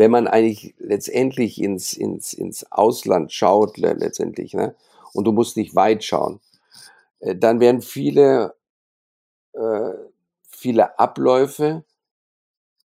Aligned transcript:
wenn 0.00 0.10
man 0.10 0.28
eigentlich 0.28 0.74
letztendlich 0.78 1.60
ins, 1.60 1.92
ins, 1.92 2.32
ins 2.32 2.72
Ausland 2.72 3.34
schaut, 3.34 3.76
letztendlich, 3.76 4.54
ne, 4.54 4.74
und 5.12 5.26
du 5.26 5.32
musst 5.32 5.58
nicht 5.58 5.76
weit 5.76 6.02
schauen, 6.04 6.40
äh, 7.18 7.36
dann 7.36 7.60
werden 7.60 7.82
viele, 7.82 8.54
äh, 9.52 9.90
viele 10.48 10.98
Abläufe 10.98 11.84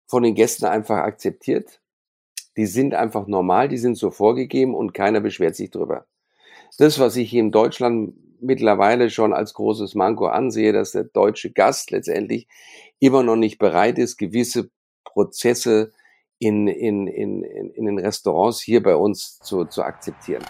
von 0.07 0.23
den 0.23 0.35
Gästen 0.35 0.65
einfach 0.65 0.97
akzeptiert. 0.97 1.83
Die 2.57 2.65
sind 2.65 2.95
einfach 2.95 3.27
normal, 3.27 3.69
die 3.69 3.77
sind 3.77 3.99
so 3.99 4.11
vorgegeben 4.11 4.75
und 4.75 4.95
keiner 4.95 5.21
beschwert 5.21 5.57
sich 5.57 5.71
drüber. 5.71 6.07
Das, 6.79 6.99
was 6.99 7.17
ich 7.17 7.29
hier 7.29 7.41
in 7.41 7.53
Deutschland 7.53 8.15
mittlerweile 8.41 9.11
schon 9.11 9.35
als 9.35 9.53
großes 9.53 9.95
Manko 9.95 10.29
ansehe, 10.29 10.73
dass 10.73 10.93
der 10.93 11.05
deutsche 11.05 11.51
Gast 11.51 11.91
letztendlich 11.91 12.49
immer 12.99 13.23
noch 13.23 13.37
nicht 13.37 13.59
bereit 13.59 13.99
ist, 13.99 14.17
gewisse 14.17 14.71
Prozesse 15.05 15.93
in, 16.45 16.69
in, 16.69 17.07
in, 17.07 17.43
in 17.43 17.87
den 17.87 17.99
Restaurants 17.99 18.61
hier 18.61 18.83
bei 18.83 18.95
uns 18.95 19.39
zu, 19.39 19.65
zu 19.65 19.83
akzeptieren. 19.83 20.43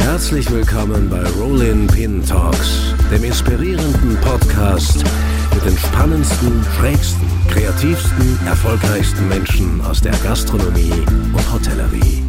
Herzlich 0.00 0.50
willkommen 0.50 1.10
bei 1.10 1.22
Rollin 1.40 1.86
Pin 1.86 2.24
Talks, 2.24 2.94
dem 3.10 3.22
inspirierenden 3.24 4.18
Podcast 4.22 5.04
mit 5.54 5.64
den 5.64 5.76
spannendsten, 5.76 6.64
schrägsten, 6.76 7.28
kreativsten, 7.48 8.38
erfolgreichsten 8.46 9.28
Menschen 9.28 9.80
aus 9.82 10.00
der 10.00 10.12
Gastronomie 10.24 10.92
und 11.32 11.52
Hotellerie. 11.52 12.22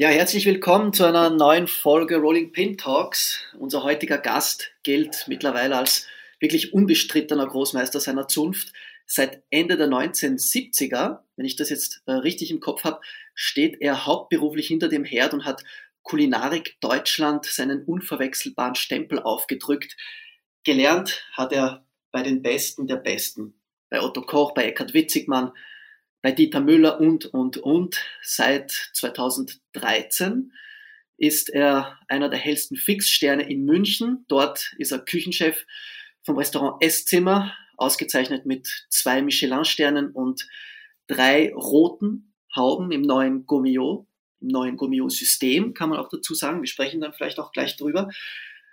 Ja, 0.00 0.08
herzlich 0.08 0.46
willkommen 0.46 0.94
zu 0.94 1.04
einer 1.04 1.28
neuen 1.28 1.66
Folge 1.66 2.16
Rolling 2.16 2.52
Pin 2.52 2.78
Talks. 2.78 3.44
Unser 3.58 3.82
heutiger 3.82 4.16
Gast 4.16 4.72
gilt 4.82 5.26
mittlerweile 5.28 5.76
als 5.76 6.06
wirklich 6.38 6.72
unbestrittener 6.72 7.46
Großmeister 7.46 8.00
seiner 8.00 8.26
Zunft. 8.26 8.72
Seit 9.04 9.42
Ende 9.50 9.76
der 9.76 9.88
1970er, 9.88 11.18
wenn 11.36 11.44
ich 11.44 11.56
das 11.56 11.68
jetzt 11.68 12.00
äh, 12.06 12.12
richtig 12.12 12.50
im 12.50 12.60
Kopf 12.60 12.84
habe, 12.84 13.02
steht 13.34 13.82
er 13.82 14.06
hauptberuflich 14.06 14.68
hinter 14.68 14.88
dem 14.88 15.04
Herd 15.04 15.34
und 15.34 15.44
hat 15.44 15.64
Kulinarik 16.02 16.80
Deutschland 16.80 17.44
seinen 17.44 17.84
unverwechselbaren 17.84 18.76
Stempel 18.76 19.18
aufgedrückt. 19.18 19.98
Gelernt 20.64 21.26
hat 21.34 21.52
er 21.52 21.84
bei 22.10 22.22
den 22.22 22.40
Besten 22.40 22.86
der 22.86 22.96
Besten. 22.96 23.52
Bei 23.90 24.00
Otto 24.00 24.22
Koch, 24.22 24.54
bei 24.54 24.64
Eckhard 24.64 24.94
Witzigmann, 24.94 25.52
bei 26.22 26.32
Dieter 26.32 26.60
Müller 26.60 27.00
und, 27.00 27.26
und, 27.26 27.56
und. 27.58 28.04
Seit 28.22 28.70
2013 28.94 30.52
ist 31.16 31.50
er 31.50 31.98
einer 32.08 32.28
der 32.28 32.38
hellsten 32.38 32.76
Fixsterne 32.76 33.48
in 33.48 33.64
München. 33.64 34.24
Dort 34.28 34.74
ist 34.78 34.92
er 34.92 35.00
Küchenchef 35.00 35.66
vom 36.22 36.36
Restaurant 36.36 36.82
Esszimmer, 36.82 37.54
ausgezeichnet 37.76 38.46
mit 38.46 38.86
zwei 38.90 39.22
Michelin-Sternen 39.22 40.10
und 40.10 40.46
drei 41.06 41.52
roten 41.54 42.34
Hauben 42.54 42.90
im 42.92 43.02
neuen 43.02 43.46
Gomio, 43.46 44.06
im 44.40 44.48
neuen 44.48 44.76
Gomio-System, 44.76 45.74
kann 45.74 45.90
man 45.90 45.98
auch 45.98 46.08
dazu 46.08 46.34
sagen. 46.34 46.60
Wir 46.60 46.68
sprechen 46.68 47.00
dann 47.00 47.12
vielleicht 47.12 47.38
auch 47.38 47.52
gleich 47.52 47.76
drüber. 47.76 48.10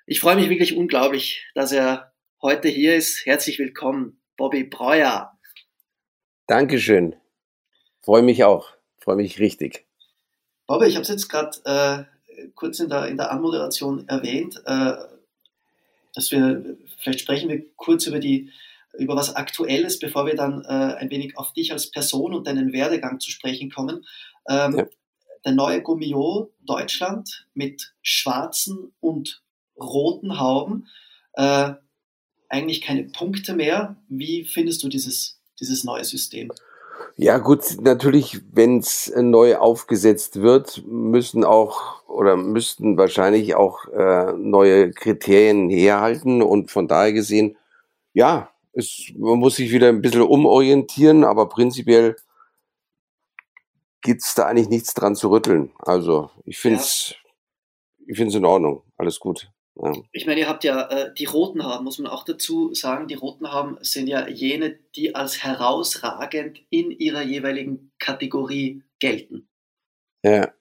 Ich 0.05 0.19
freue 0.19 0.35
mich 0.35 0.49
wirklich 0.49 0.75
unglaublich, 0.75 1.45
dass 1.53 1.71
er 1.71 2.13
heute 2.41 2.69
hier 2.69 2.95
ist. 2.95 3.25
Herzlich 3.25 3.59
willkommen, 3.59 4.21
Bobby 4.35 4.63
Breuer. 4.63 5.37
Dankeschön. 6.47 7.15
Freue 8.07 8.21
mich 8.21 8.45
auch. 8.45 8.69
Freue 8.99 9.17
mich 9.17 9.37
richtig. 9.37 9.85
Bobby, 10.65 10.85
ich 10.85 10.95
habe 10.95 11.01
es 11.01 11.09
jetzt 11.09 11.27
gerade 11.27 11.57
äh, 11.65 12.47
kurz 12.55 12.79
in 12.79 12.87
der, 12.87 13.07
in 13.07 13.17
der 13.17 13.31
Anmoderation 13.31 14.07
erwähnt, 14.07 14.61
äh, 14.65 14.93
dass 16.13 16.31
wir, 16.31 16.77
vielleicht 17.01 17.19
sprechen 17.19 17.49
wir 17.49 17.65
kurz 17.75 18.07
über 18.07 18.19
die 18.19 18.49
über 18.97 19.17
was 19.17 19.35
Aktuelles, 19.35 19.99
bevor 19.99 20.25
wir 20.25 20.37
dann 20.37 20.63
äh, 20.63 20.95
ein 20.95 21.09
wenig 21.09 21.37
auf 21.37 21.51
dich 21.51 21.73
als 21.73 21.91
Person 21.91 22.33
und 22.33 22.47
deinen 22.47 22.71
Werdegang 22.71 23.19
zu 23.19 23.29
sprechen 23.29 23.69
kommen. 23.69 24.05
Ähm, 24.47 24.77
ja. 24.77 24.87
Der 25.43 25.51
neue 25.51 25.81
Gummio 25.81 26.53
Deutschland 26.61 27.45
mit 27.55 27.93
schwarzen 28.01 28.93
und 29.01 29.43
roten 29.77 30.39
Hauben, 30.39 30.87
äh, 31.33 31.73
eigentlich 32.47 32.79
keine 32.79 33.03
Punkte 33.03 33.53
mehr. 33.53 33.97
Wie 34.07 34.45
findest 34.45 34.81
du 34.81 34.87
dieses, 34.87 35.41
dieses 35.59 35.83
neue 35.83 36.05
System? 36.05 36.53
Ja 37.19 37.39
gut, 37.39 37.77
natürlich, 37.81 38.41
wenn 38.51 38.77
es 38.77 39.11
neu 39.15 39.57
aufgesetzt 39.57 40.41
wird, 40.43 40.83
müssen 40.85 41.43
auch 41.43 42.07
oder 42.07 42.37
müssten 42.37 42.95
wahrscheinlich 42.95 43.55
auch 43.55 43.87
äh, 43.87 44.33
neue 44.33 44.91
Kriterien 44.91 45.67
herhalten 45.67 46.43
und 46.43 46.69
von 46.69 46.87
daher 46.87 47.13
gesehen, 47.13 47.57
ja, 48.13 48.51
es, 48.73 49.11
man 49.17 49.39
muss 49.39 49.55
sich 49.55 49.71
wieder 49.71 49.89
ein 49.89 50.01
bisschen 50.01 50.21
umorientieren, 50.21 51.23
aber 51.23 51.49
prinzipiell 51.49 52.17
gibt's 54.01 54.35
da 54.35 54.45
eigentlich 54.45 54.69
nichts 54.69 54.93
dran 54.93 55.15
zu 55.15 55.31
rütteln. 55.31 55.71
Also 55.79 56.29
ich 56.45 56.59
finde 56.59 56.79
es 56.81 57.15
ja. 57.15 57.31
ich 58.05 58.17
find's 58.17 58.35
in 58.35 58.45
Ordnung, 58.45 58.83
alles 58.95 59.19
gut. 59.19 59.49
Ja. 59.79 59.93
Ich 60.11 60.25
meine, 60.25 60.39
ihr 60.39 60.47
habt 60.49 60.63
ja 60.63 60.89
äh, 60.89 61.13
die 61.13 61.25
roten 61.25 61.63
Haaren, 61.63 61.83
muss 61.83 61.99
man 61.99 62.11
auch 62.11 62.25
dazu 62.25 62.73
sagen. 62.73 63.07
Die 63.07 63.13
roten 63.15 63.51
Haaren 63.51 63.77
sind 63.81 64.07
ja 64.07 64.27
jene, 64.27 64.77
die 64.95 65.13
als 65.13 65.43
herausragend 65.43 66.59
in 66.69 66.91
ihrer 66.91 67.21
jeweiligen 67.21 67.91
Kategorie 67.99 68.83
gelten. 68.99 69.47
Ja. 70.23 70.51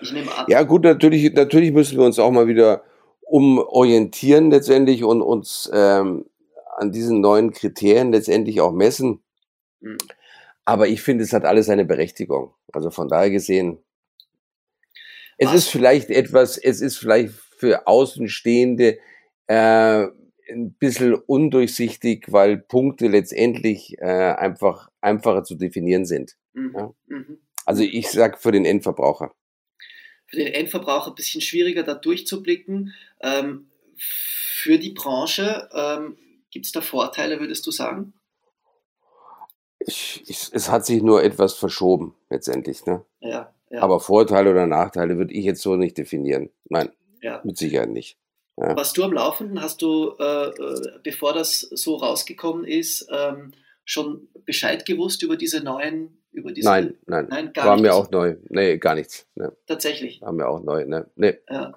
Ich 0.00 0.12
nehme 0.12 0.34
an. 0.34 0.46
Ja, 0.48 0.62
gut, 0.62 0.82
natürlich, 0.82 1.32
natürlich 1.32 1.72
müssen 1.72 1.98
wir 1.98 2.04
uns 2.04 2.18
auch 2.18 2.30
mal 2.30 2.48
wieder 2.48 2.82
umorientieren 3.20 4.50
letztendlich 4.50 5.04
und 5.04 5.22
uns 5.22 5.70
ähm, 5.72 6.26
an 6.76 6.90
diesen 6.90 7.20
neuen 7.20 7.52
Kriterien 7.52 8.10
letztendlich 8.10 8.60
auch 8.60 8.72
messen. 8.72 9.22
Mhm. 9.80 9.98
Aber 10.64 10.88
ich 10.88 11.02
finde, 11.02 11.22
es 11.22 11.32
hat 11.32 11.44
alles 11.44 11.68
eine 11.68 11.84
Berechtigung. 11.84 12.54
Also 12.72 12.90
von 12.90 13.08
daher 13.08 13.30
gesehen, 13.30 13.78
es 15.38 15.48
Was? 15.48 15.54
ist 15.54 15.68
vielleicht 15.68 16.10
etwas, 16.10 16.58
es 16.58 16.80
ist 16.80 16.98
vielleicht 16.98 17.34
für 17.60 17.86
Außenstehende 17.86 18.98
äh, 19.46 20.06
ein 20.50 20.72
bisschen 20.78 21.14
undurchsichtig, 21.14 22.32
weil 22.32 22.56
Punkte 22.56 23.06
letztendlich 23.06 23.98
äh, 23.98 24.32
einfach 24.32 24.88
einfacher 25.02 25.44
zu 25.44 25.54
definieren 25.54 26.06
sind. 26.06 26.36
Mhm. 26.54 26.74
Ja? 26.74 26.94
Mhm. 27.06 27.38
Also 27.66 27.82
ich 27.82 28.10
sag 28.10 28.40
für 28.40 28.50
den 28.50 28.64
Endverbraucher. 28.64 29.32
Für 30.26 30.36
den 30.36 30.46
Endverbraucher 30.46 31.10
ein 31.10 31.14
bisschen 31.14 31.42
schwieriger 31.42 31.82
da 31.82 31.94
durchzublicken. 31.94 32.94
Ähm, 33.20 33.68
für 33.98 34.78
die 34.78 34.92
Branche 34.92 35.68
ähm, 35.74 36.16
gibt 36.50 36.64
es 36.64 36.72
da 36.72 36.80
Vorteile, 36.80 37.40
würdest 37.40 37.66
du 37.66 37.70
sagen? 37.70 38.14
Ich, 39.80 40.22
ich, 40.26 40.48
es 40.52 40.70
hat 40.70 40.86
sich 40.86 41.02
nur 41.02 41.22
etwas 41.22 41.54
verschoben 41.54 42.14
letztendlich. 42.30 42.86
Ne? 42.86 43.04
Ja, 43.20 43.52
ja. 43.70 43.82
Aber 43.82 44.00
Vorteile 44.00 44.50
oder 44.50 44.66
Nachteile 44.66 45.18
würde 45.18 45.34
ich 45.34 45.44
jetzt 45.44 45.62
so 45.62 45.76
nicht 45.76 45.98
definieren. 45.98 46.50
Nein. 46.64 46.90
Ja. 47.22 47.40
Mit 47.44 47.58
Sicherheit 47.58 47.90
nicht. 47.90 48.16
Ja. 48.56 48.76
Warst 48.76 48.96
du 48.96 49.04
am 49.04 49.12
Laufenden? 49.12 49.62
Hast 49.62 49.80
du, 49.82 50.14
äh, 50.18 50.48
äh, 50.48 50.98
bevor 51.02 51.32
das 51.32 51.60
so 51.60 51.96
rausgekommen 51.96 52.64
ist, 52.64 53.08
ähm, 53.10 53.52
schon 53.84 54.28
Bescheid 54.44 54.84
gewusst 54.84 55.22
über 55.22 55.36
diese 55.36 55.62
neuen, 55.64 56.22
über 56.32 56.52
diese? 56.52 56.68
Nein, 56.68 56.94
nein, 57.06 57.26
nein 57.30 57.52
gar 57.52 57.66
war 57.66 57.76
nichts. 57.76 57.88
mir 57.88 57.94
auch 57.94 58.10
neu. 58.10 58.36
Nee, 58.48 58.76
gar 58.78 58.94
nichts. 58.94 59.26
Nee. 59.34 59.48
Tatsächlich. 59.66 60.20
War 60.20 60.32
mir 60.32 60.46
auch 60.46 60.62
neu. 60.62 60.84
Ne? 60.84 61.06
Nee. 61.16 61.38
Ja. 61.48 61.74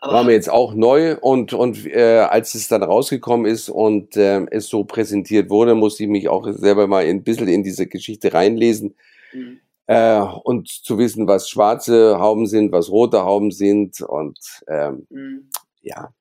war 0.00 0.24
mir 0.24 0.32
jetzt 0.32 0.50
auch 0.50 0.74
neu 0.74 1.16
und, 1.18 1.52
und 1.52 1.86
äh, 1.86 2.18
als 2.20 2.54
es 2.54 2.68
dann 2.68 2.82
rausgekommen 2.82 3.46
ist 3.46 3.68
und 3.68 4.16
äh, 4.16 4.46
es 4.50 4.68
so 4.68 4.84
präsentiert 4.84 5.50
wurde, 5.50 5.74
musste 5.74 6.04
ich 6.04 6.08
mich 6.08 6.28
auch 6.28 6.46
selber 6.52 6.86
mal 6.86 7.04
ein 7.04 7.24
bisschen 7.24 7.48
in 7.48 7.62
diese 7.62 7.86
Geschichte 7.86 8.32
reinlesen. 8.32 8.96
Mhm 9.32 9.60
äh, 9.86 10.20
und 10.20 10.68
zu 10.68 10.98
wissen, 10.98 11.26
was 11.26 11.48
schwarze 11.48 12.18
Hauben 12.18 12.46
sind, 12.46 12.72
was 12.72 12.90
rote 12.90 13.24
Hauben 13.24 13.50
sind 13.50 14.00
und 14.00 14.38
ähm, 14.68 15.06
mhm. 15.10 15.50
ja. 15.82 16.14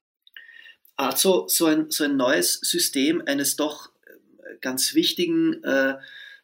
Also 0.95 1.47
so 1.47 1.65
ein, 1.65 1.89
so 1.89 2.03
ein 2.03 2.17
neues 2.17 2.59
System 2.61 3.23
eines 3.25 3.55
doch 3.55 3.89
äh, 4.05 4.57
ganz 4.61 4.93
wichtigen 4.93 5.63
äh, 5.63 5.95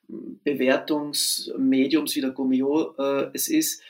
Bewertungsmediums 0.07 2.15
wie 2.15 2.21
der 2.21 2.31
Gummio 2.31 2.95
äh, 2.97 3.29
es 3.33 3.47
ist, 3.47 3.83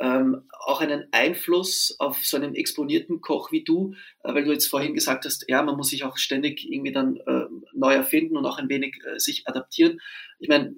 ähm, 0.00 0.48
auch 0.64 0.80
einen 0.80 1.06
Einfluss 1.12 1.94
auf 1.98 2.24
so 2.24 2.38
einen 2.38 2.54
exponierten 2.54 3.20
Koch 3.20 3.52
wie 3.52 3.62
du, 3.62 3.94
äh, 4.24 4.34
weil 4.34 4.44
du 4.44 4.52
jetzt 4.52 4.66
vorhin 4.66 4.94
gesagt 4.94 5.26
hast, 5.26 5.44
ja, 5.48 5.62
man 5.62 5.76
muss 5.76 5.90
sich 5.90 6.04
auch 6.04 6.16
ständig 6.16 6.64
irgendwie 6.64 6.92
dann 6.92 7.18
äh, 7.18 7.44
neu 7.74 7.94
erfinden 7.94 8.36
und 8.36 8.46
auch 8.46 8.58
ein 8.58 8.70
wenig 8.70 8.96
äh, 9.04 9.18
sich 9.18 9.46
adaptieren. 9.46 10.00
Ich 10.38 10.48
meine, 10.48 10.74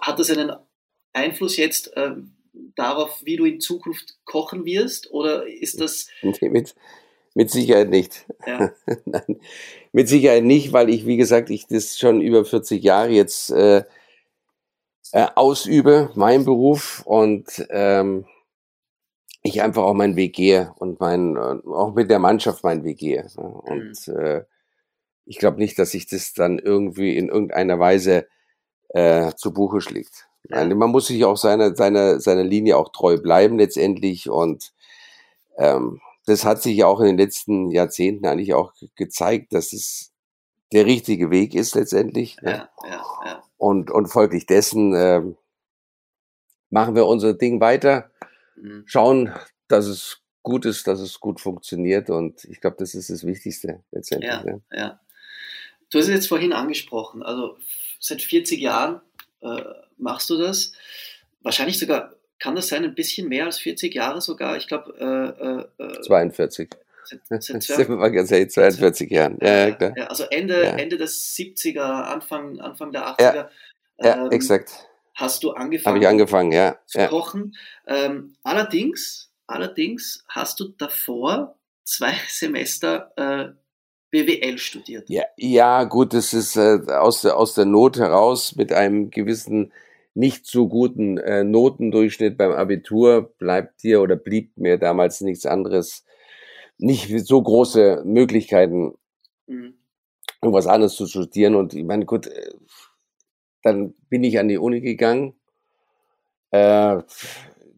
hat 0.00 0.18
das 0.18 0.30
einen 0.30 0.52
Einfluss 1.16 1.56
jetzt 1.56 1.96
äh, 1.96 2.12
darauf, 2.74 3.22
wie 3.24 3.36
du 3.36 3.44
in 3.44 3.60
Zukunft 3.60 4.18
kochen 4.24 4.64
wirst? 4.64 5.10
Oder 5.10 5.46
ist 5.46 5.80
das. 5.80 6.08
Nee, 6.22 6.48
mit, 6.48 6.74
mit 7.34 7.50
Sicherheit 7.50 7.90
nicht. 7.90 8.26
Ja. 8.46 8.72
Nein, 9.04 9.40
mit 9.92 10.08
Sicherheit 10.08 10.44
nicht, 10.44 10.72
weil 10.72 10.88
ich, 10.90 11.06
wie 11.06 11.16
gesagt, 11.16 11.50
ich 11.50 11.66
das 11.66 11.98
schon 11.98 12.20
über 12.20 12.44
40 12.44 12.82
Jahre 12.82 13.10
jetzt 13.10 13.50
äh, 13.50 13.84
äh, 15.12 15.26
ausübe, 15.34 16.10
mein 16.14 16.44
Beruf. 16.44 17.02
Und 17.04 17.66
ähm, 17.70 18.26
ich 19.42 19.62
einfach 19.62 19.84
auch 19.84 19.94
meinen 19.94 20.16
Weg 20.16 20.34
gehe 20.34 20.74
und 20.78 21.00
mein, 21.00 21.36
auch 21.36 21.94
mit 21.94 22.10
der 22.10 22.18
Mannschaft 22.18 22.64
meinen 22.64 22.84
Weg 22.84 22.98
gehe. 22.98 23.26
Ne? 23.36 23.44
Und 23.44 24.08
mhm. 24.08 24.16
äh, 24.16 24.44
ich 25.24 25.38
glaube 25.38 25.58
nicht, 25.58 25.78
dass 25.78 25.90
sich 25.90 26.06
das 26.06 26.32
dann 26.32 26.58
irgendwie 26.58 27.16
in 27.16 27.28
irgendeiner 27.28 27.78
Weise 27.78 28.26
äh, 28.90 29.32
zu 29.34 29.52
Buche 29.52 29.80
schlägt. 29.80 30.28
Ja. 30.48 30.64
Man 30.64 30.90
muss 30.90 31.06
sich 31.06 31.24
auch 31.24 31.36
seiner 31.36 31.74
seine, 31.74 32.20
seine 32.20 32.42
Linie 32.42 32.76
auch 32.76 32.90
treu 32.90 33.18
bleiben 33.18 33.58
letztendlich 33.58 34.28
und 34.28 34.72
ähm, 35.56 36.00
das 36.26 36.44
hat 36.44 36.62
sich 36.62 36.76
ja 36.76 36.86
auch 36.86 37.00
in 37.00 37.06
den 37.06 37.18
letzten 37.18 37.70
Jahrzehnten 37.70 38.26
eigentlich 38.26 38.52
auch 38.52 38.72
gezeigt, 38.96 39.52
dass 39.52 39.72
es 39.72 40.12
der 40.72 40.84
richtige 40.84 41.30
Weg 41.30 41.54
ist 41.54 41.74
letztendlich. 41.74 42.36
Ne? 42.42 42.50
Ja, 42.50 42.88
ja, 42.88 43.02
ja. 43.24 43.42
Und, 43.56 43.90
und 43.90 44.08
folglich 44.08 44.46
dessen 44.46 44.94
äh, 44.94 45.22
machen 46.70 46.94
wir 46.94 47.06
unser 47.06 47.32
Ding 47.32 47.60
weiter, 47.60 48.10
mhm. 48.56 48.82
schauen, 48.86 49.32
dass 49.68 49.86
es 49.86 50.20
gut 50.42 50.64
ist, 50.64 50.86
dass 50.86 51.00
es 51.00 51.20
gut 51.20 51.40
funktioniert 51.40 52.10
und 52.10 52.44
ich 52.44 52.60
glaube, 52.60 52.76
das 52.78 52.94
ist 52.94 53.10
das 53.10 53.24
Wichtigste 53.24 53.82
letztendlich. 53.92 54.30
Ja, 54.30 54.44
ne? 54.44 54.62
ja. 54.72 55.00
Du 55.90 55.98
hast 55.98 56.06
es 56.06 56.14
jetzt 56.14 56.28
vorhin 56.28 56.52
angesprochen, 56.52 57.22
also 57.22 57.56
seit 58.00 58.20
40 58.20 58.60
Jahren 58.60 59.00
äh, 59.46 59.64
machst 59.98 60.30
du 60.30 60.36
das. 60.36 60.72
Wahrscheinlich 61.42 61.78
sogar, 61.78 62.14
kann 62.38 62.54
das 62.54 62.68
sein, 62.68 62.84
ein 62.84 62.94
bisschen 62.94 63.28
mehr 63.28 63.46
als 63.46 63.58
40 63.58 63.94
Jahre 63.94 64.20
sogar? 64.20 64.56
Ich 64.56 64.66
glaube. 64.66 65.66
Äh, 65.78 65.82
äh, 65.84 66.00
42. 66.02 66.70
Seit, 67.04 67.42
seit 67.42 67.62
42 68.52 69.10
Jahren. 69.10 69.38
Ja, 69.40 69.68
ja. 69.68 69.92
Ja, 69.96 70.06
also 70.06 70.24
Ende. 70.24 70.62
Ende 70.62 70.96
des 70.96 71.36
70er, 71.36 71.80
Anfang, 71.80 72.60
Anfang 72.60 72.90
der 72.90 73.06
80er. 73.06 73.20
Ja, 73.20 73.50
ja 74.00 74.24
ähm, 74.24 74.32
exakt. 74.32 74.88
Hast 75.14 75.42
du 75.44 75.52
angefangen? 75.52 75.94
Habe 75.94 76.04
ich 76.04 76.08
angefangen, 76.08 76.52
ja. 76.52 76.78
Zu 76.86 77.06
kochen. 77.06 77.56
Ähm, 77.86 78.36
allerdings, 78.42 79.30
allerdings 79.46 80.24
hast 80.28 80.60
du 80.60 80.68
davor 80.76 81.56
zwei 81.84 82.14
Semester 82.28 83.12
äh, 83.16 83.52
BWL 84.24 84.58
studiert. 84.58 85.08
Ja, 85.10 85.24
ja 85.36 85.84
gut, 85.84 86.14
das 86.14 86.32
ist 86.32 86.56
äh, 86.56 86.78
aus, 86.88 87.22
der, 87.22 87.36
aus 87.36 87.54
der 87.54 87.66
Not 87.66 87.98
heraus 87.98 88.56
mit 88.56 88.72
einem 88.72 89.10
gewissen 89.10 89.72
nicht 90.14 90.46
so 90.46 90.66
guten 90.66 91.18
äh, 91.18 91.44
Notendurchschnitt 91.44 92.38
beim 92.38 92.52
Abitur 92.52 93.34
bleibt 93.38 93.82
dir 93.82 94.00
oder 94.00 94.16
blieb 94.16 94.56
mir 94.56 94.78
damals 94.78 95.20
nichts 95.20 95.44
anderes, 95.44 96.04
nicht 96.78 97.26
so 97.26 97.42
große 97.42 98.02
Möglichkeiten, 98.06 98.94
mhm. 99.46 99.74
irgendwas 100.40 100.66
anderes 100.66 100.94
zu 100.94 101.06
studieren. 101.06 101.54
Und 101.54 101.74
ich 101.74 101.84
meine, 101.84 102.06
gut, 102.06 102.28
äh, 102.28 102.50
dann 103.62 103.94
bin 104.08 104.24
ich 104.24 104.38
an 104.38 104.48
die 104.48 104.58
Uni 104.58 104.80
gegangen, 104.80 105.34
äh, 106.50 107.02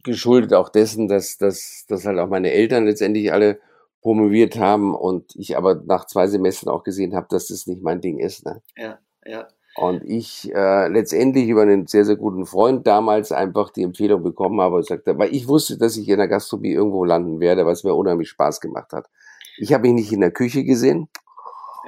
geschuldet 0.04 0.54
auch 0.54 0.68
dessen, 0.68 1.08
dass, 1.08 1.38
dass, 1.38 1.86
dass 1.88 2.06
halt 2.06 2.18
auch 2.18 2.28
meine 2.28 2.52
Eltern 2.52 2.86
letztendlich 2.86 3.32
alle 3.32 3.58
promoviert 4.02 4.58
haben 4.58 4.94
und 4.94 5.34
ich 5.36 5.56
aber 5.56 5.74
nach 5.74 6.06
zwei 6.06 6.26
Semestern 6.26 6.70
auch 6.70 6.84
gesehen 6.84 7.14
habe, 7.14 7.26
dass 7.30 7.48
das 7.48 7.66
nicht 7.66 7.82
mein 7.82 8.00
Ding 8.00 8.18
ist. 8.18 8.44
Ne? 8.44 8.62
Ja, 8.76 8.98
ja. 9.24 9.48
Und 9.76 10.02
ich 10.04 10.52
äh, 10.52 10.88
letztendlich 10.88 11.48
über 11.48 11.62
einen 11.62 11.86
sehr, 11.86 12.04
sehr 12.04 12.16
guten 12.16 12.46
Freund 12.46 12.86
damals 12.86 13.30
einfach 13.30 13.70
die 13.70 13.84
Empfehlung 13.84 14.24
bekommen 14.24 14.60
habe 14.60 14.76
und 14.76 14.86
sagte, 14.86 15.16
weil 15.18 15.32
ich 15.32 15.46
wusste, 15.46 15.78
dass 15.78 15.96
ich 15.96 16.08
in 16.08 16.18
der 16.18 16.26
Gastronomie 16.26 16.72
irgendwo 16.72 17.04
landen 17.04 17.38
werde, 17.38 17.64
was 17.64 17.84
mir 17.84 17.94
unheimlich 17.94 18.28
Spaß 18.28 18.60
gemacht 18.60 18.92
hat. 18.92 19.08
Ich 19.56 19.72
habe 19.72 19.82
mich 19.82 19.92
nicht 19.92 20.12
in 20.12 20.20
der 20.20 20.32
Küche 20.32 20.64
gesehen. 20.64 21.08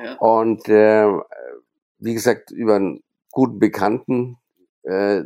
Ja. 0.04 0.16
Und 0.18 0.68
äh, 0.68 1.06
wie 1.98 2.14
gesagt, 2.14 2.52
über 2.52 2.76
einen 2.76 3.02
guten 3.32 3.58
Bekannten, 3.58 4.38
äh, 4.82 5.24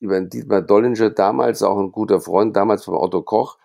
über 0.00 0.16
einen 0.16 0.30
Dietmar 0.30 0.62
Dollinger 0.62 1.10
damals, 1.10 1.62
auch 1.62 1.78
ein 1.78 1.92
guter 1.92 2.20
Freund 2.20 2.56
damals 2.56 2.84
vom 2.84 2.96
Otto 2.96 3.22
Koch, 3.22 3.58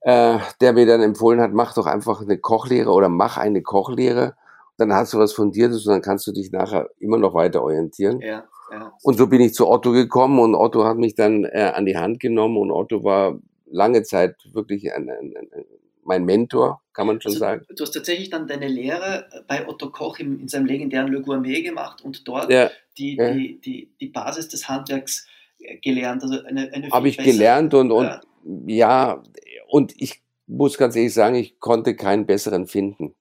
äh, 0.00 0.38
der 0.60 0.72
mir 0.72 0.86
dann 0.86 1.02
empfohlen 1.02 1.40
hat, 1.40 1.52
mach 1.52 1.74
doch 1.74 1.86
einfach 1.86 2.20
eine 2.20 2.38
Kochlehre 2.38 2.90
oder 2.90 3.08
mach 3.08 3.36
eine 3.36 3.62
Kochlehre. 3.62 4.34
Dann 4.76 4.92
hast 4.92 5.12
du 5.12 5.18
was 5.18 5.32
Fundiertes 5.32 5.86
und 5.86 5.92
dann 5.92 6.02
kannst 6.02 6.26
du 6.26 6.32
dich 6.32 6.52
nachher 6.52 6.88
immer 6.98 7.18
noch 7.18 7.34
weiter 7.34 7.62
orientieren. 7.62 8.20
Ja, 8.20 8.44
ja. 8.70 8.92
Und 9.02 9.16
so 9.16 9.26
bin 9.26 9.40
ich 9.40 9.54
zu 9.54 9.68
Otto 9.68 9.92
gekommen 9.92 10.38
und 10.38 10.54
Otto 10.54 10.84
hat 10.84 10.98
mich 10.98 11.14
dann 11.14 11.44
äh, 11.44 11.72
an 11.74 11.86
die 11.86 11.96
Hand 11.96 12.20
genommen 12.20 12.56
und 12.58 12.70
Otto 12.70 13.02
war 13.02 13.38
lange 13.66 14.02
Zeit 14.02 14.36
wirklich 14.52 14.92
ein, 14.92 15.10
ein, 15.10 15.34
ein, 15.36 15.64
mein 16.04 16.24
Mentor, 16.24 16.80
kann 16.92 17.06
man 17.06 17.20
schon 17.20 17.30
also, 17.30 17.40
sagen. 17.40 17.66
Du 17.74 17.82
hast 17.82 17.92
tatsächlich 17.92 18.30
dann 18.30 18.46
deine 18.46 18.66
Lehre 18.68 19.28
bei 19.46 19.68
Otto 19.68 19.90
Koch 19.90 20.18
im, 20.18 20.40
in 20.40 20.48
seinem 20.48 20.66
legendären 20.66 21.12
Le 21.12 21.22
Gourmet 21.22 21.62
gemacht 21.62 22.02
und 22.02 22.26
dort 22.26 22.50
ja, 22.50 22.70
die, 22.96 23.16
ja. 23.16 23.32
Die, 23.32 23.60
die, 23.60 23.90
die 24.00 24.08
Basis 24.08 24.48
des 24.48 24.68
Handwerks 24.68 25.26
äh, 25.58 25.76
gelernt. 25.78 26.22
Also 26.22 26.42
eine, 26.44 26.72
eine 26.72 26.90
Habe 26.90 27.08
ich 27.08 27.18
gelernt 27.18 27.74
und, 27.74 27.90
und 27.90 28.04
ja. 28.04 28.20
ja, 28.66 29.22
und 29.68 29.94
ich 29.96 30.22
muss 30.46 30.78
ganz 30.78 30.96
ehrlich 30.96 31.14
sagen, 31.14 31.36
ich 31.36 31.60
konnte 31.60 31.94
keinen 31.94 32.26
besseren 32.26 32.66
finden. 32.66 33.14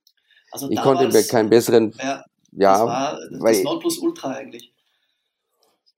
Also 0.51 0.69
ich 0.69 0.81
konnte 0.81 1.07
mir 1.09 1.23
keinen 1.23 1.49
besseren. 1.49 1.93
Ja, 1.99 2.23
ja 2.51 2.71
das 3.31 3.41
war 3.41 3.51
das 3.51 3.63
Nonplusultra 3.63 4.31
eigentlich. 4.31 4.73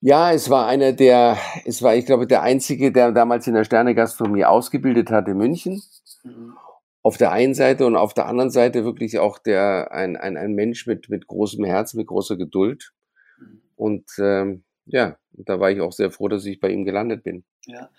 Ja, 0.01 0.31
es 0.31 0.50
war 0.50 0.68
einer 0.68 0.94
der, 0.94 1.38
es 1.66 1.81
war, 1.81 1.96
ich 1.96 2.06
glaube, 2.06 2.25
der 2.25 2.42
einzige, 2.42 2.92
der 2.92 3.12
damals 3.12 3.48
in 3.48 3.54
der 3.54 3.66
Sternegastronomie 3.66 4.46
ausgebildet 4.46 5.12
hat 5.12 5.28
in 5.28 5.38
München. 5.38 5.81
Mhm. 6.24 6.54
Auf 7.01 7.18
der 7.18 7.31
einen 7.31 7.54
Seite 7.54 7.86
und 7.86 7.96
auf 7.96 8.13
der 8.13 8.25
anderen 8.25 8.50
Seite 8.50 8.86
wirklich 8.86 9.19
auch 9.19 9.40
der, 9.40 9.92
ein, 9.92 10.16
ein, 10.16 10.38
ein 10.38 10.54
Mensch 10.54 10.88
mit, 10.88 11.10
mit 11.10 11.28
großem 11.28 11.63
Herz, 11.66 11.94
mit 11.94 12.07
großer 12.07 12.38
Geduld. 12.38 12.94
Mhm. 13.40 13.62
Und 13.75 14.06
ähm, 14.19 14.63
ja, 14.86 15.18
da 15.34 15.60
war 15.60 15.69
ich 15.69 15.81
auch 15.81 15.92
sehr 15.92 16.12
froh, 16.12 16.30
dass 16.30 16.46
ich 16.46 16.60
bei 16.60 16.69
ihm 16.69 16.86
gelandet 16.86 17.24
bin. 17.24 17.44
Ja, 17.66 17.90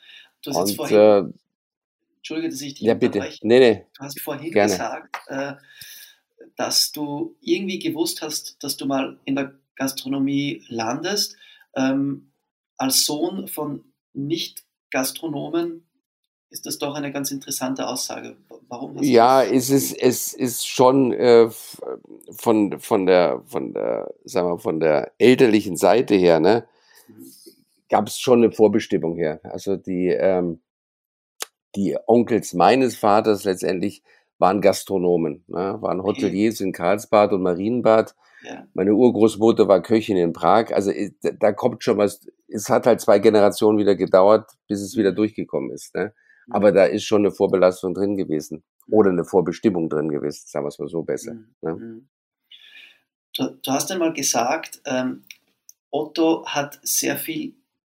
du 0.43 0.51
hast 0.51 0.57
und, 0.57 0.69
jetzt 0.69 0.77
vorhin, 0.77 0.97
äh, 0.97 1.23
Entschuldige, 2.21 2.51
dass 2.51 2.61
ich 2.61 2.75
dich 2.75 2.83
Ja, 2.83 2.95
bitte. 2.95 3.19
Nee, 3.43 3.59
nee. 3.59 3.87
Du 3.97 4.05
hast 4.05 4.21
vorhin 4.21 4.53
Gerne. 4.53 4.71
gesagt, 4.71 5.17
äh, 5.29 5.55
dass 6.57 6.93
du 6.93 7.37
irgendwie 7.41 7.79
gewusst 7.79 8.21
hast, 8.21 8.63
dass 8.63 8.77
du 8.77 8.87
mal 8.87 9.19
in 9.25 9.37
der 9.37 9.55
Gastronomie 9.77 10.63
landest. 10.69 11.37
Ähm, 11.75 12.33
als 12.77 13.07
Sohn 13.07 13.49
von 13.49 13.85
Nicht-Gastronomen 14.13 15.87
ist 16.51 16.67
das 16.67 16.79
doch 16.79 16.95
eine 16.95 17.13
ganz 17.13 17.31
interessante 17.31 17.87
Aussage. 17.87 18.37
Warum? 18.69 19.03
ja, 19.03 19.43
es 19.43 19.71
ist, 19.71 19.93
es 19.93 20.35
ist 20.35 20.67
schon 20.67 21.13
äh, 21.13 21.49
von, 22.33 22.79
von 22.79 23.07
der, 23.07 23.43
von 23.47 23.73
der, 23.73 24.13
sagen 24.25 24.49
wir, 24.49 24.59
von 24.59 24.81
der 24.81 25.13
elterlichen 25.19 25.77
Seite 25.77 26.15
her, 26.15 26.41
ne, 26.41 26.67
mhm. 27.09 27.25
gab 27.89 28.09
es 28.09 28.19
schon 28.19 28.43
eine 28.43 28.53
Vorbestimmung 28.53 29.17
her. 29.17 29.41
Also 29.45 29.77
die, 29.77 30.09
ähm, 30.09 30.61
die 31.77 31.97
Onkels 32.07 32.55
meines 32.55 32.97
Vaters 32.97 33.45
letztendlich 33.45 34.03
waren 34.39 34.61
Gastronomen, 34.61 35.45
ne? 35.49 35.77
waren 35.81 36.03
Hoteliers 36.03 36.61
in 36.61 36.73
Karlsbad 36.73 37.33
und 37.33 37.43
Marienbad. 37.43 38.15
Ja. 38.43 38.67
Meine 38.73 38.95
Urgroßmutter 38.95 39.69
war 39.69 39.83
Köchin 39.83 40.17
in 40.17 40.33
Prag. 40.33 40.73
Also 40.73 40.91
äh, 40.91 41.13
da 41.39 41.53
kommt 41.53 41.85
schon 41.85 41.99
was. 41.99 42.27
Es 42.49 42.71
hat 42.71 42.87
halt 42.87 43.01
zwei 43.01 43.19
Generationen 43.19 43.79
wieder 43.79 43.95
gedauert, 43.95 44.51
bis 44.67 44.81
es 44.81 44.97
wieder 44.97 45.13
mhm. 45.13 45.17
durchgekommen 45.17 45.71
ist. 45.71 45.95
Ne? 45.95 46.15
Mhm. 46.47 46.53
Aber 46.55 46.73
da 46.73 46.85
ist 46.85 47.05
schon 47.05 47.21
eine 47.21 47.33
Vorbelastung 47.33 47.93
drin 47.93 48.17
gewesen 48.17 48.65
oder 48.91 49.11
eine 49.11 49.25
Vorbestimmung 49.25 49.91
drin 49.91 50.09
gewesen, 50.09 50.45
sagen 50.47 50.65
wir 50.65 50.69
es 50.69 50.79
mal 50.79 50.89
so 50.89 51.03
besser. 51.03 51.35
Mhm. 51.35 51.55
Ne? 51.61 52.03
Du, 53.37 53.49
du, 53.63 53.71
hast 53.71 53.93
einmal 53.93 54.13
gesagt, 54.13 54.81
ähm, 54.87 55.23
Otto 55.91 56.47
hat 56.47 56.81
sehr 56.83 57.17
viel 57.17 57.55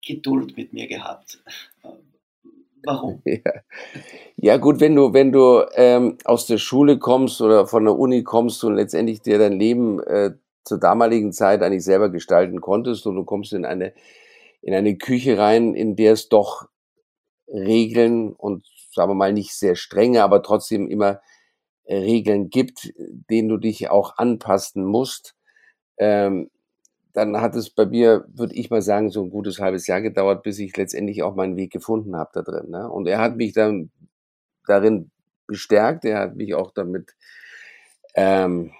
Geduld 0.06 0.58
mit 0.58 0.74
mir 0.74 0.88
gehabt. 0.88 1.44
Warum? 2.84 3.22
Ja. 3.26 3.52
ja, 4.36 4.58
gut, 4.58 4.80
wenn 4.80 4.96
du, 4.96 5.14
wenn 5.14 5.32
du 5.32 5.66
ähm, 5.76 6.18
aus 6.26 6.46
der 6.46 6.58
Schule 6.58 7.00
kommst 7.00 7.42
oder 7.42 7.68
von 7.68 7.86
der 7.86 7.98
Uni 7.98 8.24
kommst 8.24 8.64
und 8.64 8.76
letztendlich 8.76 9.22
dir 9.22 9.38
dein 9.38 9.60
Leben 9.60 10.02
äh, 10.04 10.32
zur 10.64 10.80
damaligen 10.80 11.32
Zeit 11.32 11.62
eigentlich 11.62 11.84
selber 11.84 12.10
gestalten 12.10 12.62
konntest 12.62 13.06
und 13.08 13.16
du 13.16 13.24
kommst 13.24 13.54
in 13.54 13.66
eine, 13.66 13.94
in 14.62 14.74
eine 14.74 14.98
Küche 14.98 15.38
rein, 15.38 15.74
in 15.74 15.96
der 15.96 16.14
es 16.14 16.30
doch 16.30 16.68
Regeln 17.48 18.34
und 18.34 18.66
sagen 18.94 19.12
wir 19.12 19.16
mal 19.16 19.34
nicht 19.34 19.54
sehr 19.54 19.76
strenge, 19.76 20.24
aber 20.24 20.44
trotzdem 20.44 20.88
immer 20.88 21.22
Regeln 21.88 22.50
gibt, 22.50 22.94
denen 22.98 23.50
du 23.50 23.58
dich 23.58 23.90
auch 23.90 24.18
anpassen 24.18 24.86
musst. 24.86 25.36
Ähm, 25.98 26.50
dann 27.14 27.40
hat 27.42 27.56
es 27.56 27.70
bei 27.70 27.86
mir, 27.86 28.26
würde 28.28 28.56
ich 28.56 28.70
mal 28.70 28.82
sagen, 28.82 29.10
so 29.10 29.24
ein 29.24 29.30
gutes 29.30 29.60
halbes 29.60 29.88
Jahr 29.88 30.02
gedauert, 30.02 30.44
bis 30.44 30.60
ich 30.60 30.76
letztendlich 30.78 31.24
auch 31.24 31.36
meinen 31.36 31.58
Weg 31.58 31.72
gefunden 31.72 32.16
habe 32.16 32.32
da 32.34 32.42
drin. 32.42 32.70
Ne? 32.70 32.90
Und 32.90 33.08
er 33.08 33.20
hat 33.20 33.36
mich 33.36 33.54
dann 33.54 33.92
darin 34.66 35.12
bestärkt, 35.48 36.06
er 36.06 36.20
hat 36.20 36.36
mich 36.36 36.54
auch 36.56 36.72
damit, 36.72 37.16
ähm, 38.16 38.72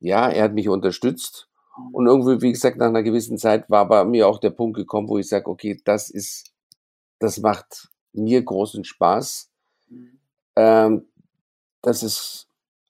ja, 0.00 0.28
er 0.28 0.44
hat 0.44 0.54
mich 0.54 0.68
unterstützt. 0.68 1.48
Und 1.92 2.06
irgendwie, 2.06 2.42
wie 2.42 2.52
gesagt, 2.52 2.76
nach 2.76 2.86
einer 2.86 3.02
gewissen 3.02 3.38
Zeit 3.38 3.68
war 3.70 3.88
bei 3.88 4.04
mir 4.04 4.28
auch 4.28 4.38
der 4.38 4.50
Punkt 4.50 4.76
gekommen, 4.76 5.08
wo 5.08 5.18
ich 5.18 5.28
sage, 5.28 5.48
okay, 5.48 5.80
das 5.84 6.10
ist, 6.10 6.52
das 7.18 7.38
macht 7.38 7.88
mir 8.12 8.42
großen 8.42 8.84
Spaß. 8.84 9.50
Ähm, 10.56 11.06
das 11.80 12.02
ist 12.02 12.46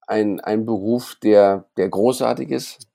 ein, 0.06 0.40
ein 0.40 0.66
Beruf, 0.66 1.14
der, 1.22 1.66
der 1.76 1.88
großartig 1.88 2.50
ist, 2.50 2.88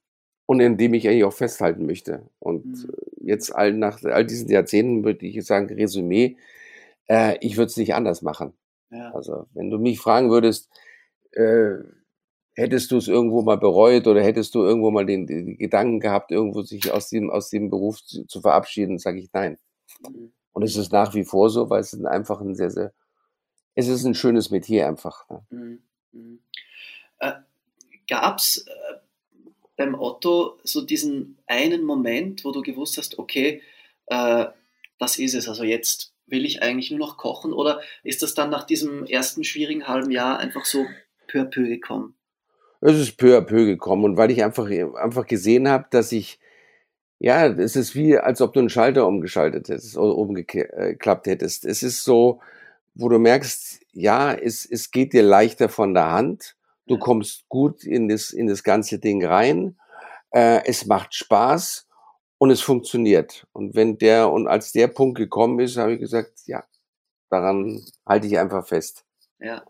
und 0.48 0.62
in 0.62 0.77
dem 0.77 0.96
ich 0.96 1.08
eigentlich 1.08 1.25
auch 1.25 1.34
festhalten 1.34 1.86
möchte. 1.86 2.24
Und 2.39 2.66
mhm. 2.66 2.89
jetzt 3.22 3.54
all, 3.54 3.74
nach 3.74 4.01
all 4.04 4.25
diesen 4.25 4.50
Jahrzehnten 4.50 5.04
würde 5.04 5.27
ich 5.27 5.46
sagen, 5.46 5.68
Resümee, 5.68 6.38
äh, 7.08 7.38
ich 7.42 7.58
würde 7.58 7.68
es 7.68 7.77
nicht 7.77 7.94
anders 7.94 8.22
machen. 8.22 8.54
Ja. 8.89 9.13
Also 9.13 9.46
wenn 9.54 9.70
du 9.70 9.77
mich 9.77 10.00
fragen 10.00 10.32
würdest, 10.32 10.70
äh, 11.34 11.75
hättest 12.54 12.92
du 12.92 12.98
es 12.98 13.10
irgendwo 13.10 13.42
mal 13.42 13.58
bereut 13.58 14.08
oder 14.08 14.24
hättest 14.24 14.56
du 14.56 14.63
irgendwo 14.63 14.89
mal 14.89 15.06
den, 15.06 15.27
den 15.27 15.58
Gedanken 15.58 16.00
gehabt, 16.00 16.32
irgendwo 16.32 16.62
sich 16.62 16.92
aus 16.92 17.10
dem, 17.10 17.30
aus 17.30 17.50
dem 17.50 17.70
Beruf 17.70 18.01
zu, 18.04 18.25
zu 18.25 18.42
verabschieden, 18.42 18.98
sage 19.00 19.20
ich 19.20 19.30
nein. 19.34 19.60
Mhm. 20.01 20.32
Und 20.54 20.63
es 20.63 20.77
ist 20.77 20.94
nach 20.94 21.13
wie 21.13 21.25
vor 21.25 21.50
so, 21.50 21.70
weil 21.70 21.82
es 21.82 21.92
ist 21.92 22.06
einfach 22.06 22.39
ein 22.39 22.56
sehr, 22.56 22.72
sehr, 22.72 22.94
es 23.75 23.89
ist 23.89 24.06
ein 24.06 24.16
schönes 24.16 24.50
Metier 24.50 24.88
einfach. 24.88 25.27
Ne? 25.30 25.46
Mhm. 25.50 25.80
Mhm. 26.13 26.39
Äh, 27.20 27.34
Gab 28.10 28.38
es 28.38 28.66
äh, 28.66 28.87
beim 29.77 29.96
Otto 29.96 30.60
so 30.63 30.81
diesen 30.81 31.38
einen 31.48 31.84
Moment, 31.84 32.43
wo 32.43 32.51
du 32.51 32.62
gewusst 32.62 32.98
hast, 32.98 33.17
okay, 33.17 33.62
äh, 34.07 34.46
das 35.00 35.19
ist 35.19 35.36
es, 35.36 35.48
also 35.48 35.63
jetzt 35.63 36.13
will 36.25 36.46
ich 36.46 36.62
eigentlich 36.62 36.91
nur 36.91 37.00
noch 37.00 37.17
kochen 37.17 37.53
oder 37.53 37.79
ist 38.03 38.22
das 38.22 38.34
dann 38.34 38.50
nach 38.50 38.65
diesem 38.65 39.05
ersten 39.05 39.43
schwierigen 39.43 39.88
halben 39.88 40.12
Jahr 40.12 40.39
einfach 40.39 40.65
so 40.65 40.86
peu 41.27 41.41
à 41.41 41.46
peu 41.46 41.67
gekommen? 41.67 42.15
Es 42.81 42.98
ist 42.98 43.17
peu 43.17 43.38
à 43.38 43.41
peu 43.41 43.65
gekommen 43.65 44.03
und 44.03 44.17
weil 44.17 44.31
ich 44.31 44.43
einfach, 44.43 44.69
einfach 44.69 45.25
gesehen 45.25 45.69
habe, 45.69 45.86
dass 45.89 46.12
ich, 46.12 46.39
ja, 47.19 47.48
es 47.48 47.75
ist 47.75 47.96
wie, 47.96 48.17
als 48.17 48.41
ob 48.41 48.53
du 48.53 48.60
einen 48.60 48.69
Schalter 48.69 49.07
umgeschaltet 49.07 49.69
hättest 49.69 49.98
oder 49.98 50.15
umgeklappt 50.15 51.27
hättest. 51.27 51.65
Es 51.65 51.81
ist 51.81 52.03
so, 52.03 52.41
wo 52.93 53.10
du 53.10 53.19
merkst, 53.19 53.79
ja, 53.93 54.34
es, 54.34 54.65
es 54.65 54.91
geht 54.91 55.13
dir 55.13 55.24
leichter 55.24 55.69
von 55.69 55.93
der 55.93 56.12
Hand. 56.12 56.56
Du 56.88 56.98
kommst 56.98 57.48
gut 57.50 57.84
in 57.84 58.08
das, 58.08 58.32
in 58.32 58.48
das 58.48 58.63
ganze 58.63 59.00
Ding 59.00 59.25
rein. 59.25 59.77
Äh, 60.32 60.65
es 60.65 60.86
macht 60.86 61.13
Spaß 61.13 61.88
und 62.38 62.51
es 62.51 62.62
funktioniert. 62.62 63.48
Und 63.53 63.75
wenn 63.75 63.98
der, 63.98 64.32
und 64.32 64.48
als 64.48 64.72
der 64.72 64.88
Punkt 64.88 65.17
gekommen 65.17 65.60
ist, 65.60 65.77
habe 65.77 65.94
ich 65.94 66.00
gesagt, 66.00 66.41
ja, 66.46 66.63
daran 67.29 67.84
halte 68.06 68.27
ich 68.27 68.38
einfach 68.38 68.65
fest. 68.65 69.06
Ja. 69.39 69.63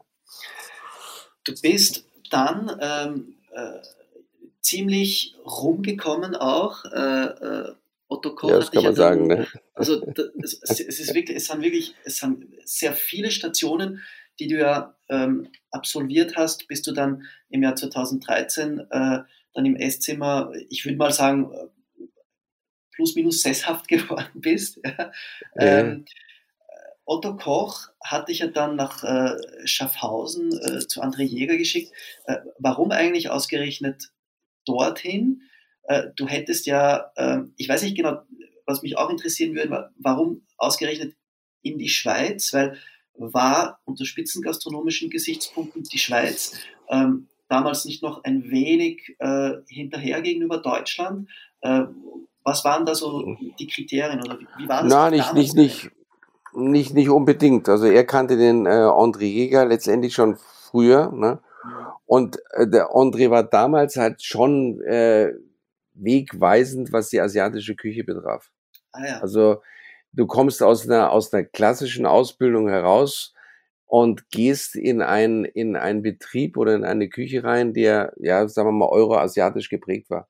Du 1.44 1.54
bist 1.62 2.06
dann 2.30 2.78
ähm, 2.82 3.38
äh, 3.52 3.80
ziemlich 4.62 5.36
rumgekommen 5.46 6.36
auch. 6.36 6.86
Äh, 6.86 7.26
äh, 7.26 7.74
Otto 8.10 8.36
Koch 8.36 8.50
ja, 8.50 8.58
das 8.58 8.72
kann 8.72 8.84
man 8.84 8.96
ja 8.96 8.98
dann, 8.98 9.18
sagen. 9.18 9.28
Ne? 9.28 9.48
Also 9.74 10.06
es, 10.42 10.60
es, 10.62 10.80
ist 10.80 11.14
wirklich, 11.14 11.38
es 11.38 11.48
sind 11.48 11.62
wirklich, 11.62 11.96
es 12.04 12.18
sind 12.18 12.48
sehr 12.64 12.94
viele 12.94 13.32
Stationen, 13.32 14.02
die 14.40 14.48
du 14.48 14.58
ja 14.58 14.97
ähm, 15.10 15.50
absolviert 15.72 16.36
hast, 16.36 16.68
bis 16.68 16.82
du 16.82 16.92
dann 16.92 17.24
im 17.50 17.64
Jahr 17.64 17.76
2013 17.76 18.80
äh, 18.80 19.20
dann 19.54 19.66
im 19.66 19.76
Esszimmer, 19.76 20.52
ich 20.70 20.86
würde 20.86 20.98
mal 20.98 21.12
sagen, 21.12 21.52
plus 22.92 23.16
minus 23.16 23.42
sesshaft 23.42 23.88
geworden 23.88 24.42
bist. 24.42 24.80
Ja. 24.84 25.12
Ähm, 25.56 26.06
Otto 27.06 27.38
Koch 27.38 27.88
hat 28.04 28.28
dich 28.28 28.40
ja 28.40 28.48
dann 28.48 28.76
nach 28.76 29.04
äh, 29.04 29.38
Schaffhausen 29.66 30.52
äh, 30.52 30.80
zu 30.80 31.02
André 31.02 31.24
Jäger 31.24 31.58
geschickt. 31.58 31.94
Äh, 32.26 32.38
warum 32.60 32.92
eigentlich 32.92 33.30
ausgerechnet 33.30 34.12
dorthin? 34.66 35.44
Äh, 35.84 36.08
du 36.18 36.28
hättest 36.28 36.66
ja, 36.66 37.12
ähm, 37.16 37.54
ich 37.56 37.70
weiß 37.70 37.84
nicht 37.84 37.96
genau, 37.96 38.24
was 38.66 38.82
mich 38.82 38.98
auch 38.98 39.10
interessieren 39.10 39.56
würde, 39.56 39.90
warum 39.98 40.46
ausgerechnet 40.58 41.16
in 41.62 41.78
die 41.78 41.88
Schweiz? 41.88 42.52
Weil 42.52 42.78
war 43.18 43.80
unter 43.86 44.06
spitzengastronomischen 44.06 45.10
Gesichtspunkten 45.10 45.84
die 45.84 46.00
Schweiz 46.00 46.54
ähm, 46.90 47.28
damals 47.50 47.86
nicht 47.86 48.04
noch 48.04 48.24
ein 48.24 48.50
wenig 48.50 49.16
äh, 49.20 49.54
hinterher 49.68 50.22
gegenüber 50.22 50.58
Deutschland? 50.58 51.30
Äh, 51.62 51.84
was 52.44 52.64
waren 52.64 52.86
da 52.86 52.96
so 52.96 53.36
die 53.60 53.68
Kriterien 53.68 54.22
oder 54.22 54.40
wie, 54.40 54.48
wie 54.58 54.70
war 54.70 54.84
das? 54.84 54.94
Nein, 54.94 55.14
nicht, 55.14 55.34
nicht, 55.34 55.56
nicht, 55.56 55.92
nicht, 56.54 56.94
nicht 56.94 57.10
unbedingt. 57.10 57.68
Also 57.68 57.86
er 57.88 58.06
kannte 58.06 58.38
den 58.38 58.66
äh, 58.66 58.70
André 58.70 59.26
Jäger 59.26 59.66
letztendlich 59.66 60.14
schon 60.14 60.38
früher. 60.38 61.12
Ne? 61.12 61.40
Und 62.06 62.38
äh, 62.52 62.68
der 62.68 62.92
André 62.92 63.30
war 63.30 63.44
damals 63.44 63.98
halt 63.98 64.24
schon 64.24 64.82
äh, 64.82 65.34
wegweisend, 65.94 66.94
was 66.94 67.10
die 67.10 67.20
asiatische 67.20 67.76
Küche 67.76 68.04
betraf. 68.04 68.50
Ah, 68.92 69.06
ja. 69.06 69.20
Also 69.20 69.62
du 70.18 70.26
kommst 70.26 70.62
aus 70.62 70.90
einer, 70.90 71.12
aus 71.12 71.34
einer 71.34 71.44
klassischen 71.44 72.06
Ausbildung 72.06 72.68
heraus 72.68 73.34
und 73.86 74.30
gehst 74.32 74.76
in 74.76 75.02
ein, 75.02 75.46
in 75.46 75.78
einen 75.78 76.02
Betrieb 76.02 76.58
oder 76.58 76.76
in 76.76 76.84
eine 76.84 77.08
Küche 77.08 77.44
rein, 77.44 77.74
der, 77.74 78.14
ja, 78.18 78.46
sagen 78.50 78.68
wir 78.68 78.74
mal, 78.74 78.90
euroasiatisch 78.90 79.70
geprägt 79.70 80.10
war. 80.10 80.28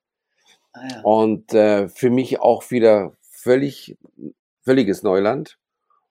Ah, 0.72 0.88
ja. 0.88 1.00
Und 1.00 1.52
äh, 1.54 1.88
für 1.88 2.10
mich 2.10 2.38
auch 2.38 2.70
wieder 2.70 3.16
völlig, 3.22 3.96
völliges 4.62 5.02
Neuland. 5.02 5.58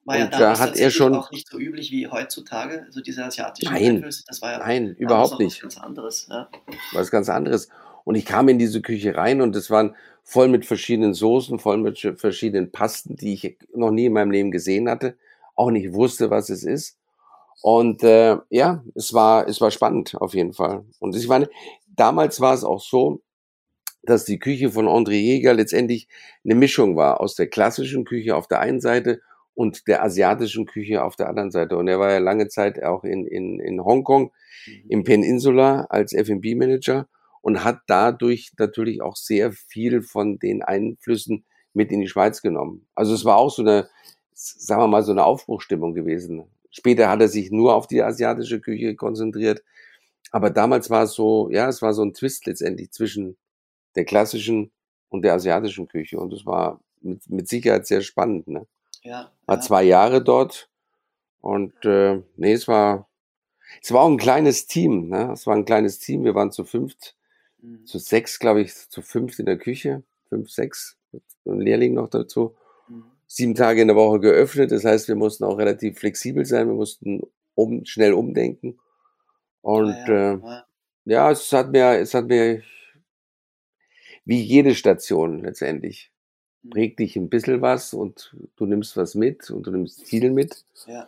War 0.05 0.17
ja 0.17 0.27
da 0.27 0.57
hat 0.57 0.77
er 0.77 0.89
schon 0.89 1.13
auch 1.13 1.31
nicht 1.31 1.47
so 1.47 1.59
üblich 1.59 1.91
wie 1.91 2.07
heutzutage, 2.07 2.83
also 2.83 3.01
diese 3.01 3.25
asiatischen 3.25 3.71
nein, 3.71 3.95
Einflüsse. 3.97 4.23
Das 4.25 4.41
war 4.41 4.53
ja 4.53 4.59
nein, 4.59 4.95
überhaupt 4.95 5.37
nicht. 5.39 5.57
Was 5.57 5.75
ganz 5.75 5.77
anderes. 5.77 6.27
Ja. 6.29 6.49
Was 6.93 7.11
ganz 7.11 7.29
anderes. 7.29 7.69
Und 8.05 8.15
ich 8.15 8.25
kam 8.25 8.47
in 8.47 8.57
diese 8.57 8.81
Küche 8.81 9.15
rein 9.15 9.41
und 9.41 9.55
es 9.55 9.69
waren 9.69 9.95
voll 10.27 10.49
mit 10.49 10.65
verschiedenen 10.65 11.13
Soßen, 11.13 11.57
voll 11.57 11.77
mit 11.77 11.99
verschiedenen 12.17 12.69
Pasten, 12.69 13.15
die 13.15 13.33
ich 13.33 13.57
noch 13.73 13.91
nie 13.91 14.07
in 14.07 14.13
meinem 14.13 14.31
Leben 14.31 14.51
gesehen 14.51 14.89
hatte, 14.89 15.15
auch 15.55 15.71
nicht 15.71 15.93
wusste, 15.93 16.29
was 16.29 16.49
es 16.49 16.65
ist. 16.65 16.97
Und 17.61 18.03
äh, 18.03 18.35
ja, 18.49 18.83
es 18.93 19.13
war, 19.13 19.47
es 19.47 19.61
war 19.61 19.71
spannend 19.71 20.15
auf 20.19 20.33
jeden 20.33 20.51
Fall. 20.51 20.83
Und 20.99 21.15
ich 21.15 21.29
meine, 21.29 21.49
damals 21.87 22.41
war 22.41 22.53
es 22.53 22.65
auch 22.65 22.81
so, 22.81 23.21
dass 24.03 24.25
die 24.25 24.37
Küche 24.37 24.69
von 24.69 24.87
André 24.87 25.13
Jäger 25.13 25.53
letztendlich 25.53 26.09
eine 26.43 26.55
Mischung 26.55 26.97
war 26.97 27.21
aus 27.21 27.35
der 27.35 27.47
klassischen 27.47 28.03
Küche 28.03 28.35
auf 28.35 28.49
der 28.49 28.59
einen 28.59 28.81
Seite 28.81 29.21
und 29.53 29.87
der 29.87 30.03
asiatischen 30.03 30.65
Küche 30.65 31.03
auf 31.05 31.15
der 31.15 31.29
anderen 31.29 31.51
Seite. 31.51 31.77
Und 31.77 31.87
er 31.87 32.01
war 32.01 32.11
ja 32.11 32.19
lange 32.19 32.49
Zeit 32.49 32.83
auch 32.83 33.05
in, 33.05 33.25
in, 33.25 33.61
in 33.61 33.83
Hongkong, 33.83 34.31
mhm. 34.65 34.83
im 34.89 35.03
Peninsula 35.05 35.87
als 35.89 36.11
F&B-Manager 36.11 37.07
und 37.47 37.63
hat 37.63 37.79
dadurch 37.87 38.51
natürlich 38.57 39.01
auch 39.01 39.15
sehr 39.15 39.53
viel 39.53 40.01
von 40.01 40.37
den 40.37 40.63
Einflüssen 40.63 41.45
mit 41.71 41.93
in 41.93 42.01
die 42.01 42.09
Schweiz 42.09 42.41
genommen. 42.41 42.89
Also 42.93 43.13
es 43.13 43.23
war 43.23 43.37
auch 43.37 43.49
so 43.49 43.61
eine, 43.61 43.87
sagen 44.33 44.81
wir 44.81 44.87
mal, 44.89 45.01
so 45.01 45.13
eine 45.13 45.23
Aufbruchstimmung 45.23 45.93
gewesen. 45.93 46.43
Später 46.71 47.07
hat 47.07 47.21
er 47.21 47.29
sich 47.29 47.49
nur 47.49 47.73
auf 47.73 47.87
die 47.87 48.03
asiatische 48.03 48.59
Küche 48.59 48.97
konzentriert. 48.97 49.63
Aber 50.31 50.49
damals 50.49 50.89
war 50.89 51.03
es 51.03 51.13
so, 51.13 51.49
ja, 51.49 51.69
es 51.69 51.81
war 51.81 51.93
so 51.93 52.03
ein 52.03 52.13
Twist 52.13 52.47
letztendlich 52.47 52.91
zwischen 52.91 53.37
der 53.95 54.03
klassischen 54.03 54.69
und 55.07 55.21
der 55.21 55.33
asiatischen 55.35 55.87
Küche. 55.87 56.19
Und 56.19 56.33
es 56.33 56.45
war 56.45 56.81
mit, 56.99 57.29
mit 57.29 57.47
Sicherheit 57.47 57.87
sehr 57.87 58.01
spannend. 58.01 58.49
Ne? 58.49 58.67
Ja, 59.03 59.31
war 59.45 59.55
ja. 59.55 59.61
zwei 59.61 59.83
Jahre 59.83 60.21
dort. 60.21 60.69
Und 61.39 61.85
äh, 61.85 62.21
nee, 62.35 62.51
es 62.51 62.67
war, 62.67 63.07
es 63.81 63.93
war 63.93 64.01
auch 64.01 64.09
ein 64.09 64.17
kleines 64.17 64.67
Team. 64.67 65.07
Ne? 65.07 65.31
Es 65.31 65.47
war 65.47 65.55
ein 65.55 65.63
kleines 65.63 65.99
Team. 65.99 66.25
Wir 66.25 66.35
waren 66.35 66.51
zu 66.51 66.65
fünft, 66.65 67.16
mhm. 67.61 67.85
zu 67.85 67.99
sechs, 67.99 68.39
glaube 68.39 68.61
ich, 68.61 68.73
zu 68.73 69.01
fünft 69.01 69.39
in 69.39 69.45
der 69.45 69.57
Küche. 69.57 70.03
Fünf, 70.29 70.49
sechs, 70.51 70.97
ein 71.45 71.59
Lehrling 71.61 71.93
noch 71.93 72.09
dazu. 72.09 72.55
Mhm. 72.87 73.05
Sieben 73.27 73.55
Tage 73.55 73.81
in 73.81 73.87
der 73.87 73.97
Woche 73.97 74.19
geöffnet. 74.19 74.71
Das 74.71 74.85
heißt, 74.85 75.07
wir 75.07 75.15
mussten 75.15 75.43
auch 75.43 75.57
relativ 75.57 75.99
flexibel 75.99 76.45
sein. 76.45 76.67
Wir 76.67 76.75
mussten 76.75 77.21
um, 77.55 77.85
schnell 77.85 78.13
umdenken. 78.13 78.79
Und 79.61 79.89
ja, 79.89 80.33
ja. 80.33 80.59
Äh, 80.59 80.61
ja, 81.05 81.31
es 81.31 81.51
hat 81.53 81.71
mir, 81.71 81.99
es 81.99 82.13
hat 82.13 82.27
mir 82.27 82.63
wie 84.25 84.41
jede 84.41 84.75
Station 84.75 85.43
letztendlich. 85.43 86.11
Mhm. 86.63 86.69
Prägt 86.69 86.99
dich 86.99 87.15
ein 87.15 87.29
bisschen 87.29 87.61
was 87.61 87.93
und 87.93 88.35
du 88.57 88.65
nimmst 88.65 88.97
was 88.97 89.15
mit 89.15 89.49
und 89.49 89.65
du 89.67 89.71
nimmst 89.71 90.05
viel 90.05 90.31
mit. 90.31 90.65
Ja. 90.85 91.07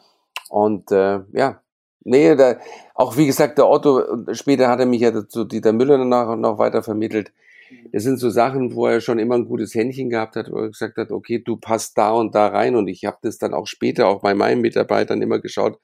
Und 0.49 0.91
äh, 0.91 1.19
ja, 1.33 1.61
nee, 2.01 2.35
da, 2.35 2.59
auch 2.93 3.17
wie 3.17 3.27
gesagt, 3.27 3.57
der 3.57 3.67
Otto, 3.67 4.33
später 4.33 4.67
hat 4.69 4.79
er 4.79 4.85
mich 4.85 5.01
ja 5.01 5.27
zu 5.27 5.45
Dieter 5.45 5.73
Müller 5.73 5.97
danach 5.97 6.35
noch 6.35 6.57
weiter 6.57 6.83
vermittelt. 6.83 7.31
Mhm. 7.69 7.89
Das 7.91 8.03
sind 8.03 8.17
so 8.17 8.29
Sachen, 8.29 8.75
wo 8.75 8.87
er 8.87 9.01
schon 9.01 9.19
immer 9.19 9.35
ein 9.35 9.45
gutes 9.45 9.73
Händchen 9.75 10.09
gehabt 10.09 10.35
hat, 10.35 10.51
wo 10.51 10.57
er 10.57 10.69
gesagt 10.69 10.97
hat, 10.97 11.11
okay, 11.11 11.39
du 11.39 11.57
passt 11.57 11.97
da 11.97 12.11
und 12.11 12.35
da 12.35 12.47
rein. 12.47 12.75
Und 12.75 12.87
ich 12.87 13.05
habe 13.05 13.17
das 13.21 13.37
dann 13.37 13.53
auch 13.53 13.67
später 13.67 14.07
auch 14.07 14.21
bei 14.21 14.33
meinen 14.33 14.61
Mitarbeitern 14.61 15.21
immer 15.21 15.39
geschaut, 15.39 15.79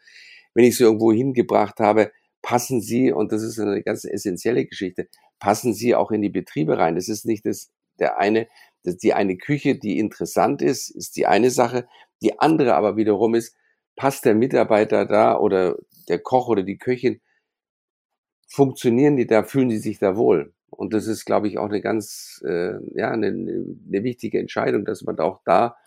wenn 0.53 0.65
ich 0.65 0.77
sie 0.77 0.83
irgendwo 0.83 1.11
hingebracht 1.11 1.79
habe, 1.79 2.11
passen 2.41 2.81
sie, 2.81 3.11
und 3.11 3.31
das 3.31 3.41
ist 3.41 3.59
eine 3.59 3.81
ganz 3.81 4.05
essentielle 4.05 4.65
Geschichte, 4.65 5.07
passen 5.39 5.73
sie 5.73 5.95
auch 5.95 6.11
in 6.11 6.21
die 6.21 6.29
Betriebe 6.29 6.77
rein. 6.77 6.95
Das 6.95 7.09
ist 7.09 7.25
nicht 7.25 7.45
das, 7.45 7.71
der 7.99 8.19
eine, 8.19 8.47
das, 8.83 8.97
die 8.97 9.13
eine 9.13 9.35
Küche, 9.37 9.75
die 9.75 9.99
interessant 9.99 10.61
ist, 10.61 10.89
ist 10.89 11.17
die 11.17 11.25
eine 11.25 11.49
Sache. 11.49 11.87
Die 12.21 12.39
andere 12.39 12.75
aber 12.75 12.97
wiederum 12.97 13.35
ist, 13.35 13.55
passt 13.95 14.25
der 14.25 14.35
Mitarbeiter 14.35 15.05
da 15.05 15.37
oder 15.37 15.77
der 16.07 16.19
Koch 16.19 16.47
oder 16.47 16.63
die 16.63 16.77
Köchin, 16.77 17.21
funktionieren 18.47 19.17
die 19.17 19.27
da, 19.27 19.43
fühlen 19.43 19.69
die 19.69 19.77
sich 19.77 19.99
da 19.99 20.15
wohl? 20.15 20.53
Und 20.69 20.93
das 20.93 21.07
ist, 21.07 21.25
glaube 21.25 21.47
ich, 21.47 21.57
auch 21.57 21.69
eine 21.69 21.81
ganz, 21.81 22.41
äh, 22.45 22.73
ja, 22.95 23.11
eine, 23.11 23.27
eine 23.27 24.03
wichtige 24.03 24.39
Entscheidung, 24.39 24.85
dass 24.85 25.03
man 25.03 25.19
auch 25.19 25.41
da 25.45 25.77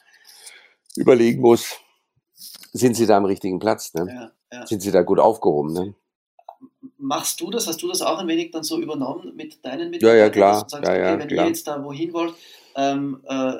überlegen 0.96 1.42
muss, 1.42 1.78
sind 2.72 2.94
sie 2.94 3.06
da 3.06 3.18
am 3.18 3.24
richtigen 3.24 3.58
Platz? 3.58 3.92
Ne? 3.94 4.06
Ja, 4.08 4.32
ja. 4.58 4.66
Sind 4.66 4.80
sie 4.80 4.90
da 4.90 5.02
gut 5.02 5.18
aufgehoben? 5.18 5.72
Ne? 5.72 5.94
machst 6.98 7.40
du 7.40 7.50
das? 7.50 7.66
Hast 7.66 7.82
du 7.82 7.88
das 7.88 8.02
auch 8.02 8.18
ein 8.18 8.28
wenig 8.28 8.50
dann 8.50 8.62
so 8.62 8.80
übernommen 8.80 9.34
mit 9.34 9.64
deinen 9.64 9.90
Mitarbeitern? 9.90 10.18
Ja, 10.18 10.24
ja, 10.24 10.30
klar. 10.30 10.68
Sagst, 10.68 10.86
ja, 10.86 10.96
ja, 10.96 11.14
okay, 11.14 11.20
wenn 11.20 11.28
klar. 11.28 11.44
ihr 11.44 11.48
jetzt 11.48 11.66
da 11.66 11.82
wohin 11.82 12.12
wollt, 12.12 12.34
ähm, 12.76 13.20
äh, 13.26 13.52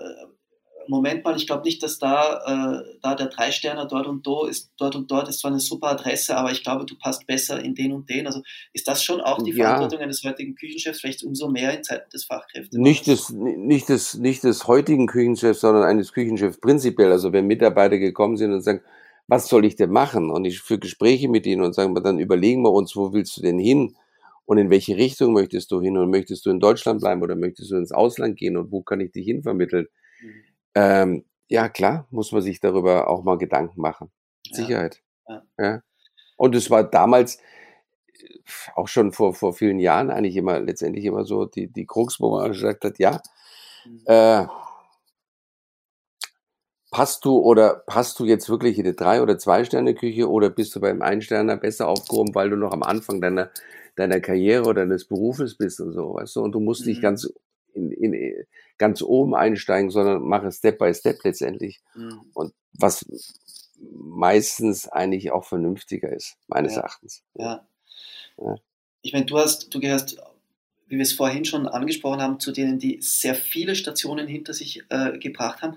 Moment 0.88 1.24
mal, 1.24 1.36
ich 1.36 1.46
glaube 1.46 1.64
nicht, 1.64 1.82
dass 1.82 1.98
da, 1.98 2.80
äh, 2.80 2.98
da 3.02 3.14
der 3.14 3.26
Drei-Sterner 3.26 3.86
dort 3.86 4.06
und 4.06 4.26
dort 4.26 4.50
ist, 4.50 4.70
dort 4.78 4.96
und 4.96 5.10
dort 5.10 5.28
ist 5.28 5.40
zwar 5.40 5.50
eine 5.50 5.60
super 5.60 5.88
Adresse, 5.88 6.36
aber 6.36 6.50
ich 6.50 6.62
glaube, 6.62 6.86
du 6.86 6.96
passt 6.96 7.26
besser 7.26 7.62
in 7.62 7.74
den 7.74 7.92
und 7.92 8.08
den. 8.08 8.26
Also 8.26 8.42
ist 8.72 8.88
das 8.88 9.02
schon 9.02 9.20
auch 9.20 9.42
die 9.42 9.52
ja. 9.52 9.64
Verantwortung 9.64 10.00
eines 10.00 10.24
heutigen 10.24 10.54
Küchenchefs, 10.54 11.00
vielleicht 11.00 11.22
umso 11.22 11.48
mehr 11.48 11.76
in 11.76 11.84
Zeiten 11.84 12.08
des 12.10 12.24
Fachkräftes? 12.24 12.78
Nicht 12.78 13.06
des, 13.06 13.30
nicht, 13.30 13.88
des, 13.88 14.14
nicht 14.14 14.44
des 14.44 14.66
heutigen 14.66 15.06
Küchenchefs, 15.06 15.60
sondern 15.60 15.84
eines 15.84 16.12
Küchenchefs 16.12 16.58
prinzipiell. 16.58 17.12
Also 17.12 17.32
wenn 17.32 17.46
Mitarbeiter 17.46 17.98
gekommen 17.98 18.36
sind 18.36 18.52
und 18.52 18.62
sagen, 18.62 18.80
was 19.28 19.48
soll 19.48 19.66
ich 19.66 19.76
denn 19.76 19.90
machen? 19.90 20.30
Und 20.30 20.46
ich 20.46 20.60
führe 20.60 20.80
Gespräche 20.80 21.28
mit 21.28 21.46
ihnen 21.46 21.62
und 21.62 21.74
sagen, 21.74 21.94
dann 21.94 22.18
überlegen 22.18 22.62
wir 22.62 22.72
uns, 22.72 22.96
wo 22.96 23.12
willst 23.12 23.36
du 23.36 23.42
denn 23.42 23.58
hin? 23.58 23.94
Und 24.46 24.56
in 24.56 24.70
welche 24.70 24.96
Richtung 24.96 25.34
möchtest 25.34 25.70
du 25.70 25.82
hin? 25.82 25.98
Und 25.98 26.10
möchtest 26.10 26.46
du 26.46 26.50
in 26.50 26.58
Deutschland 26.58 27.00
bleiben 27.00 27.22
oder 27.22 27.36
möchtest 27.36 27.70
du 27.70 27.76
ins 27.76 27.92
Ausland 27.92 28.38
gehen? 28.38 28.56
Und 28.56 28.72
wo 28.72 28.80
kann 28.80 29.00
ich 29.00 29.12
dich 29.12 29.26
hinvermitteln? 29.26 29.86
Ähm, 30.78 31.24
ja, 31.48 31.68
klar, 31.68 32.06
muss 32.10 32.30
man 32.30 32.42
sich 32.42 32.60
darüber 32.60 33.08
auch 33.08 33.24
mal 33.24 33.36
Gedanken 33.36 33.80
machen. 33.80 34.12
Ja. 34.46 34.54
Sicherheit. 34.54 35.02
Ja. 35.28 35.42
ja. 35.58 35.82
Und 36.36 36.54
es 36.54 36.70
war 36.70 36.84
damals 36.84 37.36
äh, 37.36 38.38
auch 38.76 38.86
schon 38.86 39.12
vor, 39.12 39.34
vor 39.34 39.54
vielen 39.54 39.80
Jahren 39.80 40.10
eigentlich 40.10 40.36
immer 40.36 40.60
letztendlich 40.60 41.04
immer 41.04 41.24
so 41.24 41.46
die, 41.46 41.66
die 41.66 41.84
Krux, 41.84 42.20
wo 42.20 42.30
man 42.30 42.52
gesagt 42.52 42.84
hat, 42.84 42.98
ja, 43.00 43.20
mhm. 43.84 44.02
äh, 44.06 44.46
passt 46.92 47.24
du 47.24 47.38
oder 47.38 47.82
passt 47.86 48.20
du 48.20 48.24
jetzt 48.24 48.48
wirklich 48.48 48.78
in 48.78 48.84
eine 48.84 48.94
Drei- 48.94 49.20
oder 49.20 49.36
Zwei-Sterne-Küche 49.36 50.30
oder 50.30 50.48
bist 50.48 50.76
du 50.76 50.80
beim 50.80 51.02
Einsterner 51.02 51.56
besser 51.56 51.88
aufgehoben, 51.88 52.34
weil 52.36 52.50
du 52.50 52.56
noch 52.56 52.72
am 52.72 52.84
Anfang 52.84 53.20
deiner, 53.20 53.50
deiner 53.96 54.20
Karriere 54.20 54.62
oder 54.64 54.82
deines 54.82 55.06
Berufes 55.06 55.56
bist 55.56 55.80
und 55.80 55.92
so, 55.92 56.14
weißt 56.14 56.36
du? 56.36 56.42
Und 56.42 56.52
du 56.52 56.60
musst 56.60 56.82
mhm. 56.82 56.90
nicht 56.90 57.02
ganz 57.02 57.28
in, 57.74 57.92
in, 57.92 58.46
ganz 58.78 59.02
oben 59.02 59.34
einsteigen, 59.34 59.90
sondern 59.90 60.22
mach 60.22 60.44
es 60.44 60.58
Step 60.58 60.78
by 60.78 60.92
Step 60.94 61.22
letztendlich. 61.24 61.80
Mhm. 61.94 62.20
Und 62.34 62.54
was 62.72 63.04
meistens 63.80 64.88
eigentlich 64.88 65.30
auch 65.30 65.44
vernünftiger 65.44 66.12
ist, 66.12 66.36
meines 66.46 66.74
ja. 66.74 66.80
Erachtens. 66.80 67.22
Ja. 67.34 67.66
ja. 68.38 68.56
Ich 69.02 69.12
meine, 69.12 69.26
du 69.26 69.38
hast, 69.38 69.72
du 69.74 69.80
gehörst, 69.80 70.18
wie 70.86 70.96
wir 70.96 71.02
es 71.02 71.12
vorhin 71.12 71.44
schon 71.44 71.68
angesprochen 71.68 72.20
haben, 72.20 72.40
zu 72.40 72.52
denen, 72.52 72.78
die 72.78 73.00
sehr 73.00 73.34
viele 73.34 73.74
Stationen 73.74 74.26
hinter 74.26 74.54
sich 74.54 74.82
äh, 74.88 75.18
gebracht 75.18 75.62
haben. 75.62 75.76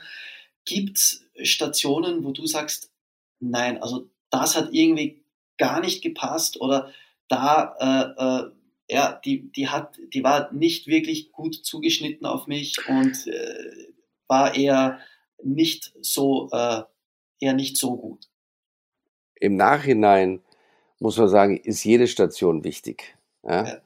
Gibt 0.66 0.98
es 0.98 1.26
Stationen, 1.44 2.24
wo 2.24 2.32
du 2.32 2.46
sagst, 2.46 2.92
nein, 3.40 3.82
also 3.82 4.10
das 4.30 4.56
hat 4.56 4.70
irgendwie 4.72 5.24
gar 5.58 5.82
nicht 5.82 6.02
gepasst 6.02 6.60
oder 6.60 6.92
da, 7.28 7.76
äh, 7.80 8.46
äh, 8.48 8.52
ja, 8.92 9.22
die, 9.24 9.50
die 9.54 9.70
hat, 9.70 9.98
die 10.14 10.22
war 10.22 10.52
nicht 10.52 10.88
wirklich 10.88 11.32
gut 11.32 11.56
zugeschnitten 11.56 12.28
auf 12.28 12.48
mich 12.48 12.76
und 12.90 13.26
äh, 13.26 13.88
war 14.28 14.54
eher 14.54 15.00
nicht 15.42 15.94
so, 16.02 16.50
äh, 16.52 16.82
eher 17.40 17.54
nicht 17.54 17.78
so 17.78 17.96
gut. 17.96 18.28
Im 19.36 19.56
Nachhinein 19.56 20.42
muss 21.00 21.18
man 21.18 21.30
sagen, 21.30 21.58
ist 21.58 21.86
jede 21.86 22.06
Station 22.08 22.66
wichtig. 22.66 23.16
Ja? 23.44 23.66
Ja. 23.66 23.82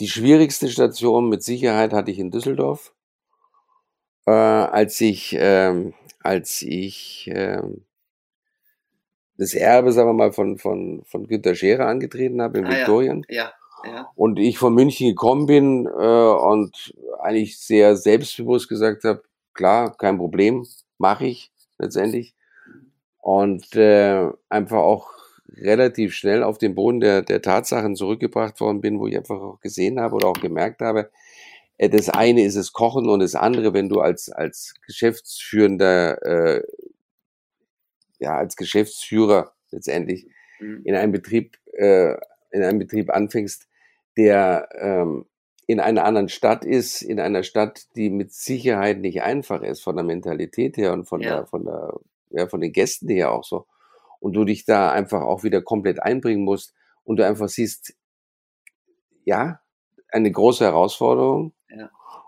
Die 0.00 0.08
schwierigste 0.08 0.68
Station 0.68 1.30
mit 1.30 1.42
Sicherheit 1.42 1.94
hatte 1.94 2.10
ich 2.10 2.18
in 2.18 2.30
Düsseldorf, 2.30 2.92
äh, 4.26 4.30
als 4.30 5.00
ich 5.00 5.34
ähm, 5.38 5.94
als 6.20 6.60
ich 6.60 7.28
äh, 7.28 7.62
das 9.38 9.54
Erbe, 9.54 9.90
sagen 9.92 10.10
wir 10.10 10.12
mal, 10.12 10.32
von, 10.32 10.58
von, 10.58 11.02
von 11.04 11.26
Günter 11.26 11.54
Scherer 11.54 11.86
angetreten 11.86 12.42
habe 12.42 12.58
in 12.58 12.66
ah, 12.66 12.70
Viktorien. 12.70 13.24
Ja. 13.28 13.44
Ja, 13.44 13.52
ja. 13.86 14.10
Und 14.14 14.38
ich 14.38 14.58
von 14.58 14.74
München 14.74 15.08
gekommen 15.08 15.46
bin 15.46 15.86
äh, 15.86 15.88
und 15.88 16.94
eigentlich 17.20 17.58
sehr 17.58 17.96
selbstbewusst 17.96 18.68
gesagt 18.68 19.04
habe, 19.04 19.22
klar, 19.52 19.96
kein 19.96 20.18
Problem, 20.18 20.66
mache 20.98 21.26
ich 21.26 21.52
letztendlich. 21.78 22.34
Und 23.18 23.74
äh, 23.74 24.28
einfach 24.48 24.78
auch 24.78 25.10
relativ 25.56 26.14
schnell 26.14 26.42
auf 26.42 26.58
den 26.58 26.74
Boden 26.74 27.00
der, 27.00 27.22
der 27.22 27.42
Tatsachen 27.42 27.96
zurückgebracht 27.96 28.60
worden 28.60 28.80
bin, 28.80 28.98
wo 28.98 29.06
ich 29.06 29.16
einfach 29.16 29.40
auch 29.40 29.60
gesehen 29.60 30.00
habe 30.00 30.16
oder 30.16 30.28
auch 30.28 30.40
gemerkt 30.40 30.80
habe, 30.80 31.10
äh, 31.78 31.88
das 31.88 32.08
eine 32.08 32.42
ist 32.44 32.56
es 32.56 32.72
Kochen 32.72 33.08
und 33.08 33.20
das 33.20 33.34
andere, 33.34 33.72
wenn 33.72 33.88
du 33.88 34.00
als, 34.00 34.30
als 34.30 34.74
Geschäftsführender, 34.86 36.22
äh, 36.22 36.62
ja, 38.18 38.36
als 38.36 38.56
Geschäftsführer 38.56 39.52
letztendlich 39.70 40.26
mhm. 40.60 40.82
in 40.84 40.94
einem 40.94 41.12
Betrieb, 41.12 41.58
äh, 41.72 42.14
in 42.50 42.62
einem 42.62 42.78
Betrieb 42.78 43.10
anfängst, 43.10 43.68
der 44.16 44.68
ähm, 44.78 45.26
in 45.66 45.80
einer 45.80 46.04
anderen 46.04 46.28
Stadt 46.28 46.64
ist, 46.64 47.02
in 47.02 47.20
einer 47.20 47.42
Stadt, 47.42 47.86
die 47.96 48.10
mit 48.10 48.32
Sicherheit 48.32 49.00
nicht 49.00 49.22
einfach 49.22 49.62
ist, 49.62 49.82
von 49.82 49.96
der 49.96 50.04
Mentalität 50.04 50.76
her 50.76 50.92
und 50.92 51.06
von 51.06 51.20
ja. 51.20 51.36
der, 51.36 51.46
von 51.46 51.64
der, 51.64 51.94
ja, 52.30 52.46
von 52.48 52.60
den 52.60 52.72
Gästen 52.72 53.08
her 53.08 53.32
auch 53.32 53.44
so. 53.44 53.66
Und 54.20 54.34
du 54.34 54.44
dich 54.44 54.64
da 54.64 54.90
einfach 54.90 55.22
auch 55.22 55.42
wieder 55.42 55.62
komplett 55.62 56.02
einbringen 56.02 56.44
musst 56.44 56.74
und 57.02 57.18
du 57.18 57.26
einfach 57.26 57.48
siehst, 57.48 57.94
ja, 59.24 59.60
eine 60.10 60.30
große 60.30 60.64
Herausforderung, 60.64 61.54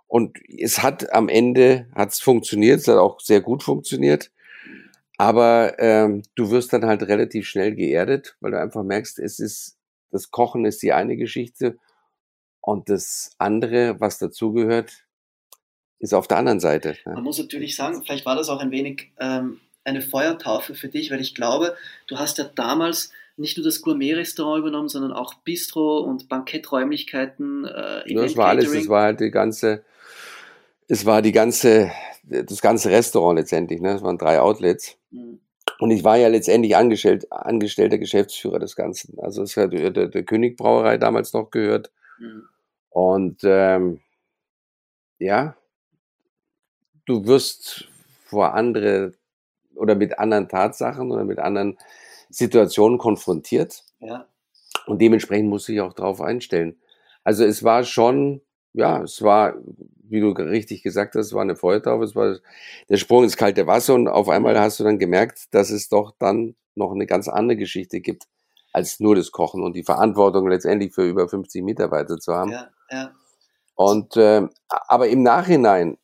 und 0.09 0.39
es 0.49 0.83
hat 0.83 1.13
am 1.13 1.29
Ende 1.29 1.89
hat's 1.95 2.21
funktioniert, 2.21 2.81
es 2.81 2.89
hat 2.89 2.97
auch 2.97 3.21
sehr 3.21 3.41
gut 3.41 3.63
funktioniert. 3.63 4.31
Aber 5.19 5.79
ähm, 5.79 6.23
du 6.35 6.51
wirst 6.51 6.73
dann 6.73 6.85
halt 6.85 7.03
relativ 7.03 7.49
schnell 7.49 7.75
geerdet, 7.75 8.37
weil 8.41 8.53
du 8.53 8.61
einfach 8.61 8.83
merkst, 8.83 9.19
es 9.19 9.41
ist, 9.41 9.76
das 10.17 10.31
Kochen 10.31 10.65
ist 10.65 10.83
die 10.83 10.93
eine 10.93 11.17
Geschichte 11.17 11.79
und 12.61 12.89
das 12.89 13.31
andere, 13.39 14.01
was 14.01 14.19
dazugehört, 14.19 15.05
ist 15.99 16.15
auf 16.15 16.29
der 16.29 16.39
anderen 16.39 16.61
Seite. 16.61 16.97
Man 17.05 17.23
muss 17.23 17.39
natürlich 17.39 17.77
sagen, 17.77 18.03
vielleicht 18.05 18.27
war 18.27 18.37
das 18.37 18.49
auch 18.49 18.61
ein 18.61 18.71
wenig 18.71 19.13
ähm, 19.19 19.61
eine 19.85 20.03
Feuertaufe 20.03 20.75
für 20.75 20.89
dich, 20.89 21.11
weil 21.11 21.21
ich 21.21 21.35
glaube, 21.35 21.77
du 22.07 22.19
hast 22.19 22.39
ja 22.39 22.45
damals 22.45 23.13
nicht 23.37 23.57
nur 23.57 23.65
das 23.65 23.83
Gourmet-Restaurant 23.83 24.61
übernommen, 24.61 24.89
sondern 24.89 25.13
auch 25.13 25.35
Bistro 25.35 25.99
und 25.99 26.29
Banketträumlichkeiten. 26.29 27.67
Äh, 27.67 28.13
ja, 28.13 28.23
das 28.23 28.37
war 28.37 28.49
alles, 28.49 28.73
das 28.73 28.89
war 28.89 29.03
halt 29.03 29.21
die 29.21 29.31
ganze, 29.31 29.85
es 30.89 31.05
war 31.05 31.23
die 31.23 31.33
ganze, 31.33 31.93
das 32.25 32.61
ganze 32.61 32.91
Restaurant 32.91 33.39
letztendlich, 33.39 33.81
ne? 33.81 33.95
Es 33.95 34.03
waren 34.03 34.19
drei 34.19 34.41
Outlets. 34.41 34.97
Mhm. 35.11 35.41
Und 35.79 35.91
ich 35.91 36.05
war 36.05 36.17
ja 36.17 36.29
letztendlich 36.29 36.77
angestellt, 36.77 37.31
angestellter 37.31 37.99
Geschäftsführer 37.99 38.59
des 38.59 38.77
Ganzen. 38.77 39.19
Also 39.21 39.43
es 39.43 39.57
hat 39.57 39.73
der, 39.73 39.91
der 39.91 40.23
König 40.25 40.57
Brauerei 40.57 40.97
damals 40.97 41.33
noch 41.33 41.51
gehört. 41.51 41.93
Mhm. 42.19 42.49
Und 42.89 43.41
ähm, 43.45 44.01
ja, 45.19 45.57
du 47.05 47.27
wirst 47.27 47.89
vor 48.25 48.55
andere 48.55 49.13
oder 49.75 49.95
mit 49.95 50.19
anderen 50.19 50.49
Tatsachen 50.49 51.11
oder 51.11 51.25
mit 51.25 51.39
anderen 51.39 51.79
Situationen 52.31 52.99
konfrontiert. 52.99 53.85
Ja. 54.01 54.27
Und 54.87 55.01
dementsprechend 55.01 55.49
muss 55.49 55.69
ich 55.69 55.81
auch 55.81 55.93
darauf 55.93 56.21
einstellen. 56.21 56.81
Also 57.23 57.45
es 57.45 57.63
war 57.63 57.85
schon, 57.85 58.41
ja, 58.73 59.03
es 59.03 59.21
war 59.23 59.55
wie 60.09 60.21
du 60.21 60.31
richtig 60.31 60.83
gesagt 60.83 61.15
hast, 61.15 61.33
war 61.33 61.43
eine 61.43 61.57
Feuertaufe, 61.57 62.05
es 62.05 62.15
war 62.15 62.39
der 62.89 62.97
Sprung 62.97 63.25
ins 63.25 63.37
kalte 63.37 63.67
Wasser 63.67 63.95
und 63.95 64.09
auf 64.09 64.29
einmal 64.29 64.59
hast 64.59 64.81
du 64.81 64.85
dann 64.85 64.99
gemerkt, 64.99 65.55
dass 65.55 65.71
es 65.71 65.89
doch 65.89 66.15
dann 66.19 66.55
noch 66.75 66.93
eine 66.93 67.07
ganz 67.07 67.29
andere 67.29 67.57
Geschichte 67.57 68.01
gibt 68.01 68.25
als 68.73 69.01
nur 69.01 69.17
das 69.17 69.33
Kochen 69.33 69.63
und 69.63 69.75
die 69.75 69.83
Verantwortung 69.83 70.49
letztendlich 70.49 70.95
für 70.95 71.09
über 71.09 71.29
50 71.29 71.63
Mitarbeiter 71.63 72.19
zu 72.19 72.35
haben. 72.35 72.51
Ja, 72.51 72.69
ja. 72.91 73.11
Und 73.75 74.17
äh, 74.17 74.43
aber 74.69 75.09
im 75.09 75.23
Nachhinein 75.23 75.97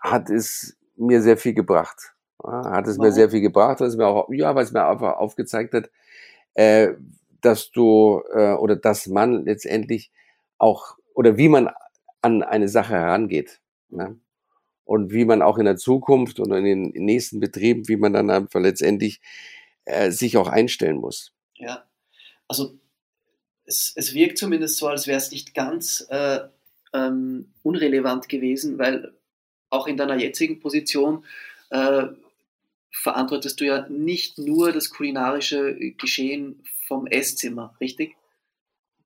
hat 0.00 0.30
es 0.30 0.76
mir 0.96 1.20
sehr 1.20 1.36
viel 1.36 1.54
gebracht. 1.54 2.14
Hat 2.42 2.86
es 2.86 2.96
Warum? 2.96 3.06
mir 3.06 3.12
sehr 3.12 3.30
viel 3.30 3.40
gebracht, 3.40 3.80
weil 3.80 3.88
es 3.88 3.96
mir 3.96 4.06
auch, 4.06 4.28
ja, 4.30 4.54
weil 4.54 4.64
es 4.64 4.72
mir 4.72 4.84
einfach 4.86 5.16
aufgezeigt 5.16 5.74
hat, 5.74 5.90
äh, 6.54 6.94
dass 7.40 7.70
du 7.70 8.22
äh, 8.32 8.54
oder 8.54 8.76
dass 8.76 9.06
man 9.06 9.44
letztendlich 9.44 10.10
auch 10.58 10.96
oder 11.14 11.36
wie 11.36 11.48
man 11.48 11.68
an 12.22 12.42
eine 12.42 12.68
Sache 12.68 12.94
herangeht. 12.94 13.60
Ne? 13.90 14.18
Und 14.84 15.12
wie 15.12 15.24
man 15.24 15.42
auch 15.42 15.58
in 15.58 15.64
der 15.64 15.76
Zukunft 15.76 16.40
und 16.40 16.52
in 16.52 16.64
den 16.64 17.04
nächsten 17.04 17.40
Betrieben, 17.40 17.88
wie 17.88 17.96
man 17.96 18.12
dann 18.12 18.30
einfach 18.30 18.60
letztendlich 18.60 19.20
äh, 19.84 20.10
sich 20.10 20.36
auch 20.36 20.48
einstellen 20.48 20.96
muss. 20.96 21.32
Ja, 21.56 21.84
also 22.48 22.78
es, 23.64 23.92
es 23.96 24.14
wirkt 24.14 24.38
zumindest 24.38 24.78
so, 24.78 24.88
als 24.88 25.06
wäre 25.06 25.18
es 25.18 25.30
nicht 25.30 25.54
ganz 25.54 26.06
äh, 26.10 26.40
ähm, 26.92 27.52
unrelevant 27.62 28.28
gewesen, 28.28 28.78
weil 28.78 29.14
auch 29.70 29.86
in 29.86 29.96
deiner 29.96 30.16
jetzigen 30.16 30.60
Position 30.60 31.24
äh, 31.70 32.06
verantwortest 32.90 33.60
du 33.60 33.64
ja 33.64 33.88
nicht 33.88 34.38
nur 34.38 34.72
das 34.72 34.90
kulinarische 34.90 35.74
Geschehen 35.92 36.62
vom 36.86 37.06
Esszimmer, 37.06 37.74
richtig? 37.80 38.16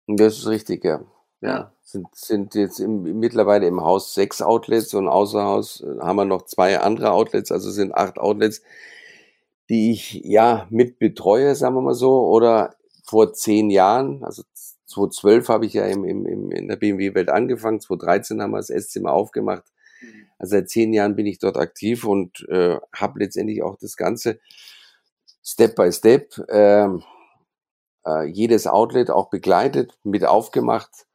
Das 0.06 0.38
ist 0.38 0.46
richtig, 0.46 0.84
ja. 0.84 1.04
Ja, 1.40 1.72
sind, 1.86 2.08
sind 2.14 2.54
jetzt 2.56 2.80
im, 2.80 3.02
mittlerweile 3.18 3.66
im 3.66 3.80
Haus 3.80 4.12
sechs 4.12 4.42
Outlets 4.42 4.92
und 4.92 5.08
außer 5.08 5.44
Haus 5.44 5.80
äh, 5.80 6.00
haben 6.00 6.16
wir 6.16 6.24
noch 6.24 6.42
zwei 6.42 6.80
andere 6.80 7.12
Outlets, 7.12 7.52
also 7.52 7.70
sind 7.70 7.94
acht 7.94 8.18
Outlets, 8.18 8.60
die 9.68 9.92
ich 9.92 10.14
ja 10.24 10.66
mit 10.70 10.98
betreue, 10.98 11.54
sagen 11.54 11.76
wir 11.76 11.82
mal 11.82 11.94
so, 11.94 12.26
oder 12.26 12.74
vor 13.04 13.32
zehn 13.32 13.70
Jahren, 13.70 14.24
also 14.24 14.42
2012 14.86 15.48
habe 15.48 15.66
ich 15.66 15.74
ja 15.74 15.86
im, 15.86 16.04
im, 16.04 16.26
im, 16.26 16.50
in 16.50 16.68
der 16.68 16.76
BMW-Welt 16.76 17.28
angefangen, 17.28 17.80
2013 17.80 18.42
haben 18.42 18.50
wir 18.50 18.58
das 18.58 18.70
Esszimmer 18.70 19.12
aufgemacht, 19.12 19.64
mhm. 20.02 20.26
Also 20.38 20.50
seit 20.56 20.68
zehn 20.68 20.92
Jahren 20.92 21.16
bin 21.16 21.26
ich 21.26 21.38
dort 21.38 21.56
aktiv 21.56 22.04
und 22.04 22.46
äh, 22.48 22.78
habe 22.94 23.20
letztendlich 23.20 23.62
auch 23.62 23.76
das 23.78 23.96
Ganze 23.96 24.38
Step 25.42 25.76
by 25.76 25.92
Step, 25.92 26.36
äh, 26.48 26.88
äh, 28.04 28.24
jedes 28.26 28.66
Outlet 28.66 29.10
auch 29.10 29.30
begleitet, 29.30 29.96
mit 30.02 30.24
aufgemacht. 30.24 31.06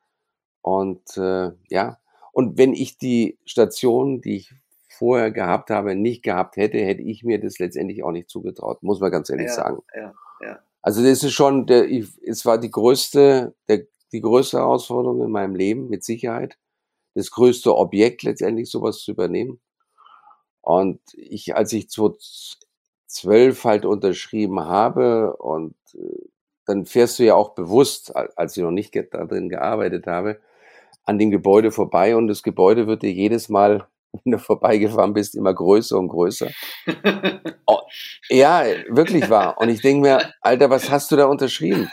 Und 0.62 1.18
äh, 1.18 1.52
ja, 1.70 1.98
und 2.34 2.58
wenn 2.58 2.74
ich 2.74 2.98
die 2.98 3.38
Station, 3.46 4.22
die 4.22 4.38
ich 4.38 4.54
vorher 4.90 5.32
gehabt 5.32 5.70
habe, 5.70 5.96
nicht 5.96 6.24
gehabt 6.24 6.56
hätte, 6.58 6.78
hätte 6.78 7.02
ich 7.02 7.24
mir 7.24 7.40
das 7.40 7.60
letztendlich 7.60 8.04
auch 8.04 8.12
nicht 8.12 8.30
zugetraut, 8.30 8.84
muss 8.84 9.00
man 9.00 9.12
ganz 9.12 9.30
ehrlich 9.30 9.48
Ja, 9.48 9.54
sagen. 9.54 9.82
ja, 9.96 10.14
ja. 10.42 10.60
Also 10.84 11.04
das 11.04 11.24
ist 11.24 11.34
schon, 11.34 11.66
der, 11.66 11.86
ich, 11.90 12.08
es 12.24 12.46
war 12.46 12.58
die 12.58 12.72
größte, 12.72 13.54
der, 13.68 13.86
die 14.12 14.22
größte 14.22 14.58
Herausforderung 14.60 15.22
in 15.24 15.32
meinem 15.32 15.56
Leben, 15.56 15.90
mit 15.90 16.04
Sicherheit. 16.04 16.58
Das 17.14 17.32
größte 17.32 17.76
Objekt 17.76 18.24
letztendlich, 18.24 18.70
sowas 18.70 19.00
zu 19.00 19.12
übernehmen. 19.12 19.60
Und 20.62 21.00
ich, 21.16 21.56
als 21.56 21.74
ich 21.74 21.90
2012 21.90 23.64
halt 23.64 23.86
unterschrieben 23.86 24.62
habe 24.62 25.36
und 25.38 25.76
äh, 25.96 26.30
dann 26.66 26.86
fährst 26.86 27.20
du 27.20 27.24
ja 27.24 27.36
auch 27.36 27.56
bewusst, 27.56 28.16
al- 28.16 28.32
als 28.36 28.56
ich 28.56 28.64
noch 28.64 28.72
nicht 28.72 28.96
da 28.96 29.26
drin 29.26 29.50
gearbeitet 29.50 30.08
habe, 30.08 30.40
an 31.06 31.20
dem 31.20 31.32
Gebäude 31.32 31.72
vorbei 31.72 32.16
und 32.16 32.28
das 32.28 32.44
Gebäude 32.44 32.88
wird 32.88 33.04
dir 33.04 33.12
jedes 33.12 33.50
Mal, 33.50 33.88
wenn 34.24 34.34
du 34.34 34.40
vorbeigefahren 34.40 35.14
bist, 35.14 35.36
immer 35.36 35.54
größer 35.54 35.98
und 35.98 36.10
größer. 36.10 36.50
Ja, 38.30 38.64
wirklich 38.90 39.30
wahr. 39.30 39.58
Und 39.60 39.70
ich 39.70 39.82
denke 39.82 40.02
mir, 40.02 40.34
Alter, 40.42 40.70
was 40.70 40.90
hast 40.90 41.12
du 41.12 41.16
da 41.16 41.26
unterschrieben? 41.26 41.90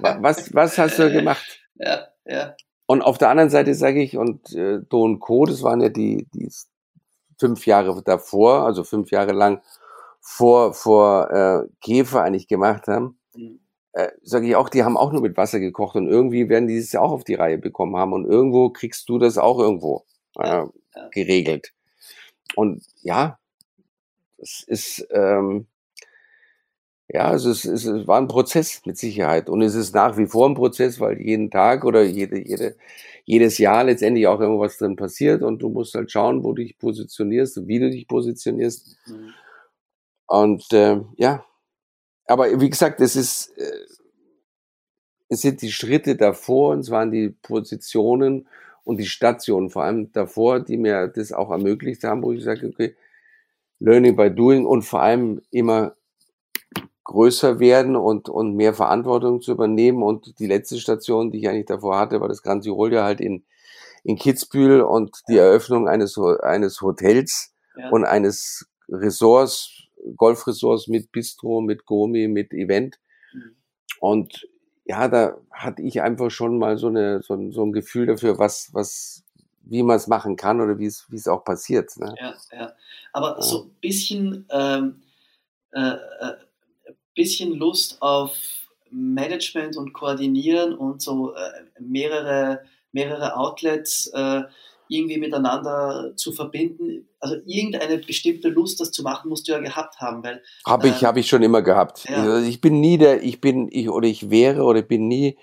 Wa- 0.00 0.18
Was, 0.20 0.54
was 0.54 0.78
hast 0.78 0.98
du 0.98 1.04
da 1.04 1.08
gemacht? 1.08 1.60
Ja, 1.76 2.06
ja. 2.26 2.54
Und 2.86 3.02
auf 3.02 3.18
der 3.18 3.30
anderen 3.30 3.50
Seite 3.50 3.74
sage 3.74 4.02
ich, 4.02 4.16
und 4.16 4.52
äh, 4.54 4.80
Do 4.88 5.02
und 5.02 5.20
Co., 5.20 5.46
das 5.46 5.62
waren 5.62 5.80
ja 5.80 5.88
die, 5.88 6.26
die 6.34 6.50
fünf 7.38 7.66
Jahre 7.66 8.02
davor, 8.02 8.64
also 8.66 8.84
fünf 8.84 9.10
Jahre 9.10 9.32
lang 9.32 9.62
vor, 10.20 10.74
vor 10.74 11.30
äh, 11.30 11.66
Käfer 11.80 12.22
eigentlich 12.22 12.48
gemacht 12.48 12.86
haben. 12.86 13.18
Äh, 13.92 14.08
sage 14.22 14.46
ich 14.46 14.56
auch, 14.56 14.68
die 14.68 14.84
haben 14.84 14.96
auch 14.96 15.12
nur 15.12 15.22
mit 15.22 15.36
Wasser 15.36 15.60
gekocht 15.60 15.96
und 15.96 16.08
irgendwie 16.08 16.48
werden 16.48 16.68
die 16.68 16.78
es 16.78 16.92
ja 16.92 17.00
auch 17.00 17.12
auf 17.12 17.24
die 17.24 17.34
Reihe 17.34 17.58
bekommen 17.58 17.96
haben 17.96 18.12
und 18.12 18.24
irgendwo 18.26 18.70
kriegst 18.70 19.08
du 19.08 19.18
das 19.18 19.38
auch 19.38 19.58
irgendwo 19.58 20.04
äh, 20.38 20.64
geregelt. 21.10 21.72
Und 22.54 22.84
ja, 23.02 23.38
es 24.38 24.64
ist, 24.66 25.06
ähm, 25.10 25.66
ja, 27.08 27.34
es, 27.34 27.44
es, 27.44 27.64
es 27.64 28.06
war 28.06 28.20
ein 28.20 28.28
Prozess 28.28 28.82
mit 28.86 28.96
Sicherheit 28.96 29.50
und 29.50 29.60
es 29.62 29.74
ist 29.74 29.94
nach 29.94 30.16
wie 30.16 30.26
vor 30.26 30.48
ein 30.48 30.54
Prozess, 30.54 30.98
weil 30.98 31.20
jeden 31.20 31.50
Tag 31.50 31.84
oder 31.84 32.02
jede, 32.02 32.38
jede, 32.38 32.76
jedes 33.24 33.58
Jahr 33.58 33.84
letztendlich 33.84 34.26
auch 34.26 34.40
irgendwas 34.40 34.78
drin 34.78 34.96
passiert 34.96 35.42
und 35.42 35.60
du 35.60 35.68
musst 35.68 35.94
halt 35.94 36.10
schauen, 36.10 36.42
wo 36.42 36.52
du 36.52 36.62
dich 36.62 36.78
positionierst 36.78 37.58
und 37.58 37.68
wie 37.68 37.78
du 37.78 37.90
dich 37.90 38.08
positionierst. 38.08 38.96
Mhm. 39.06 39.34
Und 40.26 40.64
ähm, 40.72 41.08
ja, 41.16 41.44
aber 42.32 42.60
wie 42.60 42.70
gesagt, 42.70 43.00
es 43.00 43.16
ist, 43.16 43.56
äh, 43.58 43.70
es 45.28 45.40
sind 45.40 45.62
die 45.62 45.72
Schritte 45.72 46.16
davor 46.16 46.72
und 46.72 46.80
es 46.80 46.90
waren 46.90 47.10
die 47.10 47.30
Positionen 47.30 48.48
und 48.84 48.98
die 48.98 49.06
Stationen 49.06 49.70
vor 49.70 49.84
allem 49.84 50.12
davor, 50.12 50.60
die 50.60 50.76
mir 50.76 51.08
das 51.08 51.32
auch 51.32 51.50
ermöglicht 51.50 52.04
haben, 52.04 52.22
wo 52.22 52.32
ich 52.32 52.42
sage, 52.42 52.66
okay, 52.66 52.96
Learning 53.78 54.16
by 54.16 54.30
Doing 54.30 54.66
und 54.66 54.82
vor 54.82 55.02
allem 55.02 55.42
immer 55.50 55.94
größer 57.04 57.58
werden 57.58 57.96
und, 57.96 58.28
und 58.28 58.54
mehr 58.54 58.74
Verantwortung 58.74 59.40
zu 59.40 59.52
übernehmen. 59.52 60.02
Und 60.02 60.38
die 60.38 60.46
letzte 60.46 60.78
Station, 60.78 61.30
die 61.30 61.38
ich 61.38 61.48
eigentlich 61.48 61.66
davor 61.66 61.98
hatte, 61.98 62.20
war 62.20 62.28
das 62.28 62.42
Grand 62.42 62.62
Tirol 62.64 62.92
ja 62.92 63.04
halt 63.04 63.20
in, 63.20 63.44
in 64.04 64.16
Kitzbühel 64.16 64.82
und 64.82 65.20
die 65.28 65.36
Eröffnung 65.36 65.88
eines, 65.88 66.18
eines 66.18 66.80
Hotels 66.80 67.52
Ja. 67.76 67.90
und 67.90 68.04
eines 68.04 68.68
Ressorts, 68.88 69.81
Golfresorts 70.16 70.88
mit 70.88 71.12
Bistro, 71.12 71.60
mit 71.60 71.86
Gourmet, 71.86 72.28
mit 72.28 72.52
Event. 72.52 72.98
Mhm. 73.32 73.56
Und 74.00 74.48
ja, 74.84 75.08
da 75.08 75.36
hatte 75.50 75.82
ich 75.82 76.02
einfach 76.02 76.30
schon 76.30 76.58
mal 76.58 76.76
so, 76.76 76.88
eine, 76.88 77.22
so, 77.22 77.34
ein, 77.34 77.52
so 77.52 77.64
ein 77.64 77.72
Gefühl 77.72 78.06
dafür, 78.06 78.38
was, 78.38 78.70
was, 78.72 79.24
wie 79.62 79.82
man 79.82 79.96
es 79.96 80.08
machen 80.08 80.36
kann 80.36 80.60
oder 80.60 80.78
wie 80.78 80.86
es, 80.86 81.06
wie 81.10 81.16
es 81.16 81.28
auch 81.28 81.44
passiert. 81.44 81.96
Ne? 81.96 82.14
Ja, 82.18 82.34
ja. 82.52 82.72
Aber 83.12 83.36
Ja. 83.36 83.42
so 83.42 83.64
ein 83.64 83.70
bisschen, 83.80 84.46
ähm, 84.50 85.02
äh, 85.72 85.90
äh, 85.90 86.36
bisschen 87.14 87.52
Lust 87.54 88.00
auf 88.00 88.36
Management 88.90 89.76
und 89.76 89.92
Koordinieren 89.92 90.74
und 90.74 91.00
so 91.00 91.34
äh, 91.34 91.40
mehrere, 91.78 92.62
mehrere 92.92 93.36
Outlets 93.36 94.08
äh, 94.08 94.42
irgendwie 94.92 95.18
miteinander 95.18 96.12
zu 96.16 96.32
verbinden. 96.32 97.08
Also 97.20 97.36
irgendeine 97.46 97.98
bestimmte 97.98 98.48
Lust, 98.48 98.80
das 98.80 98.90
zu 98.90 99.02
machen, 99.02 99.28
musst 99.28 99.48
du 99.48 99.52
ja 99.52 99.58
gehabt 99.58 100.00
haben, 100.00 100.22
weil 100.22 100.42
Habe 100.66 100.88
ich, 100.88 101.02
Ähm, 101.02 101.08
habe 101.08 101.20
ich 101.20 101.28
schon 101.28 101.42
immer 101.42 101.62
gehabt. 101.62 102.04
ja. 102.08 102.16
Also 102.22 102.46
ich 102.46 102.60
bin 102.60 102.80
nie 102.80 102.98
der, 102.98 103.22
ich 103.22 103.40
bin, 103.40 103.68
ich 103.70 103.88
oder 103.88 104.08
ich 104.08 104.30
wäre 104.30 104.62
oder 104.64 104.82
bin 104.82 105.08
nie 105.08 105.38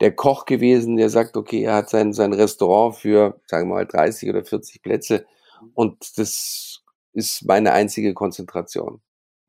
der 0.00 0.14
Koch 0.14 0.44
gewesen, 0.46 0.96
der 0.96 1.10
sagt, 1.10 1.36
okay, 1.36 1.62
er 1.64 1.74
hat 1.74 1.90
sein, 1.90 2.12
sein 2.12 2.32
Restaurant 2.32 2.96
für, 2.96 3.40
sagen 3.46 3.68
wir 3.68 3.74
mal, 3.74 3.86
30 3.86 4.28
oder 4.30 4.44
40 4.44 4.82
Plätze 4.82 5.26
und 5.74 6.18
das 6.18 6.82
ist 7.12 7.44
meine 7.44 7.72
einzige 7.72 8.14
Konzentration. 8.14 9.00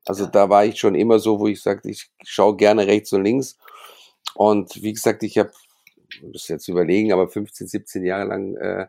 Also 0.06 0.26
Ja. 0.26 0.30
da 0.32 0.50
war 0.50 0.66
ich 0.66 0.80
schon 0.80 0.96
immer 0.96 1.20
so, 1.20 1.40
wo 1.40 1.48
ich 1.48 1.62
sagte, 1.62 1.90
ich 1.90 2.10
schaue 2.24 2.58
gerne 2.58 2.88
rechts 2.88 3.14
und 3.14 3.24
links. 3.24 3.58
Und 4.36 4.82
wie 4.82 4.94
gesagt, 4.94 5.24
ich 5.24 5.38
habe, 5.38 5.52
muss 6.22 6.48
jetzt 6.48 6.68
überlegen, 6.68 7.14
aber 7.14 7.28
15, 7.30 7.68
17 7.68 8.04
Jahre 8.04 8.26
lang 8.28 8.56
äh, 8.58 8.88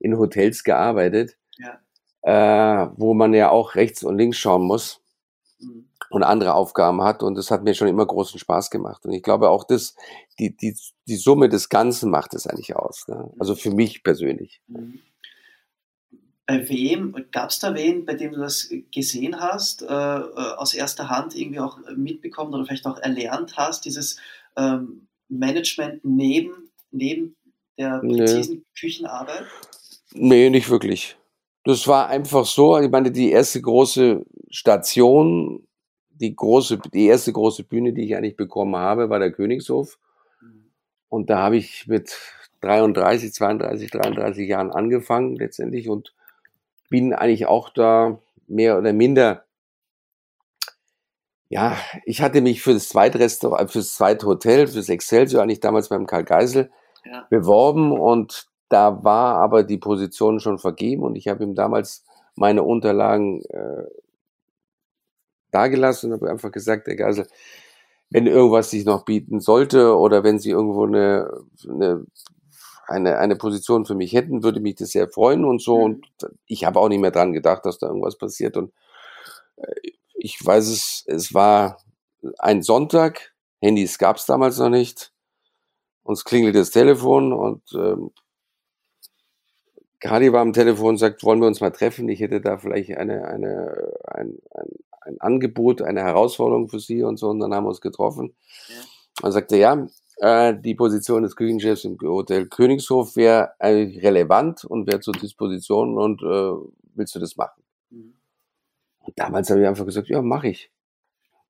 in 0.00 0.18
Hotels 0.18 0.64
gearbeitet, 0.64 1.36
ja, 1.58 1.78
äh, 2.22 2.90
wo 2.96 3.14
man 3.14 3.32
ja 3.34 3.50
auch 3.50 3.74
rechts 3.74 4.02
und 4.02 4.16
links 4.18 4.38
schauen 4.38 4.62
muss 4.62 5.00
mhm. 5.58 5.88
und 6.10 6.22
andere 6.22 6.54
Aufgaben 6.54 7.02
hat. 7.02 7.22
Und 7.22 7.36
das 7.36 7.50
hat 7.50 7.62
mir 7.62 7.74
schon 7.74 7.88
immer 7.88 8.06
großen 8.06 8.38
Spaß 8.38 8.70
gemacht. 8.70 9.04
Und 9.04 9.12
ich 9.12 9.22
glaube 9.22 9.48
auch, 9.48 9.64
das, 9.64 9.94
die, 10.38 10.56
die, 10.56 10.76
die 11.06 11.16
Summe 11.16 11.48
des 11.48 11.68
Ganzen 11.68 12.10
macht 12.10 12.34
es 12.34 12.46
eigentlich 12.46 12.76
aus. 12.76 13.06
Ne? 13.08 13.32
Also 13.38 13.54
für 13.54 13.70
mich 13.70 14.02
persönlich. 14.02 14.60
Mhm. 14.66 15.00
Bei 16.46 16.68
wem, 16.68 17.14
gab 17.30 17.50
es 17.50 17.60
da 17.60 17.74
wen, 17.74 18.04
bei 18.04 18.14
dem 18.14 18.32
du 18.32 18.40
das 18.40 18.70
gesehen 18.90 19.38
hast, 19.38 19.82
äh, 19.82 19.86
äh, 19.86 20.54
aus 20.56 20.74
erster 20.74 21.08
Hand 21.08 21.36
irgendwie 21.36 21.60
auch 21.60 21.78
mitbekommen 21.94 22.52
oder 22.52 22.64
vielleicht 22.64 22.86
auch 22.86 22.98
erlernt 22.98 23.56
hast, 23.56 23.84
dieses 23.84 24.16
ähm, 24.56 25.06
Management 25.28 26.04
neben, 26.04 26.72
neben 26.90 27.36
der 27.78 28.02
Nö. 28.02 28.16
präzisen 28.16 28.66
Küchenarbeit? 28.76 29.46
Nee, 30.14 30.50
nicht 30.50 30.70
wirklich. 30.70 31.16
Das 31.64 31.86
war 31.86 32.08
einfach 32.08 32.44
so. 32.46 32.78
Ich 32.78 32.90
meine, 32.90 33.10
die 33.10 33.30
erste 33.30 33.60
große 33.60 34.24
Station, 34.50 35.66
die 36.10 36.34
große, 36.34 36.78
die 36.92 37.06
erste 37.06 37.32
große 37.32 37.64
Bühne, 37.64 37.92
die 37.92 38.04
ich 38.04 38.16
eigentlich 38.16 38.36
bekommen 38.36 38.76
habe, 38.76 39.10
war 39.10 39.18
der 39.18 39.32
Königshof. 39.32 39.98
Und 41.08 41.28
da 41.28 41.38
habe 41.38 41.56
ich 41.56 41.86
mit 41.86 42.16
33, 42.60 43.32
32, 43.32 43.90
33 43.90 44.48
Jahren 44.48 44.70
angefangen 44.70 45.36
letztendlich 45.36 45.88
und 45.88 46.14
bin 46.88 47.12
eigentlich 47.14 47.46
auch 47.46 47.70
da 47.70 48.20
mehr 48.46 48.78
oder 48.78 48.92
minder. 48.92 49.44
Ja, 51.48 51.76
ich 52.04 52.22
hatte 52.22 52.40
mich 52.42 52.62
für 52.62 52.74
das 52.74 52.88
Zweitrestaurant, 52.88 53.70
für 53.72 53.78
das 53.78 53.94
zweite 53.96 54.26
Hotel, 54.26 54.68
für 54.68 54.76
das 54.76 54.88
Excelsior 54.88 55.42
eigentlich 55.42 55.60
damals 55.60 55.88
beim 55.88 56.06
Karl 56.06 56.24
Geisel 56.24 56.70
Ja. 57.04 57.26
beworben 57.28 57.92
und 57.92 58.49
da 58.70 59.04
war 59.04 59.36
aber 59.36 59.64
die 59.64 59.78
Position 59.78 60.40
schon 60.40 60.58
vergeben 60.58 61.02
und 61.02 61.16
ich 61.16 61.28
habe 61.28 61.44
ihm 61.44 61.54
damals 61.54 62.04
meine 62.36 62.62
Unterlagen 62.62 63.42
äh, 63.50 63.84
dagelassen 65.50 66.12
und 66.12 66.20
habe 66.20 66.30
einfach 66.30 66.52
gesagt, 66.52 66.86
Herr 66.86 66.96
Geisel, 66.96 67.26
wenn 68.10 68.26
irgendwas 68.26 68.70
sich 68.70 68.84
noch 68.84 69.04
bieten 69.04 69.40
sollte 69.40 69.96
oder 69.96 70.24
wenn 70.24 70.38
Sie 70.38 70.50
irgendwo 70.50 70.86
eine, 70.86 71.30
eine, 71.68 72.06
eine, 72.86 73.18
eine 73.18 73.36
Position 73.36 73.86
für 73.86 73.94
mich 73.94 74.12
hätten, 74.12 74.42
würde 74.42 74.60
mich 74.60 74.76
das 74.76 74.90
sehr 74.90 75.08
freuen 75.08 75.44
und 75.44 75.60
so. 75.60 75.78
Mhm. 75.78 75.84
Und 75.84 76.06
ich 76.46 76.64
habe 76.64 76.78
auch 76.80 76.88
nicht 76.88 77.00
mehr 77.00 77.12
dran 77.12 77.32
gedacht, 77.32 77.64
dass 77.66 77.78
da 77.78 77.88
irgendwas 77.88 78.18
passiert. 78.18 78.56
Und 78.56 78.72
äh, 79.56 79.90
ich 80.14 80.44
weiß 80.44 80.68
es, 80.68 81.04
es 81.06 81.34
war 81.34 81.78
ein 82.38 82.62
Sonntag, 82.62 83.32
Handys 83.60 83.98
gab 83.98 84.16
es 84.16 84.26
damals 84.26 84.58
noch 84.58 84.70
nicht. 84.70 85.12
Uns 86.02 86.24
klingelt 86.24 86.56
das 86.56 86.70
Telefon 86.70 87.32
und 87.32 87.62
ähm, 87.74 88.10
Kadi 90.00 90.32
war 90.32 90.40
am 90.40 90.54
Telefon 90.54 90.90
und 90.90 90.96
sagt, 90.96 91.22
wollen 91.24 91.40
wir 91.40 91.46
uns 91.46 91.60
mal 91.60 91.70
treffen? 91.70 92.08
Ich 92.08 92.20
hätte 92.20 92.40
da 92.40 92.56
vielleicht 92.56 92.96
eine, 92.96 93.26
eine, 93.26 93.92
ein, 94.06 94.38
ein, 94.54 94.68
ein 95.02 95.20
Angebot, 95.20 95.82
eine 95.82 96.00
Herausforderung 96.02 96.68
für 96.68 96.80
Sie 96.80 97.02
und 97.02 97.18
so. 97.18 97.28
Und 97.28 97.40
dann 97.40 97.54
haben 97.54 97.64
wir 97.64 97.68
uns 97.68 97.82
getroffen. 97.82 98.34
Ja. 98.68 98.74
Dann 99.22 99.32
sagte 99.32 99.56
ja, 99.58 99.86
äh, 100.16 100.54
die 100.58 100.74
Position 100.74 101.22
des 101.22 101.36
Küchenchefs 101.36 101.84
im 101.84 101.98
Hotel 102.00 102.46
Königshof 102.46 103.16
wäre 103.16 103.52
eigentlich 103.58 104.02
relevant 104.02 104.64
und 104.64 104.86
wäre 104.86 105.00
zur 105.00 105.14
Disposition 105.14 105.98
und 105.98 106.22
äh, 106.22 106.70
willst 106.94 107.14
du 107.14 107.18
das 107.18 107.36
machen? 107.36 107.62
Mhm. 107.90 108.14
Und 109.00 109.18
damals 109.18 109.50
habe 109.50 109.60
ich 109.60 109.66
einfach 109.66 109.84
gesagt, 109.86 110.08
ja, 110.08 110.22
mache 110.22 110.48
ich. 110.48 110.70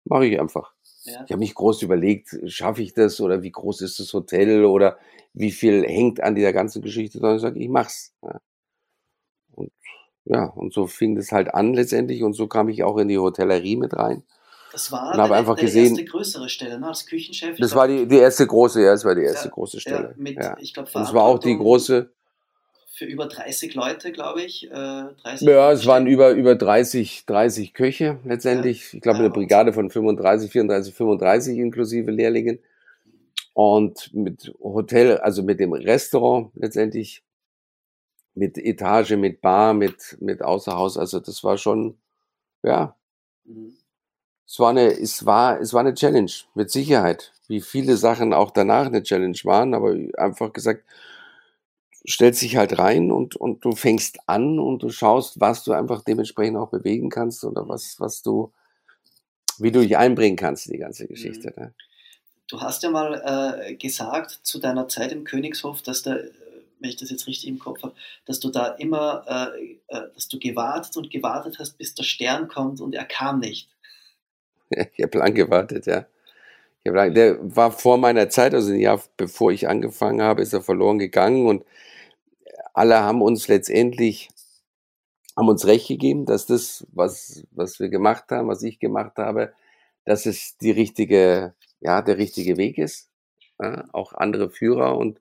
Mache 0.05 0.27
ich 0.27 0.41
einfach. 0.41 0.73
Ja. 1.05 1.25
Ich 1.25 1.33
habe 1.33 1.41
nicht 1.41 1.55
groß 1.55 1.83
überlegt, 1.83 2.37
schaffe 2.47 2.83
ich 2.83 2.93
das 2.93 3.21
oder 3.21 3.43
wie 3.43 3.51
groß 3.51 3.81
ist 3.81 3.99
das 4.01 4.13
Hotel 4.13 4.65
oder 4.65 4.99
wie 5.33 5.51
viel 5.51 5.85
hängt 5.85 6.23
an 6.23 6.35
dieser 6.35 6.53
ganzen 6.53 6.83
Geschichte, 6.83 7.19
sondern 7.19 7.37
ich 7.37 7.43
sage, 7.43 7.59
ich 7.59 7.69
mach's. 7.69 8.13
Ja. 8.23 8.41
Und 9.53 9.73
ja, 10.25 10.45
und 10.45 10.73
so 10.75 10.87
fing 10.87 11.17
das 11.17 11.33
halt 11.33 11.55
an 11.55 11.73
letztendlich 11.75 12.23
und 12.23 12.35
so 12.35 12.47
kam 12.47 12.69
ich 12.69 12.83
auch 12.85 12.99
in 12.99 13.09
die 13.09 13.19
Hotellerie 13.19 13.77
mit 13.77 13.95
rein. 13.95 14.25
Das 14.73 14.93
war 14.93 15.11
Und 15.13 15.17
deine, 15.19 15.35
einfach 15.35 15.57
deine 15.57 15.67
gesehen- 15.67 15.97
erste 15.97 16.05
größere 16.05 16.49
Stelle, 16.49 16.79
ne? 16.79 16.87
als 16.89 17.07
Küchenchef. 17.07 17.57
Das 17.59 17.71
glaub, 17.73 17.81
war 17.81 17.89
die, 17.89 18.07
die 18.07 18.19
erste 18.19 18.47
große, 18.47 18.83
ja, 18.83 18.93
das 18.93 19.05
war 19.05 19.15
die 19.15 19.23
erste 19.25 19.49
Ja, 19.49 19.55
große 19.55 19.81
Stelle. 19.81 20.15
mit, 20.17 20.37
ja. 20.37 20.57
ich 20.61 20.75
glaube, 20.75 20.91
Und 20.93 21.03
es 21.03 21.13
war 21.15 21.25
auch 21.25 21.39
die 21.39 21.57
große, 21.57 22.13
für 23.01 23.07
über 23.07 23.27
30 23.27 23.75
Leute, 23.75 24.13
glaube 24.13 24.43
ich. 24.43 24.71
Äh, 24.71 24.75
30 25.23 25.49
ja, 25.49 25.73
es 25.73 25.87
waren 25.87 26.07
über, 26.07 26.33
über 26.33 26.55
30, 26.55 27.25
30 27.25 27.73
Köche 27.73 28.21
letztendlich. 28.27 28.93
Ich 28.93 29.01
glaube, 29.01 29.21
Ja, 29.21 29.25
eine 29.25 29.31
Brigade 29.33 29.73
von 29.73 29.89
35, 29.89 30.53
34, 30.53 30.95
35 30.95 31.57
inklusive 31.57 32.11
Lehrlingen. 32.11 32.59
Und 33.55 34.13
mit 34.13 34.53
Hotel, 34.61 35.17
also 35.17 35.43
mit 35.43 35.61
dem 35.61 35.73
Restaurant 35.73 36.51
letztendlich, 36.55 37.25
mit 38.35 38.59
Etage, 38.59 39.13
mit 39.13 39.41
Bar, 39.41 39.73
mit, 39.73 40.19
mit 40.21 40.43
Außerhaus. 40.43 40.99
Also 40.99 41.21
das 41.21 41.43
war 41.43 41.57
schon, 41.57 41.97
ja, 42.63 42.95
Mhm. 43.45 43.73
es 44.47 44.59
war 44.59 44.71
eine, 44.71 44.91
es 44.91 45.25
war, 45.25 45.59
es 45.59 45.73
war 45.73 45.81
eine 45.81 45.95
Challenge, 45.95 46.31
mit 46.55 46.71
Sicherheit. 46.71 47.33
Wie 47.49 47.63
viele 47.63 47.97
Sachen 47.97 48.35
auch 48.35 48.51
danach 48.51 48.89
eine 48.89 49.03
Challenge 49.03 49.39
waren, 49.45 49.73
aber 49.73 49.97
einfach 50.19 50.53
gesagt, 50.53 50.85
stellst 52.09 52.43
dich 52.43 52.57
halt 52.57 52.79
rein 52.79 53.11
und, 53.11 53.37
und 53.37 53.65
du 53.65 53.73
fängst 53.73 54.19
an 54.27 54.59
und 54.59 54.83
du 54.83 54.91
schaust, 54.91 55.41
was 55.41 55.65
du 55.65 55.73
einfach 55.73 56.03
dementsprechend 56.03 56.57
auch 56.57 56.71
bewegen 56.71 57.11
kannst 57.11 57.45
oder 57.45 57.69
was, 57.69 57.97
was 57.99 58.23
du, 58.23 58.53
wie 59.59 59.71
du 59.71 59.81
dich 59.81 59.97
einbringen 59.97 60.37
kannst 60.37 60.67
in 60.67 60.73
die 60.73 60.79
ganze 60.79 61.07
Geschichte. 61.07 61.53
Ne? 61.57 61.75
Du 62.49 62.61
hast 62.61 62.83
ja 62.83 62.91
mal 62.91 63.61
äh, 63.65 63.75
gesagt 63.75 64.41
zu 64.43 64.59
deiner 64.59 64.89
Zeit 64.89 65.13
im 65.13 65.25
Königshof, 65.25 65.83
dass 65.83 66.03
da, 66.03 66.17
wenn 66.81 66.91
ich 66.91 66.97
das 66.97 67.11
jetzt 67.11 67.27
richtig 67.27 67.49
im 67.49 67.59
Kopf 67.59 67.83
habe, 67.83 67.95
dass 68.25 68.41
du 68.41 68.51
da 68.51 68.69
immer, 68.69 69.25
äh, 69.29 69.79
äh, 69.89 70.09
dass 70.15 70.29
du 70.29 70.39
gewartet 70.39 70.97
und 70.97 71.11
gewartet 71.11 71.59
hast, 71.59 71.77
bis 71.77 71.95
der 71.95 72.05
Stern 72.05 72.49
kommt 72.49 72.81
und 72.81 72.95
er 72.95 73.05
kam 73.05 73.41
nicht. 73.41 73.69
Ich 74.71 75.03
habe 75.03 75.19
lang 75.19 75.35
gewartet, 75.35 75.87
ja. 75.87 76.07
Ich 76.83 76.89
hab 76.89 76.95
lang, 76.95 77.13
der 77.13 77.39
war 77.55 77.73
vor 77.73 77.99
meiner 77.99 78.31
Zeit, 78.31 78.55
also 78.55 78.73
ein 78.73 78.81
Jahr 78.81 79.03
bevor 79.17 79.53
ich 79.53 79.69
angefangen 79.69 80.23
habe, 80.23 80.43
ist 80.43 80.53
er 80.53 80.63
verloren 80.63 80.99
gegangen 80.99 81.47
und 81.47 81.65
alle 82.75 83.01
haben 83.01 83.23
uns 83.23 83.49
letztendlich, 83.49 84.29
haben 85.37 85.49
uns 85.49 85.67
recht 85.67 85.89
gegeben, 85.89 86.27
dass 86.27 86.47
das, 86.47 86.87
was, 86.93 87.45
was 87.51 87.81
wir 87.81 87.89
gemacht 87.89 88.25
haben, 88.31 88.49
was 88.49 88.63
ich 88.63 88.79
gemacht 88.79 89.17
habe, 89.17 89.53
dass 90.05 90.27
es 90.27 90.57
die 90.59 90.71
richtige, 90.71 91.55
ja, 91.81 92.03
der 92.03 92.19
richtige 92.19 92.57
Weg 92.57 92.79
ist. 92.79 93.11
Ja, 93.61 93.85
auch 93.93 94.13
andere 94.15 94.51
Führer 94.51 94.97
und 94.97 95.21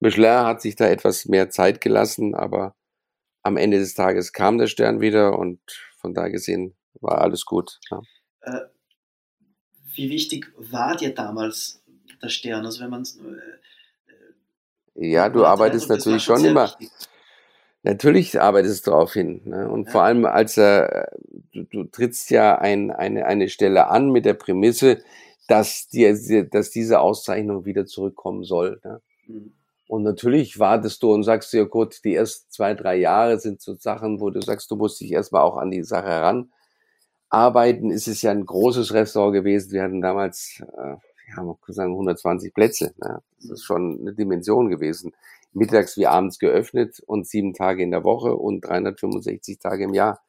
Michelin 0.00 0.44
hat 0.46 0.60
sich 0.60 0.76
da 0.76 0.86
etwas 0.86 1.26
mehr 1.26 1.50
Zeit 1.50 1.80
gelassen, 1.80 2.34
aber 2.34 2.74
am 3.42 3.56
Ende 3.56 3.78
des 3.78 3.94
Tages 3.94 4.32
kam 4.32 4.58
der 4.58 4.66
Stern 4.66 5.00
wieder 5.00 5.38
und 5.38 5.60
von 5.98 6.14
da 6.14 6.28
gesehen 6.28 6.74
war 7.00 7.20
alles 7.20 7.44
gut. 7.44 7.78
Ja. 7.90 8.02
Äh, 8.40 8.60
wie 9.94 10.10
wichtig 10.10 10.52
war 10.56 10.96
dir 10.96 11.14
damals 11.14 11.82
der 12.22 12.28
Stern? 12.28 12.64
Also 12.64 12.82
wenn 12.82 12.90
man 12.90 13.02
äh, 13.02 13.58
Ja, 14.94 15.28
du 15.28 15.44
arbeitest 15.44 15.88
natürlich 15.88 16.22
schon 16.22 16.44
immer. 16.44 16.72
Natürlich 17.82 18.40
arbeitest 18.40 18.86
du 18.86 18.92
darauf 18.92 19.12
hin. 19.12 19.42
Ne? 19.44 19.68
Und 19.68 19.86
Ja. 19.86 19.92
vor 19.92 20.02
allem, 20.04 20.24
als 20.24 20.56
er, 20.56 21.10
du, 21.52 21.64
du 21.64 21.84
trittst 21.84 22.30
ja 22.30 22.56
ein, 22.58 22.90
eine, 22.90 23.26
eine 23.26 23.48
Stelle 23.50 23.88
an 23.88 24.10
mit 24.10 24.24
der 24.24 24.34
Prämisse, 24.34 25.02
dass, 25.48 25.88
dir, 25.88 26.14
dass 26.48 26.70
diese 26.70 27.00
Auszeichnung 27.00 27.66
wieder 27.66 27.84
zurückkommen 27.84 28.44
soll. 28.44 28.80
Ne? 28.84 29.00
Mhm. 29.26 29.52
Und 29.86 30.02
natürlich 30.02 30.58
wartest 30.58 31.02
du 31.02 31.12
und 31.12 31.24
sagst 31.24 31.52
dir, 31.52 31.66
gut, 31.66 32.02
die 32.04 32.14
ersten 32.14 32.50
zwei, 32.50 32.72
drei 32.72 32.96
Jahre 32.96 33.38
sind 33.38 33.60
so 33.60 33.74
Sachen, 33.74 34.18
wo 34.18 34.30
du 34.30 34.40
sagst, 34.40 34.70
du 34.70 34.76
musst 34.76 35.00
dich 35.00 35.12
erstmal 35.12 35.42
auch 35.42 35.58
an 35.58 35.70
die 35.70 35.82
Sache 35.82 36.08
ran. 36.08 36.50
Arbeiten 37.28 37.90
ist 37.90 38.08
es 38.08 38.22
ja 38.22 38.30
ein 38.30 38.46
großes 38.46 38.94
Restaurant 38.94 39.34
gewesen. 39.34 39.72
Wir 39.72 39.82
hatten 39.82 40.00
damals, 40.00 40.62
äh, 40.78 40.96
ja, 41.28 41.42
man 41.42 41.56
kann 41.60 41.74
sagen, 41.74 41.92
120 41.92 42.54
Plätze. 42.54 42.94
Ne? 42.98 43.22
Das 43.40 43.50
ist 43.50 43.64
schon 43.64 44.00
eine 44.00 44.14
Dimension 44.14 44.68
gewesen. 44.68 45.12
Mittags 45.52 45.96
wie 45.96 46.06
abends 46.06 46.38
geöffnet 46.38 47.00
und 47.06 47.26
sieben 47.26 47.54
Tage 47.54 47.82
in 47.82 47.90
der 47.90 48.04
Woche 48.04 48.34
und 48.34 48.62
365 48.62 49.58
Tage 49.58 49.84
im 49.84 49.94
Jahr. 49.94 50.20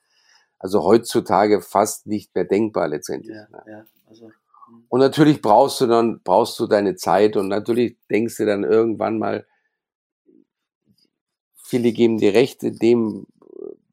Also 0.59 0.83
heutzutage 0.83 1.61
fast 1.61 2.07
nicht 2.07 2.33
mehr 2.35 2.45
denkbar 2.45 2.87
letztendlich. 2.87 3.35
Ja, 3.35 3.47
ne? 3.49 3.63
ja, 3.67 3.85
also, 4.07 4.27
mhm. 4.27 4.85
Und 4.89 4.99
natürlich 4.99 5.41
brauchst 5.41 5.81
du 5.81 5.87
dann, 5.87 6.21
brauchst 6.23 6.59
du 6.59 6.67
deine 6.67 6.95
Zeit 6.95 7.35
und 7.37 7.47
natürlich 7.47 7.97
denkst 8.09 8.37
du 8.37 8.45
dann 8.45 8.63
irgendwann 8.63 9.17
mal, 9.17 9.45
viele 11.55 11.91
geben 11.91 12.17
dir 12.17 12.33
recht 12.33 12.63
in 12.63 12.77
dem, 12.77 13.27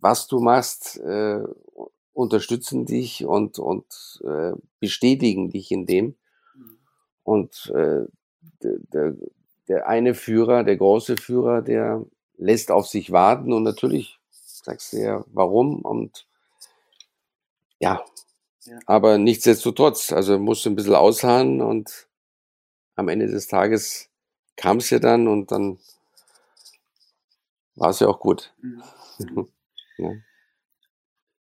was 0.00 0.26
du 0.26 0.40
machst, 0.40 0.98
äh, 0.98 1.42
unterstützen 2.12 2.84
dich 2.84 3.24
und, 3.24 3.58
und 3.58 4.20
äh, 4.24 4.52
bestätigen 4.80 5.50
dich 5.50 5.70
in 5.70 5.86
dem. 5.86 6.16
Und 7.24 7.72
äh, 7.74 8.06
der, 8.62 8.78
der, 8.92 9.14
der 9.68 9.87
eine 9.88 10.14
Führer, 10.14 10.64
der 10.64 10.76
große 10.76 11.16
Führer, 11.16 11.62
der 11.62 12.04
lässt 12.37 12.70
auf 12.70 12.87
sich 12.88 13.12
warten 13.12 13.52
und 13.52 13.62
natürlich 13.62 14.18
sagst 14.30 14.92
du 14.92 14.98
ja, 14.98 15.24
warum 15.32 15.82
und 15.82 16.26
ja, 17.80 18.04
Ja. 18.64 18.78
aber 18.87 19.18
nichtsdestotrotz, 19.18 20.12
also 20.12 20.38
musst 20.38 20.64
du 20.64 20.70
ein 20.70 20.76
bisschen 20.76 20.94
ausharren 20.94 21.61
und 21.61 22.08
am 22.96 23.08
Ende 23.08 23.26
des 23.26 23.46
Tages 23.48 24.08
kam 24.56 24.78
es 24.78 24.90
ja 24.90 24.98
dann 24.98 25.28
und 25.28 25.50
dann 25.50 25.78
war 27.76 27.90
es 27.90 28.00
ja 28.00 28.08
auch 28.08 28.20
gut. 28.20 28.52
Mhm. 28.61 28.82
Ja. 29.98 30.11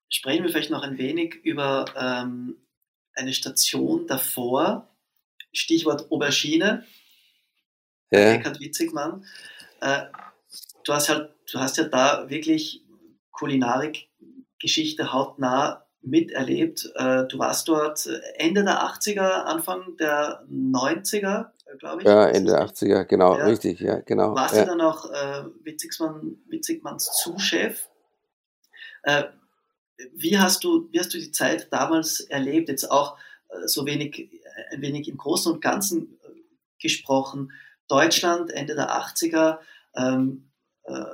Sprechen 0.09 0.43
wir 0.43 0.51
vielleicht 0.51 0.73
noch 0.73 0.83
ein 0.83 0.99
wenig 0.99 1.37
über 1.45 1.85
ähm, 1.97 2.57
eine 3.15 3.33
Station 3.33 4.07
davor. 4.09 4.90
Stichwort 5.53 6.11
Aubergine, 6.11 6.85
Ja, 8.11 8.33
Eckhard 8.33 8.61
Witzigmann. 8.61 9.25
Äh, 9.81 10.03
du 10.85 10.93
hast 10.93 11.09
halt, 11.09 11.33
du 11.53 11.59
hast 11.59 11.77
ja 11.77 11.85
da 11.85 12.29
wirklich 12.29 12.83
Kulinarik-Geschichte 13.33 15.13
hautnah 15.13 15.87
miterlebt. 16.03 16.91
Äh, 16.95 17.25
du 17.29 17.39
warst 17.39 17.69
dort 17.69 18.07
Ende 18.35 18.65
der 18.65 18.83
80er, 18.83 19.45
Anfang 19.45 19.97
der 19.99 20.45
90er, 20.51 21.51
glaube 21.79 22.03
ich. 22.03 22.09
ja 22.09 22.27
Ende 22.29 22.59
richtig? 22.59 22.89
80er, 22.91 23.05
genau, 23.05 23.37
Ja. 23.39 23.45
richtig, 23.47 23.81
ja, 23.81 24.01
genau. 24.01 24.35
Warst 24.35 24.55
du 24.55 24.59
Ja. 24.61 24.65
dann 24.65 24.81
auch 24.81 25.11
äh, 25.11 25.45
Witzigmann, 25.63 26.39
Witzigmanns 26.49 27.11
Zuschef? 27.23 27.89
Äh, 29.03 29.25
wie, 30.15 30.39
hast 30.39 30.65
du, 30.65 30.89
wie 30.91 30.99
hast 30.99 31.13
du 31.15 31.19
die 31.19 31.33
Zeit 31.33 31.69
damals 31.73 32.21
erlebt? 32.21 32.69
Jetzt 32.71 32.91
auch 32.91 33.19
äh, 33.51 33.67
so 33.67 33.85
wenig, 33.87 34.19
äh, 34.19 34.29
ein 34.71 34.83
wenig 34.83 35.09
im 35.09 35.17
Großen 35.17 35.53
und 35.53 35.61
Ganzen 35.61 36.19
äh, 36.23 36.29
gesprochen. 36.81 37.53
Deutschland, 37.89 38.51
Ende 38.53 38.75
der 38.75 38.91
80er, 38.91 39.59
ähm, 39.97 40.51
äh, 40.85 41.05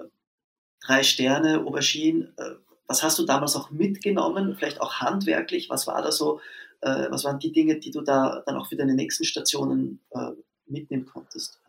drei 0.84 1.02
Sterne, 1.02 1.64
Aubergine. 1.64 2.32
Äh, 2.36 2.50
was 2.86 3.02
hast 3.02 3.18
du 3.18 3.24
damals 3.24 3.56
auch 3.56 3.70
mitgenommen? 3.70 4.54
Vielleicht 4.56 4.80
auch 4.80 4.94
handwerklich? 4.94 5.70
Was 5.70 5.86
war 5.86 6.02
da 6.02 6.12
so? 6.12 6.40
Äh, 6.82 7.10
was 7.10 7.24
waren 7.24 7.38
die 7.38 7.52
Dinge, 7.52 7.78
die 7.78 7.90
du 7.90 8.02
da 8.02 8.42
dann 8.46 8.56
auch 8.56 8.68
für 8.68 8.76
deine 8.76 8.94
nächsten 8.94 9.24
Stationen 9.24 10.00
äh, 10.10 10.30
mitnehmen 10.66 11.06
konntest? 11.06 11.60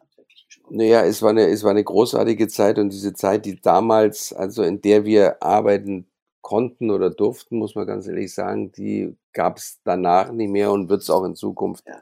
Naja, 0.70 1.06
es 1.06 1.22
war, 1.22 1.30
eine, 1.30 1.48
es 1.48 1.64
war 1.64 1.72
eine 1.72 1.84
großartige 1.84 2.48
Zeit 2.50 2.78
und 2.78 2.90
diese 2.90 3.14
Zeit, 3.14 3.46
die 3.46 3.62
damals, 3.62 4.34
also 4.34 4.64
in 4.64 4.82
der 4.82 5.06
wir 5.06 5.42
arbeiten 5.42 6.08
konnten 6.48 6.92
oder 6.92 7.10
durften, 7.10 7.58
muss 7.58 7.76
man 7.76 7.86
ganz 7.86 8.08
ehrlich 8.08 8.34
sagen, 8.34 8.72
die 8.72 9.18
gab 9.34 9.58
es 9.58 9.82
danach 9.84 10.32
nie 10.32 10.48
mehr 10.48 10.72
und 10.72 10.88
wird 10.88 11.02
es 11.02 11.10
auch 11.10 11.26
in 11.26 11.36
Zukunft 11.36 11.84
Ja. 11.86 12.02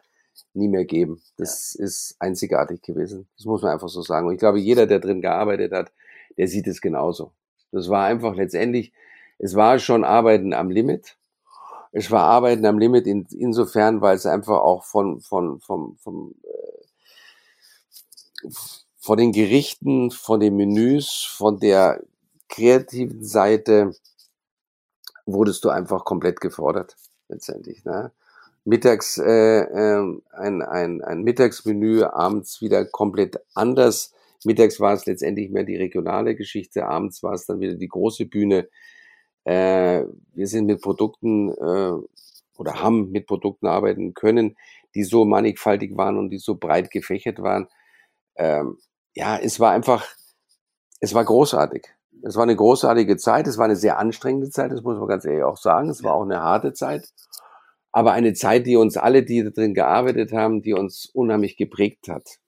nie 0.54 0.68
mehr 0.68 0.86
geben. 0.86 1.20
Das 1.38 1.74
ist 1.74 2.16
einzigartig 2.20 2.84
gewesen. 2.84 3.28
Das 3.38 3.48
muss 3.48 3.64
man 3.64 3.72
einfach 3.72 3.90
so 3.90 4.04
sagen. 4.04 4.28
Und 4.28 4.34
ich 4.36 4.40
glaube, 4.40 4.60
jeder, 4.60 4.86
der 4.86 5.00
drin 5.00 5.20
gearbeitet 5.22 5.72
hat, 5.74 5.92
der 6.38 6.48
sieht 6.48 6.68
es 6.68 6.80
genauso. 6.80 7.32
Das 7.72 7.90
war 7.90 8.06
einfach 8.06 8.36
letztendlich, 8.36 8.94
es 9.40 9.56
war 9.56 9.80
schon 9.80 10.04
Arbeiten 10.04 10.54
am 10.54 10.70
Limit. 10.70 11.18
Es 11.92 12.12
war 12.12 12.22
Arbeiten 12.26 12.68
am 12.68 12.78
Limit 12.78 13.08
in, 13.08 13.26
insofern, 13.32 14.02
weil 14.02 14.16
es 14.16 14.28
einfach 14.28 14.60
auch 14.60 14.84
von, 14.84 15.22
von, 15.22 15.60
vom, 15.60 15.98
vom, 15.98 16.36
äh, 18.44 18.50
von 19.00 19.18
den 19.18 19.32
Gerichten, 19.32 20.12
von 20.12 20.40
den 20.40 20.56
Menüs, 20.56 21.26
von 21.36 21.60
der 21.60 22.04
kreativen 22.48 23.24
Seite 23.24 23.92
wurdest 25.26 25.64
du 25.66 25.70
einfach 25.70 26.06
komplett 26.06 26.42
gefordert, 26.42 26.96
letztendlich. 27.28 27.84
Ne? 27.86 28.12
Mittags 28.64 29.18
äh, 29.18 29.62
ähm, 29.62 30.24
ein, 30.32 30.62
ein, 30.62 31.02
ein 31.02 31.24
Mittagsmenü, 31.24 32.04
abends 32.04 32.62
wieder 32.62 32.86
komplett 32.86 33.40
anders. 33.54 34.14
Mittags 34.44 34.80
war 34.80 34.94
es 34.94 35.06
letztendlich 35.06 35.52
mehr 35.52 35.64
die 35.64 35.76
regionale 35.76 36.36
Geschichte, 36.36 36.86
abends 36.86 37.22
war 37.24 37.34
es 37.34 37.46
dann 37.46 37.60
wieder 37.60 37.76
die 37.76 37.88
große 37.88 38.26
Bühne. 38.26 38.68
Äh, 39.44 40.06
wir 40.34 40.48
sind 40.48 40.66
mit 40.66 40.82
Produkten 40.82 41.50
äh, 41.50 41.94
oder 42.58 42.82
haben 42.82 43.12
mit 43.12 43.28
Produkten 43.28 43.68
arbeiten 43.68 44.14
können, 44.14 44.58
die 44.96 45.04
so 45.04 45.26
mannigfaltig 45.26 45.96
waren 45.96 46.18
und 46.18 46.30
die 46.30 46.40
so 46.40 46.56
breit 46.56 46.90
gefächert 46.90 47.40
waren. 47.40 47.68
Ähm, 48.36 48.78
ja, 49.14 49.38
es 49.38 49.60
war 49.60 49.72
einfach, 49.72 50.06
es 51.00 51.14
war 51.14 51.24
großartig. 51.24 51.88
Es 52.26 52.36
war 52.36 52.44
eine 52.44 52.56
großartige 52.56 53.18
Zeit, 53.18 53.46
es 53.46 53.60
war 53.60 53.66
eine 53.66 53.76
sehr 53.76 54.00
anstrengende 54.00 54.50
Zeit, 54.50 54.72
das 54.72 54.82
muss 54.82 54.98
man 54.98 55.08
ganz 55.08 55.26
ehrlich 55.26 55.44
auch 55.44 55.58
sagen. 55.58 55.90
Es 55.90 56.04
war 56.04 56.16
auch 56.16 56.24
eine 56.24 56.42
harte 56.42 56.74
Zeit, 56.74 57.08
aber 57.92 58.14
eine 58.14 58.34
Zeit, 58.34 58.66
die 58.66 58.78
uns 58.78 58.98
alle, 58.98 59.22
die 59.22 59.44
da 59.44 59.52
drin 59.52 59.76
gearbeitet 59.76 60.34
haben, 60.34 60.64
die 60.64 60.74
uns 60.74 61.06
unheimlich 61.06 61.56
geprägt 61.56 62.08
hat, 62.08 62.40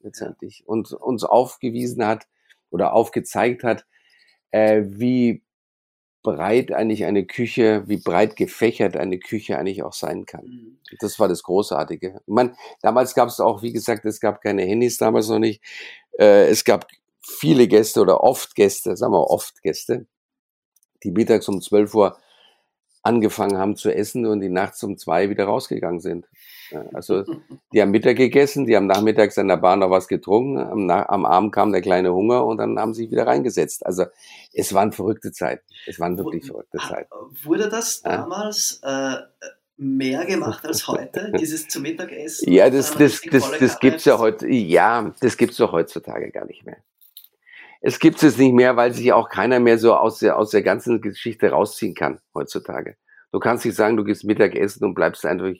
letztendlich. 0.00 0.66
Und 0.66 0.90
uns 0.94 1.22
aufgewiesen 1.22 2.06
hat 2.06 2.26
oder 2.70 2.94
aufgezeigt 2.94 3.62
hat, 3.62 3.84
äh, 4.52 4.84
wie 4.86 5.42
breit 6.22 6.72
eigentlich 6.72 7.04
eine 7.04 7.26
Küche, 7.26 7.84
wie 7.86 7.98
breit 7.98 8.36
gefächert 8.36 8.96
eine 8.96 9.18
Küche 9.18 9.58
eigentlich 9.58 9.82
auch 9.82 9.92
sein 9.92 10.24
kann. 10.24 10.46
Mhm. 10.46 10.78
Das 10.98 11.20
war 11.20 11.28
das 11.28 11.42
Großartige. 11.42 12.22
Meine, 12.24 12.56
damals 12.80 13.14
gab 13.14 13.28
es 13.28 13.38
auch, 13.38 13.60
wie 13.60 13.74
gesagt, 13.74 14.06
es 14.06 14.18
gab 14.18 14.40
keine 14.40 14.62
Handys 14.62 14.96
damals 14.96 15.28
noch 15.28 15.40
nicht. 15.40 15.62
Äh, 16.18 16.48
es 16.48 16.64
gab 16.64 16.86
viele 17.26 17.66
Gäste 17.68 18.00
oder 18.00 18.22
oft 18.22 18.54
Gäste, 18.54 18.96
sagen 18.96 19.12
wir 19.12 19.30
oft 19.30 19.62
Gäste, 19.62 20.06
die 21.02 21.10
mittags 21.10 21.48
um 21.48 21.60
12 21.60 21.94
Uhr 21.94 22.16
angefangen 23.02 23.56
haben 23.56 23.76
zu 23.76 23.94
essen 23.94 24.26
und 24.26 24.40
die 24.40 24.48
nachts 24.48 24.82
um 24.82 24.98
zwei 24.98 25.30
wieder 25.30 25.44
rausgegangen 25.44 26.00
sind. 26.00 26.26
Also 26.92 27.22
die 27.72 27.80
haben 27.80 27.92
Mittag 27.92 28.16
gegessen, 28.16 28.66
die 28.66 28.74
haben 28.74 28.86
nachmittags 28.86 29.36
in 29.36 29.48
der 29.48 29.56
Bahn 29.56 29.78
noch 29.78 29.90
was 29.90 30.08
getrunken, 30.08 30.58
am, 30.58 30.90
am, 30.90 31.24
Abend 31.24 31.52
kam 31.52 31.72
der 31.72 31.82
kleine 31.82 32.12
Hunger 32.12 32.44
und 32.44 32.58
dann 32.58 32.78
haben 32.78 32.94
sie 32.94 33.10
wieder 33.10 33.26
reingesetzt. 33.26 33.86
Also 33.86 34.06
es 34.52 34.74
waren 34.74 34.92
verrückte 34.92 35.30
Zeiten. 35.30 35.62
Es 35.86 36.00
waren 36.00 36.18
wirklich 36.18 36.46
verrückte 36.46 36.78
Zeiten. 36.78 37.10
Wurde 37.44 37.68
das 37.68 38.02
damals 38.02 38.80
äh, 38.82 39.16
mehr 39.76 40.24
gemacht 40.24 40.66
als 40.66 40.88
heute, 40.88 41.32
dieses 41.38 41.68
zu 41.68 41.80
Mittagessen? 41.80 42.52
Ja, 42.52 42.70
das, 42.70 42.92
das, 42.92 43.20
das, 43.20 43.50
das, 43.50 43.58
das 43.58 43.78
gibt's 43.78 44.04
ja 44.04 44.18
heute, 44.18 44.48
ja, 44.48 45.14
das 45.20 45.36
gibt's 45.36 45.58
doch 45.58 45.72
heutzutage 45.72 46.30
gar 46.32 46.46
nicht 46.46 46.64
mehr. 46.64 46.78
Es 47.86 48.00
gibt 48.00 48.20
es 48.24 48.36
nicht 48.36 48.52
mehr, 48.52 48.76
weil 48.76 48.92
sich 48.92 49.12
auch 49.12 49.28
keiner 49.28 49.60
mehr 49.60 49.78
so 49.78 49.94
aus 49.94 50.18
der, 50.18 50.36
aus 50.40 50.50
der 50.50 50.62
ganzen 50.62 51.00
Geschichte 51.00 51.50
rausziehen 51.50 51.94
kann 51.94 52.18
heutzutage. 52.34 52.96
Du 53.30 53.38
kannst 53.38 53.64
nicht 53.64 53.76
sagen, 53.76 53.96
du 53.96 54.02
gehst 54.02 54.24
Mittagessen 54.24 54.84
und 54.84 54.94
bleibst 54.94 55.24
einfach, 55.24 55.52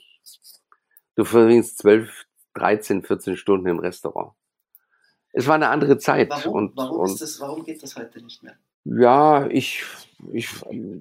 du 1.14 1.24
verbringst 1.24 1.78
12, 1.78 2.24
13, 2.54 3.04
14 3.04 3.36
Stunden 3.36 3.68
im 3.68 3.78
Restaurant. 3.78 4.32
Es 5.34 5.46
war 5.46 5.54
eine 5.54 5.68
andere 5.68 5.98
Zeit. 5.98 6.30
Warum, 6.30 6.52
und, 6.54 6.76
warum, 6.76 6.98
und, 6.98 7.20
das, 7.20 7.38
warum 7.38 7.62
geht 7.62 7.80
das 7.80 7.94
heute 7.94 8.20
nicht 8.20 8.42
mehr? 8.42 8.56
Ja, 8.82 9.46
ich, 9.46 9.84
ich, 10.32 10.48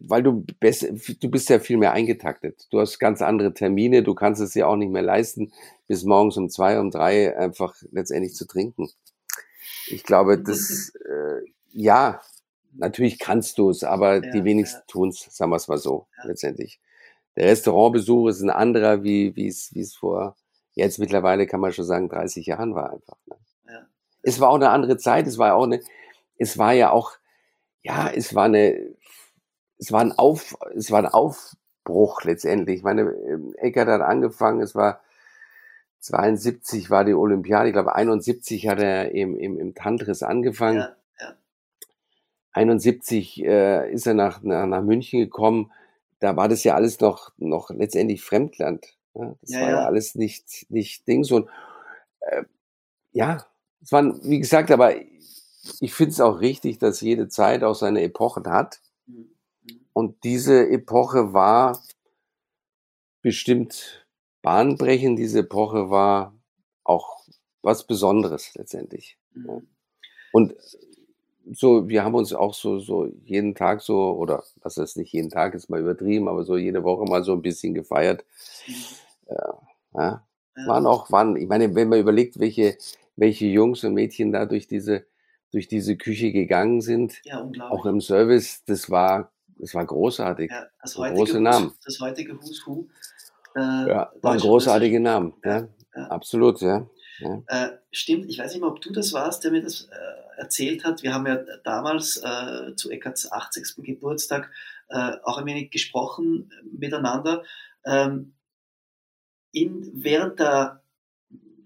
weil 0.07 0.21
du 0.21 0.45
best, 0.59 0.83
du 1.23 1.31
bist 1.31 1.49
ja 1.49 1.57
viel 1.57 1.77
mehr 1.77 1.93
eingetaktet. 1.93 2.67
Du 2.69 2.79
hast 2.79 2.99
ganz 2.99 3.23
andere 3.23 3.51
Termine, 3.51 4.03
du 4.03 4.13
kannst 4.13 4.41
es 4.41 4.53
ja 4.53 4.67
auch 4.67 4.75
nicht 4.75 4.91
mehr 4.91 5.01
leisten, 5.01 5.51
bis 5.87 6.03
morgens 6.03 6.37
um 6.37 6.51
zwei, 6.51 6.79
um 6.79 6.91
drei 6.91 7.35
einfach 7.35 7.73
letztendlich 7.89 8.35
zu 8.35 8.45
trinken. 8.45 8.89
Ich 9.87 10.03
glaube, 10.03 10.41
das, 10.41 10.93
äh, 11.07 11.41
ja, 11.71 12.21
natürlich 12.73 13.19
kannst 13.19 13.57
du 13.57 13.69
es, 13.69 13.83
aber 13.83 14.15
ja, 14.15 14.31
die 14.31 14.43
wenigsten 14.43 14.79
ja. 14.79 14.85
tun 14.87 15.09
es, 15.09 15.27
sagen 15.29 15.51
wir 15.51 15.57
es 15.57 15.67
mal 15.67 15.77
so, 15.77 16.07
ja. 16.17 16.27
letztendlich. 16.27 16.79
Der 17.35 17.47
Restaurantbesuch 17.47 18.29
ist 18.29 18.41
ein 18.41 18.49
anderer, 18.49 19.03
wie 19.03 19.35
wie 19.35 19.47
es 19.47 19.73
wie 19.73 19.81
es 19.81 19.95
vor, 19.95 20.35
jetzt 20.73 20.99
mittlerweile 20.99 21.47
kann 21.47 21.59
man 21.59 21.73
schon 21.73 21.85
sagen, 21.85 22.09
30 22.09 22.45
Jahren 22.45 22.75
war 22.75 22.91
einfach. 22.91 23.17
Ne? 23.25 23.35
Ja. 23.67 23.87
Es 24.21 24.39
war 24.39 24.49
auch 24.49 24.55
eine 24.55 24.69
andere 24.69 24.97
Zeit, 24.97 25.27
es 25.27 25.37
war 25.37 25.55
auch 25.55 25.63
eine, 25.63 25.81
es 26.37 26.57
war 26.57 26.73
ja 26.73 26.91
auch, 26.91 27.13
ja, 27.81 28.09
es 28.09 28.35
war 28.35 28.45
eine, 28.45 28.95
es 29.77 29.91
war 29.91 30.01
ein 30.01 30.11
Auf, 30.11 30.55
es 30.75 30.91
war 30.91 30.99
ein 30.99 31.07
Aufbruch 31.07 32.23
letztendlich. 32.23 32.77
Ich 32.77 32.83
meine, 32.83 33.01
ähm, 33.01 33.53
Eckert 33.57 33.87
hat 33.87 34.01
angefangen, 34.01 34.61
es 34.61 34.75
war 34.75 35.01
72 36.05 36.91
war 36.91 37.03
die 37.03 37.15
Olympiade, 37.15 37.69
ich 37.69 37.73
glaube 37.73 37.95
71 37.95 38.67
hat 38.67 38.79
er 38.79 39.11
im, 39.11 39.35
im, 39.35 39.57
im 39.57 39.73
Tantris 39.73 40.21
angefangen. 40.21 40.77
Ja, 40.77 40.95
ja. 41.19 41.35
71 42.51 43.43
äh, 43.43 43.91
ist 43.91 44.05
er 44.05 44.13
nach, 44.13 44.43
nach, 44.43 44.67
nach 44.67 44.83
München 44.83 45.19
gekommen. 45.19 45.71
Da 46.19 46.35
war 46.35 46.47
das 46.47 46.63
ja 46.63 46.75
alles 46.75 46.99
noch, 46.99 47.31
noch 47.37 47.71
letztendlich 47.71 48.21
Fremdland. 48.21 48.85
Ja? 49.15 49.35
Das 49.41 49.49
ja, 49.49 49.61
war 49.61 49.69
ja, 49.69 49.85
alles 49.85 50.13
nicht, 50.13 50.67
nicht 50.69 51.07
Dings. 51.07 51.31
Und 51.31 51.49
äh, 52.19 52.43
ja, 53.11 53.43
es 53.81 53.91
waren, 53.91 54.19
wie 54.23 54.39
gesagt, 54.39 54.69
aber 54.69 54.93
ich 55.79 55.93
finde 55.95 56.11
es 56.11 56.21
auch 56.21 56.39
richtig, 56.39 56.77
dass 56.77 57.01
jede 57.01 57.29
Zeit 57.29 57.63
auch 57.63 57.75
seine 57.75 58.03
Epochen 58.03 58.45
hat. 58.45 58.79
Mhm. 59.07 59.31
Und 59.91 60.23
diese 60.23 60.69
Epoche 60.69 61.33
war 61.33 61.81
bestimmt 63.23 64.04
bahnbrechend. 64.45 65.17
Diese 65.17 65.39
Epoche 65.39 65.89
war 65.89 66.33
auch 66.83 67.25
was 67.63 67.87
Besonderes 67.87 68.53
letztendlich. 68.53 69.17
Mhm. 69.33 69.67
Und 70.31 70.53
so, 71.51 71.89
wir 71.89 72.03
haben 72.03 72.15
uns 72.15 72.31
auch 72.33 72.53
so, 72.53 72.79
so 72.79 73.07
jeden 73.23 73.55
Tag 73.55 73.81
so, 73.81 74.11
oder 74.13 74.43
was 74.61 74.77
ist 74.77 74.97
nicht 74.97 75.11
jeden 75.13 75.29
Tag, 75.29 75.55
ist 75.55 75.69
mal 75.69 75.79
übertrieben, 75.79 76.27
aber 76.27 76.43
so 76.43 76.57
jede 76.57 76.83
Woche 76.83 77.05
mal 77.05 77.23
so 77.23 77.33
ein 77.33 77.41
bisschen 77.41 77.73
gefeiert. 77.73 78.23
Mhm. 78.67 78.73
Ja, 79.29 79.61
ja. 79.95 80.27
Waren 80.67 80.85
auch, 80.85 81.11
waren, 81.11 81.35
ich 81.35 81.47
meine, 81.47 81.73
wenn 81.75 81.89
man 81.89 81.99
überlegt, 81.99 82.39
welche, 82.39 82.77
welche 83.15 83.47
Jungs 83.47 83.83
und 83.83 83.93
Mädchen 83.93 84.31
da 84.31 84.45
durch 84.45 84.67
diese, 84.67 85.05
durch 85.51 85.67
diese 85.67 85.97
Küche 85.97 86.31
gegangen 86.31 86.81
sind, 86.81 87.19
ja, 87.23 87.45
auch 87.69 87.85
im 87.85 87.99
Service, 87.99 88.63
das 88.65 88.89
war, 88.89 89.31
das 89.57 89.73
war 89.73 89.85
großartig. 89.85 90.51
Ja, 90.51 90.67
das 90.81 90.97
heutige 90.97 91.17
große 91.17 91.41
Namen. 91.41 91.73
das 91.83 91.99
heutige 91.99 92.39
Who's 92.39 92.65
Who 92.65 92.87
äh, 93.55 93.89
ja, 93.89 94.11
waren 94.21 94.37
großartige 94.37 94.99
Namen. 94.99 95.33
Ja, 95.43 95.67
ja. 95.95 96.07
Absolut, 96.07 96.61
ja. 96.61 96.87
ja. 97.19 97.43
Äh, 97.47 97.77
stimmt, 97.91 98.29
ich 98.29 98.39
weiß 98.39 98.51
nicht 98.51 98.61
mehr, 98.61 98.69
ob 98.69 98.81
du 98.81 98.91
das 98.91 99.13
warst, 99.13 99.43
der 99.43 99.51
mir 99.51 99.61
das 99.61 99.83
äh, 99.83 100.39
erzählt 100.39 100.83
hat. 100.83 101.03
Wir 101.03 101.13
haben 101.13 101.25
ja 101.25 101.37
damals 101.63 102.17
äh, 102.17 102.75
zu 102.75 102.91
Eckarts 102.91 103.31
80. 103.31 103.75
Geburtstag 103.77 104.51
äh, 104.89 105.13
auch 105.23 105.37
ein 105.37 105.45
wenig 105.45 105.71
gesprochen 105.71 106.51
miteinander. 106.69 107.43
Ähm, 107.85 108.33
in, 109.51 109.89
während 109.93 110.39
der, 110.39 110.83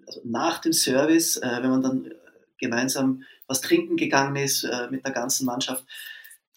also 0.06 0.22
nach 0.24 0.60
dem 0.60 0.74
Service, 0.74 1.38
äh, 1.38 1.60
wenn 1.62 1.72
man 1.72 1.82
dann 1.82 2.12
gemeinsam 2.60 3.24
was 3.48 3.62
trinken 3.62 3.98
gegangen 3.98 4.36
ist 4.36 4.68
mit 4.92 5.04
der 5.04 5.14
ganzen 5.14 5.46
Mannschaft, 5.46 5.84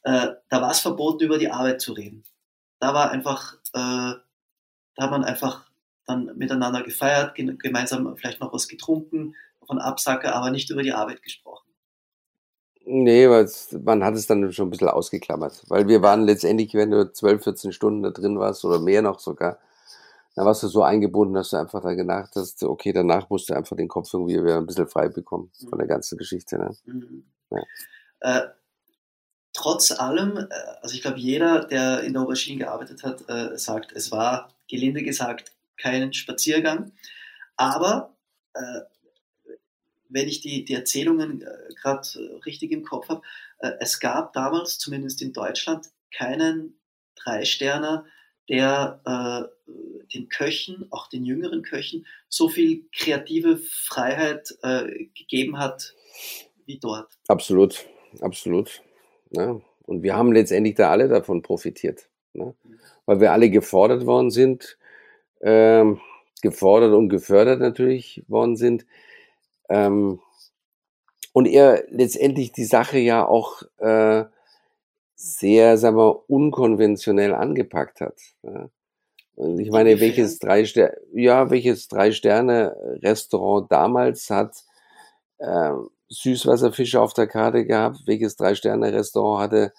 da 0.03 0.37
war 0.51 0.73
es 0.73 0.81
verboten, 0.81 1.25
über 1.25 1.39
die 1.39 1.51
Arbeit 1.51 1.81
zu 1.81 1.93
reden. 1.93 2.25
Da 2.81 2.93
war 2.93 3.13
einfach 3.13 3.57
da 4.97 5.05
hat 5.05 5.11
man 5.11 5.25
einfach 5.25 5.67
dann 6.07 6.37
miteinander 6.37 6.83
gefeiert, 6.83 7.35
gemeinsam 7.35 8.17
vielleicht 8.17 8.41
noch 8.41 8.53
was 8.53 8.69
getrunken, 8.69 9.35
von 9.67 9.79
Absacker, 9.79 10.35
aber 10.35 10.51
nicht 10.51 10.71
über 10.71 10.83
die 10.83 10.93
Arbeit 10.93 11.23
gesprochen. 11.23 11.73
Nee, 12.85 13.29
weil 13.31 13.49
man 13.85 14.03
hat 14.03 14.15
es 14.15 14.27
dann 14.27 14.53
schon 14.53 14.67
ein 14.67 14.71
bisschen 14.71 14.89
ausgeklammert. 14.89 15.63
Weil 15.69 15.87
wir 15.87 16.03
waren 16.03 16.25
letztendlich, 16.25 16.75
wenn 16.75 16.91
du 16.91 17.13
12, 17.13 17.45
14 17.45 17.73
Stunden 17.73 18.03
da 18.03 18.11
drin 18.11 18.39
warst 18.39 18.65
oder 18.65 18.81
mehr 18.81 19.03
noch 19.03 19.21
sogar, 19.21 19.59
dann 20.35 20.47
warst 20.47 20.63
du 20.63 20.69
so 20.69 20.83
eingebunden, 20.83 21.35
dass 21.35 21.51
du 21.51 21.59
einfach 21.59 21.83
da 21.83 21.95
gedacht 21.95 22.33
hast, 22.35 22.63
okay, 22.65 22.93
danach 22.93 23.29
musst 23.31 23.51
du 23.51 23.55
einfach 23.55 23.77
den 23.77 23.89
Kopf 23.89 24.13
irgendwie 24.13 24.43
wieder 24.43 24.57
ein 24.57 24.67
bisschen 24.67 24.89
frei 24.89 25.09
bekommen 25.09 25.51
von 25.69 25.79
der 25.79 25.87
mhm. 25.87 25.91
ganzen 25.91 26.19
Geschichte. 26.19 26.59
Ne? 26.59 26.77
Mhm. 26.87 27.25
Ja. 27.51 27.63
Äh, 28.21 28.49
trotz 29.53 29.93
allem, 29.93 30.39
äh, 30.39 30.49
also 30.81 30.95
ich 30.95 31.03
glaube, 31.03 31.19
jeder, 31.19 31.67
der 31.67 32.03
in 32.03 32.15
der 32.15 32.23
Aubergine 32.23 32.65
gearbeitet 32.65 33.05
hat, 33.05 33.29
äh, 33.29 33.57
sagt, 33.59 33.93
es 33.93 34.11
war 34.11 34.49
gelinde 34.73 35.03
gesagt 35.03 35.53
kein 35.77 36.13
Spaziergang. 36.15 36.93
Aber 37.57 38.17
äh, 38.55 38.81
wenn 40.09 40.29
ich 40.29 40.41
die, 40.41 40.65
die 40.65 40.75
Erzählungen 40.75 41.43
äh, 41.43 41.75
gerade 41.81 42.09
äh, 42.17 42.37
richtig 42.45 42.73
im 42.73 42.83
Kopf 42.83 43.09
habe, 43.09 43.23
äh, 43.59 43.73
es 43.81 44.01
gab 44.01 44.33
damals, 44.33 44.79
zumindest 44.79 45.23
in 45.23 45.33
Deutschland, 45.33 45.89
keinen 46.11 46.79
Dreisterner, 47.17 48.07
der 48.49 49.01
äh, 49.05 49.73
den 50.15 50.29
Köchen, 50.29 50.87
auch 50.91 51.09
den 51.09 51.25
jüngeren 51.25 51.63
Köchen, 51.63 52.07
so 52.29 52.49
viel 52.49 52.87
kreative 52.95 53.59
Freiheit 53.59 54.55
äh, 54.63 55.07
gegeben 55.15 55.59
hat 55.59 55.95
wie 56.67 56.79
dort. 56.79 57.13
Absolut, 57.29 57.87
absolut. 58.21 58.83
Ja. 59.31 59.61
Und 59.85 60.03
wir 60.03 60.17
haben 60.17 60.33
letztendlich 60.33 60.75
da 60.75 60.91
alle 60.91 61.09
davon 61.09 61.43
profitiert. 61.43 62.09
Ne? 62.35 62.55
Weil 63.07 63.21
wir 63.21 63.33
alle 63.33 63.51
gefordert 63.51 64.07
worden 64.07 64.31
sind, 64.31 64.79
ähm, 65.43 66.01
gefordert 66.43 66.93
und 66.93 67.09
gefördert 67.09 67.61
natürlich 67.61 68.25
worden 68.29 68.57
sind. 68.57 68.87
Ähm, 69.69 70.21
und 71.33 71.47
er 71.47 71.85
letztendlich 71.89 72.53
die 72.53 72.65
Sache 72.65 72.99
ja 72.99 73.27
auch 73.27 73.63
äh, 73.79 74.25
sehr, 75.15 75.79
sagen 75.79 75.97
wir, 75.97 76.29
unkonventionell 76.29 77.35
angepackt 77.35 78.01
hat. 78.01 78.19
Ja. 78.43 78.69
Und 79.35 79.59
ich 79.59 79.71
meine, 79.71 79.99
welches 80.01 80.39
drei 80.39 80.65
Sterne, 80.65 80.97
ja, 81.15 81.51
welches 81.51 81.89
drei 81.89 82.13
Sterne 82.13 82.77
Restaurant 83.03 83.71
damals 83.73 84.29
hat 84.29 84.55
äh, 85.39 85.73
Süßwasserfische 86.09 87.01
auf 87.01 87.15
der 87.15 87.29
Karte 87.29 87.65
gehabt? 87.65 88.03
Welches 88.07 88.37
drei 88.37 88.55
Sterne 88.55 88.93
Restaurant 88.93 89.43
hatte 89.43 89.73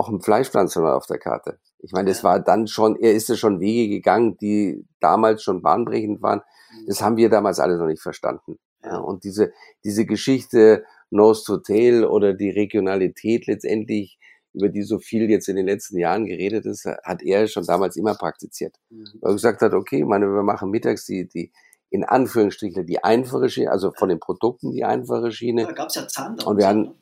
auch 0.00 0.08
ein 0.08 0.22
Fleischpflanzen 0.22 0.84
auf 0.84 1.06
der 1.06 1.18
Karte. 1.18 1.58
Ich 1.78 1.92
meine, 1.92 2.08
das 2.08 2.24
war 2.24 2.40
dann 2.40 2.66
schon, 2.66 2.96
er 2.96 3.12
ist 3.12 3.28
ja 3.28 3.36
schon 3.36 3.60
Wege 3.60 3.94
gegangen, 3.94 4.38
die 4.38 4.86
damals 4.98 5.42
schon 5.42 5.60
bahnbrechend 5.60 6.22
waren. 6.22 6.40
Mhm. 6.72 6.86
Das 6.86 7.02
haben 7.02 7.16
wir 7.18 7.28
damals 7.28 7.60
alle 7.60 7.76
noch 7.76 7.86
nicht 7.86 8.02
verstanden. 8.02 8.58
Ja, 8.82 8.96
und 8.96 9.24
diese, 9.24 9.52
diese 9.84 10.06
Geschichte 10.06 10.84
Nose 11.10 11.44
to 11.44 11.58
Tail 11.58 12.04
oder 12.04 12.32
die 12.32 12.50
Regionalität 12.50 13.46
letztendlich, 13.46 14.18
über 14.54 14.70
die 14.70 14.82
so 14.82 14.98
viel 14.98 15.28
jetzt 15.28 15.48
in 15.48 15.56
den 15.56 15.66
letzten 15.66 15.98
Jahren 15.98 16.24
geredet 16.24 16.64
ist, 16.64 16.86
hat 16.86 17.22
er 17.22 17.46
schon 17.46 17.66
damals 17.66 17.96
immer 17.96 18.14
praktiziert. 18.14 18.76
Mhm. 18.88 19.04
Weil 19.20 19.32
er 19.32 19.34
gesagt 19.34 19.60
hat, 19.60 19.74
okay, 19.74 20.02
meine, 20.04 20.26
wir 20.26 20.42
machen 20.42 20.70
mittags 20.70 21.04
die, 21.04 21.28
die, 21.28 21.52
in 21.90 22.04
Anführungsstrichen 22.04 22.86
die 22.86 23.04
einfache 23.04 23.50
Schiene, 23.50 23.70
also 23.70 23.92
von 23.92 24.08
den 24.08 24.18
Produkten 24.18 24.72
die 24.72 24.84
einfache 24.84 25.30
Schiene. 25.30 25.64
Da 25.64 25.72
gab 25.72 25.88
es 25.88 25.96
ja 25.96 26.08
Zander. 26.08 26.46
Und 26.46 26.56
wir 26.56 26.66
hatten, 26.66 26.82
ne? 26.82 26.94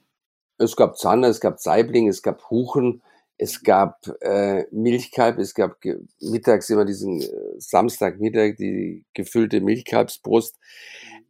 Es 0.59 0.77
gab 0.77 0.99
Zander, 0.99 1.29
es 1.29 1.41
gab 1.41 1.61
Saibling, 1.61 2.09
es 2.09 2.23
gab 2.23 2.51
Huchen, 2.51 3.03
es 3.39 3.63
gab 3.63 4.09
äh, 4.21 4.65
Milchkalb, 4.73 5.39
es 5.39 5.55
gab 5.55 5.79
mittags 6.21 6.69
immer 6.71 6.85
diesen 6.85 7.23
äh, 7.23 7.29
Samstagmittag 7.59 8.57
die 8.57 9.05
gefüllte 9.15 9.61
Milchkalbsbrust. 9.61 10.59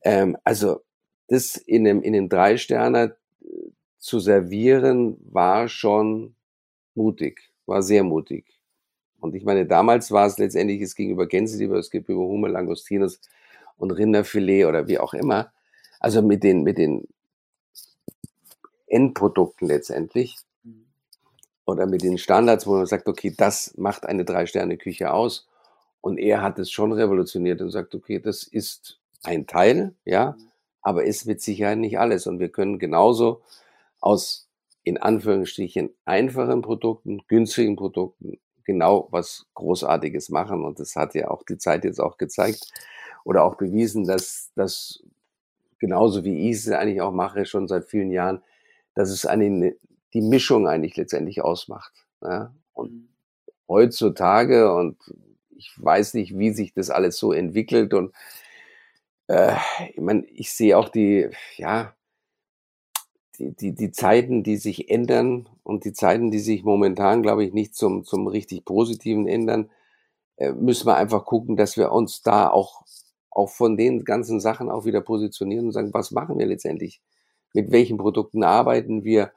Ähm, 0.02 0.36
also 0.42 0.80
das 1.28 1.56
in 1.56 1.86
einem, 1.86 2.02
in 2.02 2.14
einem 2.14 2.30
Drei-Sterner 2.30 3.16
äh, 3.42 3.46
zu 3.98 4.20
servieren, 4.20 5.18
war 5.30 5.68
schon 5.68 6.34
mutig, 6.94 7.50
war 7.66 7.82
sehr 7.82 8.04
mutig. 8.04 8.46
Und 9.20 9.34
ich 9.34 9.44
meine, 9.44 9.66
damals 9.66 10.10
war 10.10 10.26
es 10.26 10.38
letztendlich, 10.38 10.80
es 10.80 10.94
ging 10.94 11.10
über 11.10 11.26
Gänseleber, 11.26 11.76
es 11.76 11.90
gibt 11.90 12.08
über 12.08 12.22
Hummel, 12.22 12.52
Langostinos 12.52 13.20
und 13.76 13.90
Rinderfilet 13.90 14.64
oder 14.64 14.88
wie 14.88 14.98
auch 14.98 15.12
immer. 15.12 15.52
Also 16.00 16.22
mit 16.22 16.42
den, 16.42 16.62
mit 16.62 16.78
den 16.78 17.06
Endprodukten 18.88 19.68
letztendlich 19.68 20.36
oder 21.68 21.86
mit 21.86 22.02
den 22.02 22.16
Standards, 22.16 22.66
wo 22.66 22.76
man 22.76 22.86
sagt, 22.86 23.08
okay, 23.08 23.34
das 23.36 23.74
macht 23.76 24.06
eine 24.06 24.24
Drei-Sterne-Küche 24.24 25.12
aus. 25.12 25.46
Und 26.00 26.16
er 26.16 26.40
hat 26.40 26.58
es 26.58 26.70
schon 26.70 26.92
revolutioniert 26.92 27.60
und 27.60 27.70
sagt, 27.70 27.94
okay, 27.94 28.20
das 28.20 28.42
ist 28.42 28.98
ein 29.22 29.46
Teil, 29.46 29.94
ja, 30.04 30.36
aber 30.80 31.04
ist 31.04 31.26
mit 31.26 31.42
Sicherheit 31.42 31.78
nicht 31.78 31.98
alles. 31.98 32.26
Und 32.26 32.38
wir 32.38 32.48
können 32.48 32.78
genauso 32.78 33.42
aus, 34.00 34.48
in 34.82 34.96
Anführungsstrichen, 34.96 35.90
einfachen 36.06 36.62
Produkten, 36.62 37.20
günstigen 37.28 37.76
Produkten 37.76 38.38
genau 38.64 39.08
was 39.10 39.46
Großartiges 39.54 40.30
machen. 40.30 40.64
Und 40.64 40.80
das 40.80 40.96
hat 40.96 41.14
ja 41.14 41.28
auch 41.28 41.42
die 41.42 41.58
Zeit 41.58 41.84
jetzt 41.84 42.00
auch 42.00 42.16
gezeigt 42.16 42.72
oder 43.24 43.44
auch 43.44 43.56
bewiesen, 43.56 44.06
dass 44.06 44.52
das 44.54 45.02
genauso 45.78 46.24
wie 46.24 46.48
ich 46.48 46.56
es 46.56 46.70
eigentlich 46.70 47.02
auch 47.02 47.12
mache, 47.12 47.44
schon 47.44 47.68
seit 47.68 47.84
vielen 47.84 48.10
Jahren, 48.10 48.42
dass 48.98 49.10
es 49.10 49.26
eine 49.26 49.76
die 50.12 50.20
Mischung 50.20 50.66
eigentlich 50.66 50.96
letztendlich 50.96 51.40
ausmacht. 51.40 51.92
Ja? 52.20 52.52
Und 52.72 52.92
mhm. 52.92 53.08
heutzutage, 53.68 54.74
und 54.74 54.98
ich 55.50 55.72
weiß 55.76 56.14
nicht, 56.14 56.36
wie 56.36 56.50
sich 56.50 56.72
das 56.72 56.90
alles 56.90 57.16
so 57.16 57.32
entwickelt, 57.32 57.94
und 57.94 58.12
äh, 59.28 59.54
ich 59.90 60.00
meine, 60.00 60.24
ich 60.26 60.52
sehe 60.52 60.76
auch 60.76 60.88
die, 60.88 61.28
ja, 61.56 61.94
die, 63.38 63.54
die, 63.54 63.72
die 63.72 63.92
Zeiten, 63.92 64.42
die 64.42 64.56
sich 64.56 64.90
ändern 64.90 65.48
und 65.62 65.84
die 65.84 65.92
Zeiten, 65.92 66.32
die 66.32 66.40
sich 66.40 66.64
momentan, 66.64 67.22
glaube 67.22 67.44
ich, 67.44 67.52
nicht 67.52 67.76
zum, 67.76 68.04
zum 68.04 68.26
richtig 68.26 68.64
Positiven 68.64 69.28
ändern, 69.28 69.70
äh, 70.38 70.50
müssen 70.50 70.88
wir 70.88 70.96
einfach 70.96 71.24
gucken, 71.24 71.56
dass 71.56 71.76
wir 71.76 71.92
uns 71.92 72.22
da 72.22 72.50
auch, 72.50 72.84
auch 73.30 73.50
von 73.50 73.76
den 73.76 74.04
ganzen 74.04 74.40
Sachen 74.40 74.68
auch 74.68 74.86
wieder 74.86 75.02
positionieren 75.02 75.66
und 75.66 75.72
sagen, 75.72 75.94
was 75.94 76.10
machen 76.10 76.36
wir 76.36 76.46
letztendlich? 76.46 77.00
Mit 77.54 77.70
welchen 77.70 77.98
Produkten 77.98 78.42
arbeiten 78.42 79.04
wir? 79.04 79.32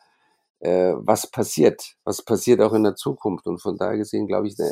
äh, 0.61 0.93
was 0.95 1.29
passiert, 1.29 1.95
was 2.03 2.21
passiert 2.21 2.61
auch 2.61 2.73
in 2.73 2.83
der 2.83 2.95
Zukunft. 2.95 3.47
Und 3.47 3.59
von 3.59 3.77
daher 3.77 3.97
gesehen, 3.97 4.27
glaube 4.27 4.47
ich, 4.47 4.57
ne, 4.57 4.71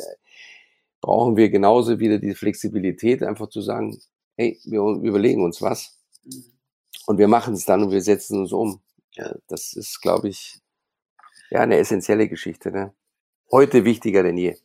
brauchen 1.00 1.36
wir 1.36 1.50
genauso 1.50 1.98
wieder 1.98 2.18
die 2.18 2.34
Flexibilität, 2.34 3.22
einfach 3.22 3.48
zu 3.48 3.60
sagen, 3.60 4.00
hey, 4.36 4.58
wir 4.64 4.80
überlegen 4.80 5.44
uns 5.44 5.60
was 5.60 5.98
mhm. 6.24 6.44
und 7.06 7.18
wir 7.18 7.28
machen 7.28 7.54
es 7.54 7.64
dann 7.64 7.82
und 7.82 7.90
wir 7.90 8.02
setzen 8.02 8.40
uns 8.40 8.52
um. 8.52 8.80
Ja, 9.12 9.34
das 9.48 9.72
ist, 9.72 10.00
glaube 10.00 10.28
ich, 10.28 10.60
ja, 11.50 11.60
eine 11.60 11.78
essentielle 11.78 12.28
Geschichte. 12.28 12.70
Ne? 12.70 12.94
Heute 13.50 13.84
wichtiger 13.84 14.22
denn 14.22 14.38
je. 14.38 14.56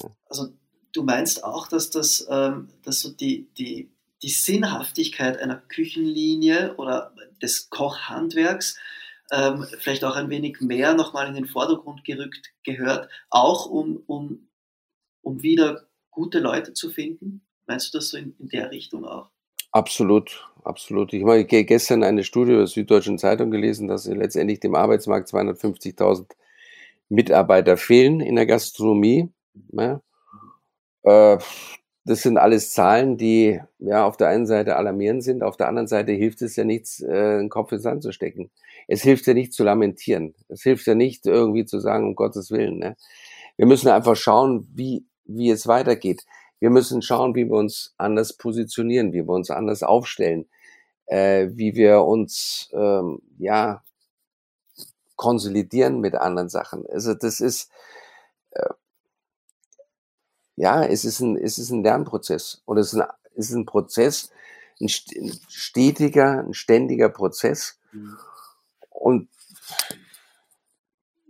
Ja. 0.00 0.10
Also 0.26 0.52
du 0.92 1.02
meinst 1.02 1.42
auch, 1.42 1.66
dass 1.66 1.90
das, 1.90 2.26
ähm, 2.30 2.68
dass 2.84 3.00
so 3.00 3.10
die, 3.10 3.48
die, 3.58 3.90
die 4.22 4.28
Sinnhaftigkeit 4.28 5.38
einer 5.38 5.56
Küchenlinie 5.56 6.76
oder 6.76 7.14
des 7.42 7.70
Kochhandwerks 7.70 8.78
ähm, 9.32 9.66
vielleicht 9.78 10.04
auch 10.04 10.16
ein 10.16 10.30
wenig 10.30 10.60
mehr 10.60 10.94
nochmal 10.94 11.28
in 11.28 11.34
den 11.34 11.46
Vordergrund 11.46 12.04
gerückt 12.04 12.52
gehört, 12.64 13.08
auch 13.30 13.66
um, 13.66 14.02
um, 14.06 14.48
um 15.22 15.42
wieder 15.42 15.86
gute 16.10 16.40
Leute 16.40 16.72
zu 16.74 16.90
finden? 16.90 17.42
Meinst 17.66 17.94
du 17.94 17.98
das 17.98 18.08
so 18.10 18.16
in, 18.16 18.34
in 18.38 18.48
der 18.48 18.70
Richtung 18.70 19.04
auch? 19.04 19.30
Absolut, 19.72 20.44
absolut. 20.64 21.12
Ich 21.12 21.22
habe 21.22 21.44
gestern 21.44 22.02
eine 22.02 22.24
Studie 22.24 22.52
der 22.52 22.66
Süddeutschen 22.66 23.18
Zeitung 23.18 23.52
gelesen, 23.52 23.86
dass 23.86 24.06
letztendlich 24.06 24.58
dem 24.58 24.74
Arbeitsmarkt 24.74 25.28
250.000 25.28 26.26
Mitarbeiter 27.08 27.76
fehlen 27.76 28.20
in 28.20 28.34
der 28.34 28.46
Gastronomie. 28.46 29.28
Ja. 29.72 30.02
Äh, 31.02 31.38
das 32.04 32.22
sind 32.22 32.38
alles 32.38 32.72
Zahlen, 32.72 33.16
die 33.16 33.60
ja 33.78 34.06
auf 34.06 34.16
der 34.16 34.28
einen 34.28 34.46
Seite 34.46 34.76
alarmierend 34.76 35.22
sind, 35.22 35.42
auf 35.42 35.56
der 35.56 35.68
anderen 35.68 35.88
Seite 35.88 36.12
hilft 36.12 36.42
es 36.42 36.56
ja 36.56 36.64
nichts, 36.64 37.00
äh, 37.00 37.38
den 37.38 37.48
Kopf 37.48 37.72
ins 37.72 37.82
Sand 37.82 38.02
zu 38.02 38.12
stecken 38.12 38.50
es 38.92 39.02
hilft 39.02 39.28
ja 39.28 39.34
nicht 39.34 39.52
zu 39.52 39.62
lamentieren. 39.62 40.34
Es 40.48 40.62
hilft 40.62 40.84
ja 40.88 40.96
nicht 40.96 41.24
irgendwie 41.24 41.64
zu 41.64 41.78
sagen, 41.78 42.08
um 42.08 42.16
Gottes 42.16 42.50
Willen. 42.50 42.78
Ne? 42.78 42.96
Wir 43.56 43.66
müssen 43.66 43.88
einfach 43.88 44.16
schauen, 44.16 44.68
wie, 44.74 45.06
wie 45.24 45.48
es 45.50 45.68
weitergeht. 45.68 46.26
Wir 46.58 46.70
müssen 46.70 47.00
schauen, 47.00 47.36
wie 47.36 47.44
wir 47.44 47.56
uns 47.56 47.94
anders 47.98 48.36
positionieren, 48.36 49.12
wie 49.12 49.22
wir 49.22 49.32
uns 49.32 49.48
anders 49.48 49.84
aufstellen, 49.84 50.48
äh, 51.06 51.50
wie 51.52 51.76
wir 51.76 52.02
uns, 52.02 52.68
ähm, 52.72 53.22
ja, 53.38 53.84
konsolidieren 55.14 56.00
mit 56.00 56.16
anderen 56.16 56.48
Sachen. 56.48 56.84
Also 56.88 57.14
das 57.14 57.40
ist, 57.40 57.70
äh, 58.50 58.70
ja, 60.60 60.84
es 60.84 61.06
ist 61.06 61.20
ein, 61.20 61.36
es 61.36 61.58
ist 61.58 61.70
ein 61.70 61.82
Lernprozess 61.82 62.60
und 62.66 62.76
es 62.76 62.92
ist 62.92 63.00
ein, 63.00 63.08
es 63.34 63.48
ist 63.48 63.56
ein 63.56 63.64
Prozess, 63.64 64.30
ein 64.78 64.88
stetiger, 64.88 66.44
ein 66.44 66.52
ständiger 66.52 67.08
Prozess. 67.08 67.78
Mhm. 67.92 68.18
Und 68.90 69.28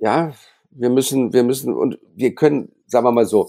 ja, 0.01 0.33
wir 0.71 0.91
müssen, 0.91 1.33
wir 1.33 1.45
müssen, 1.45 1.73
und 1.75 2.01
wir 2.13 2.35
können, 2.35 2.73
sagen 2.87 3.07
wir 3.07 3.13
mal 3.13 3.25
so, 3.25 3.49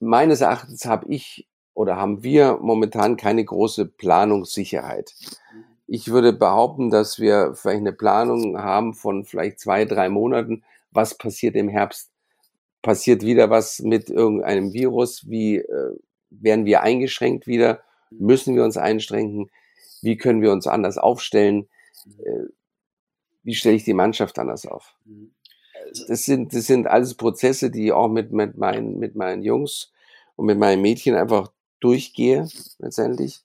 meines 0.00 0.40
Erachtens 0.40 0.86
habe 0.86 1.06
ich 1.08 1.46
oder 1.74 1.96
haben 1.96 2.22
wir 2.22 2.58
momentan 2.62 3.18
keine 3.18 3.44
große 3.44 3.84
Planungssicherheit. 3.84 5.14
Ich 5.86 6.08
würde 6.08 6.32
behaupten, 6.32 6.88
dass 6.88 7.18
wir 7.18 7.54
vielleicht 7.54 7.80
eine 7.80 7.92
Planung 7.92 8.56
haben 8.58 8.94
von 8.94 9.26
vielleicht 9.26 9.60
zwei, 9.60 9.84
drei 9.84 10.08
Monaten. 10.08 10.64
Was 10.90 11.18
passiert 11.18 11.54
im 11.54 11.68
Herbst? 11.68 12.10
Passiert 12.86 13.22
wieder 13.22 13.50
was 13.50 13.80
mit 13.80 14.10
irgendeinem 14.10 14.72
Virus? 14.72 15.28
Wie 15.28 15.56
äh, 15.56 15.96
werden 16.30 16.66
wir 16.66 16.82
eingeschränkt 16.82 17.48
wieder? 17.48 17.80
Müssen 18.10 18.54
wir 18.54 18.62
uns 18.62 18.76
einschränken? 18.76 19.50
Wie 20.02 20.16
können 20.16 20.40
wir 20.40 20.52
uns 20.52 20.68
anders 20.68 20.96
aufstellen? 20.96 21.68
Äh, 22.24 22.44
wie 23.42 23.56
stelle 23.56 23.74
ich 23.74 23.82
die 23.82 23.92
Mannschaft 23.92 24.38
anders 24.38 24.66
auf? 24.66 24.94
Mhm. 25.04 25.32
Das 26.06 26.24
sind, 26.26 26.54
das 26.54 26.68
sind 26.68 26.86
alles 26.86 27.14
Prozesse, 27.14 27.72
die 27.72 27.86
ich 27.86 27.92
auch 27.92 28.06
mit, 28.06 28.30
mit, 28.30 28.56
meinen, 28.56 29.00
mit 29.00 29.16
meinen 29.16 29.42
Jungs 29.42 29.90
und 30.36 30.46
mit 30.46 30.56
meinen 30.60 30.80
Mädchen 30.80 31.16
einfach 31.16 31.50
durchgehe, 31.80 32.48
letztendlich, 32.78 33.42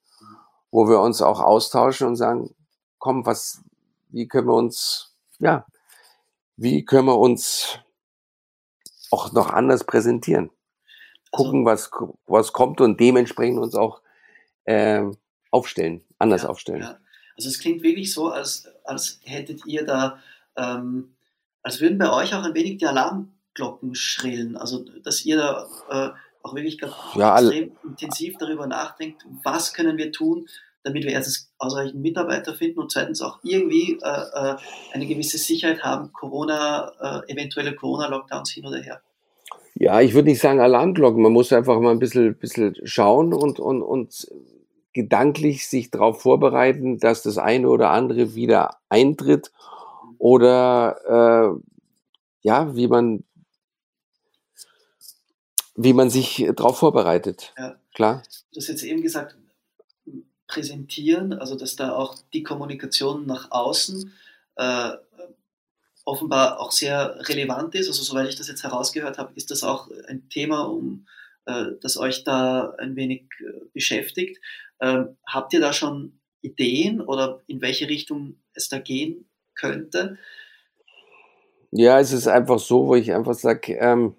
wo 0.70 0.88
wir 0.88 1.02
uns 1.02 1.20
auch 1.24 1.39
austauschen 1.39 2.06
und 2.06 2.16
sagen, 2.16 2.54
komm, 3.00 3.26
was, 3.26 3.64
wie 4.10 4.28
können 4.28 4.50
wir 4.50 4.54
uns, 4.54 5.16
ja, 5.39 5.66
wie 6.58 6.86
können 6.86 7.08
wir 7.08 7.18
uns 7.18 7.80
auch 9.12 9.32
noch 9.34 9.51
anders 9.51 9.84
präsentieren? 9.84 10.49
Also 11.32 11.43
Gucken, 11.43 11.66
was, 11.66 11.91
was 12.26 12.51
kommt 12.51 12.82
und 12.82 12.99
dementsprechend 12.99 13.59
uns 13.59 13.76
auch 13.76 14.01
äh, 14.66 15.03
aufstellen, 15.51 16.03
anders 16.18 16.43
ja, 16.43 16.49
aufstellen. 16.49 16.82
Ja. 16.82 16.97
Also 17.38 17.49
es 17.49 17.59
klingt 17.59 17.84
wirklich 17.84 18.14
so, 18.14 18.30
als, 18.30 18.68
als 18.84 19.20
hättet 19.24 19.66
ihr 19.66 19.86
da, 19.86 20.20
ähm, 20.55 21.16
als 21.64 21.80
würden 21.80 21.97
bei 21.97 22.12
euch 22.12 22.34
auch 22.34 22.43
ein 22.43 22.53
wenig 22.53 22.78
die 22.78 22.86
Alarmglocken 22.86 23.95
schrillen. 23.95 24.57
Also 24.57 24.86
dass 25.03 25.26
ihr 25.26 25.38
da 25.38 25.68
äh, 25.89 26.09
auch 26.43 26.55
wirklich 26.55 26.82
ja, 27.16 27.39
extrem 27.39 27.72
intensiv 27.84 28.36
darüber 28.39 28.68
nachdenkt, 28.68 29.26
was 29.43 29.74
können 29.74 29.97
wir 29.97 30.12
tun, 30.12 30.47
damit 30.84 31.03
wir 31.03 31.11
erstens 31.11 31.51
ausreichend 31.57 32.01
Mitarbeiter 32.01 32.53
finden 32.53 32.79
und 32.79 32.91
zweitens 32.91 33.21
auch 33.21 33.39
irgendwie 33.43 33.99
äh, 34.01 34.07
äh, 34.34 34.55
eine 34.93 35.07
gewisse 35.07 35.38
Sicherheit 35.38 35.84
haben, 35.84 36.11
Corona, 36.13 37.23
äh, 37.27 37.32
eventuelle 37.32 37.75
Corona-Lockdowns 37.75 38.51
hin 38.51 38.65
oder 38.65 38.79
her. 38.79 39.01
Ja, 39.75 40.01
ich 40.01 40.13
würde 40.13 40.29
nicht 40.29 40.41
sagen 40.41 40.59
Alarmglocken. 40.59 41.21
Man 41.21 41.32
muss 41.32 41.53
einfach 41.53 41.79
mal 41.79 41.91
ein 41.91 41.99
bisschen, 41.99 42.36
bisschen 42.36 42.75
schauen 42.84 43.34
und, 43.34 43.59
und, 43.59 43.82
und 43.82 44.27
gedanklich 44.93 45.67
sich 45.67 45.89
darauf 45.89 46.21
vorbereiten, 46.21 46.99
dass 46.99 47.23
das 47.23 47.38
eine 47.38 47.69
oder 47.69 47.91
andere 47.91 48.36
wieder 48.36 48.77
eintritt 48.89 49.51
oder 50.17 51.55
äh, 51.55 51.61
ja, 52.41 52.75
wie 52.75 52.88
man 52.88 53.23
wie 55.75 55.93
man 55.93 56.09
sich 56.09 56.47
darauf 56.55 56.77
vorbereitet. 56.77 57.53
Ja. 57.57 57.75
Klar. 57.93 58.23
Du 58.53 58.59
hast 58.59 58.67
jetzt 58.67 58.84
eben 58.84 59.01
gesagt, 59.01 59.36
präsentieren, 60.52 61.32
also 61.34 61.56
dass 61.56 61.78
da 61.78 61.93
auch 61.93 62.18
die 62.34 62.43
Kommunikation 62.43 63.26
nach 63.26 63.52
außen 63.52 64.14
äh, 64.58 64.91
offenbar 66.04 66.60
auch 66.60 66.74
sehr 66.74 67.18
relevant 67.30 67.74
ist. 67.74 67.88
Also 67.88 68.04
soweit 68.04 68.28
ich 68.28 68.36
das 68.36 68.49
jetzt 68.49 68.64
herausgehört 68.64 69.18
habe, 69.18 69.32
ist 69.36 69.49
das 69.49 69.64
auch 69.64 69.89
ein 70.08 70.28
Thema, 70.30 70.64
um 70.64 71.08
äh, 71.45 71.68
das 71.82 71.95
euch 71.95 72.26
da 72.26 72.76
ein 72.80 72.97
wenig 72.97 73.24
äh, 73.39 73.62
beschäftigt. 73.74 74.41
Ähm, 74.82 75.16
habt 75.26 75.54
ihr 75.54 75.62
da 75.62 75.72
schon 75.72 76.20
Ideen 76.41 76.99
oder 76.99 77.41
in 77.47 77.62
welche 77.62 77.88
Richtung 77.88 78.36
es 78.54 78.68
da 78.68 78.80
gehen 78.80 79.30
könnte? 79.56 80.18
Ja, 81.72 81.97
es 82.02 82.12
ist 82.12 82.28
einfach 82.28 82.60
so, 82.60 82.88
wo 82.88 82.95
ich 82.95 83.14
einfach 83.14 83.36
sage, 83.36 83.76
ähm, 83.76 84.16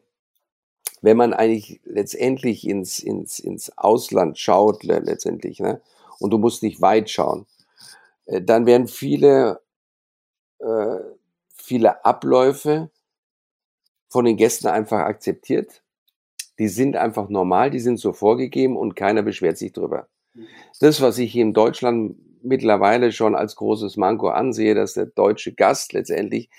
wenn 1.02 1.18
man 1.18 1.34
eigentlich 1.34 1.80
letztendlich 1.84 2.66
ins, 2.66 3.00
ins, 3.00 3.38
ins 3.38 3.76
Ausland 3.76 4.38
schaut, 4.38 4.82
letztendlich, 4.84 5.58
ne, 5.60 5.82
und 6.22 6.30
du 6.30 6.38
musst 6.38 6.62
nicht 6.62 6.80
weit 6.80 7.10
schauen, 7.10 7.46
äh, 8.26 8.40
dann 8.40 8.66
werden 8.66 8.86
viele, 8.86 9.60
äh, 10.58 10.98
viele 11.54 12.04
Abläufe 12.04 12.90
von 14.08 14.24
den 14.24 14.36
Gästen 14.36 14.68
einfach 14.68 15.00
akzeptiert. 15.00 15.82
Die 16.58 16.68
sind 16.68 16.96
einfach 16.96 17.28
normal, 17.28 17.70
die 17.70 17.80
sind 17.80 17.98
so 17.98 18.12
vorgegeben 18.12 18.76
und 18.76 18.94
keiner 18.94 19.22
beschwert 19.22 19.58
sich 19.58 19.72
drüber. 19.72 20.08
Das, 20.80 21.00
was 21.00 21.18
ich 21.18 21.32
hier 21.32 21.42
in 21.42 21.54
Deutschland 21.54 22.16
mittlerweile 22.42 23.12
schon 23.12 23.34
als 23.34 23.56
großes 23.56 23.96
Manko 23.96 24.28
ansehe, 24.28 24.74
dass 24.74 24.94
der 24.94 25.06
deutsche 25.06 25.54
Gast 25.54 25.92
letztendlich 25.92 26.50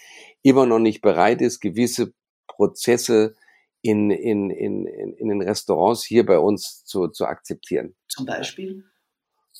immer 0.41 0.65
noch 0.65 0.79
nicht 0.79 1.01
bereit 1.01 1.41
ist, 1.41 1.59
gewisse 1.59 2.13
Prozesse 2.47 3.35
in, 3.81 4.11
in, 4.11 4.49
in, 4.49 4.85
in 4.85 5.29
den 5.29 5.41
Restaurants 5.41 6.03
hier 6.03 6.25
bei 6.25 6.39
uns 6.39 6.85
zu, 6.85 7.07
zu 7.09 7.25
akzeptieren. 7.25 7.95
Zum 8.07 8.25
Beispiel? 8.25 8.85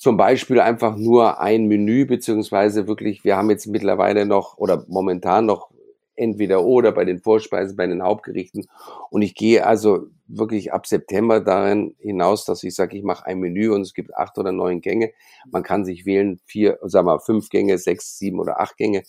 Zum 0.04 0.18
Beispiel 0.18 0.60
einfach 0.60 0.98
nur 0.98 1.40
ein 1.40 1.64
Menü, 1.64 2.04
beziehungsweise 2.04 2.86
wirklich, 2.86 3.24
wir 3.24 3.38
haben 3.38 3.48
jetzt 3.48 3.66
mittlerweile 3.66 4.26
noch 4.26 4.58
oder 4.58 4.84
momentan 4.86 5.46
noch 5.46 5.70
entweder 6.14 6.62
oder 6.62 6.92
bei 6.92 7.06
den 7.06 7.20
Vorspeisen, 7.20 7.74
bei 7.74 7.86
den 7.86 8.02
Hauptgerichten. 8.02 8.66
Und 9.08 9.22
ich 9.22 9.34
gehe 9.34 9.66
also 9.66 10.08
wirklich 10.26 10.74
ab 10.74 10.86
September 10.86 11.40
darin 11.40 11.94
hinaus, 12.00 12.44
dass 12.44 12.62
ich 12.64 12.74
sage, 12.74 12.98
ich 12.98 13.02
mache 13.02 13.24
ein 13.24 13.38
Menü 13.38 13.70
und 13.70 13.80
es 13.80 13.94
gibt 13.94 14.14
acht 14.14 14.36
oder 14.36 14.52
neun 14.52 14.82
Gänge. 14.82 15.10
Man 15.50 15.62
kann 15.62 15.86
sich 15.86 16.04
wählen, 16.04 16.38
vier, 16.44 16.78
sagen 16.82 17.06
wir 17.06 17.18
fünf 17.20 17.48
Gänge, 17.48 17.78
sechs, 17.78 18.18
sieben 18.18 18.40
oder 18.40 18.60
acht 18.60 18.76
Gänge 18.76 19.04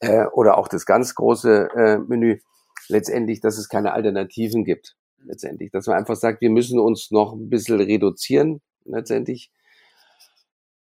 äh, 0.00 0.24
oder 0.32 0.56
auch 0.56 0.68
das 0.68 0.86
ganz 0.86 1.14
große 1.14 1.68
äh, 1.76 1.98
Menü. 1.98 2.38
Letztendlich, 2.88 3.42
dass 3.42 3.58
es 3.58 3.68
keine 3.68 3.92
Alternativen 3.92 4.64
gibt. 4.64 4.96
Letztendlich, 5.22 5.70
dass 5.70 5.86
man 5.86 5.98
einfach 5.98 6.16
sagt, 6.16 6.40
wir 6.40 6.48
müssen 6.48 6.78
uns 6.78 7.10
noch 7.10 7.34
ein 7.34 7.50
bisschen 7.50 7.78
reduzieren. 7.78 8.62
Letztendlich, 8.86 9.50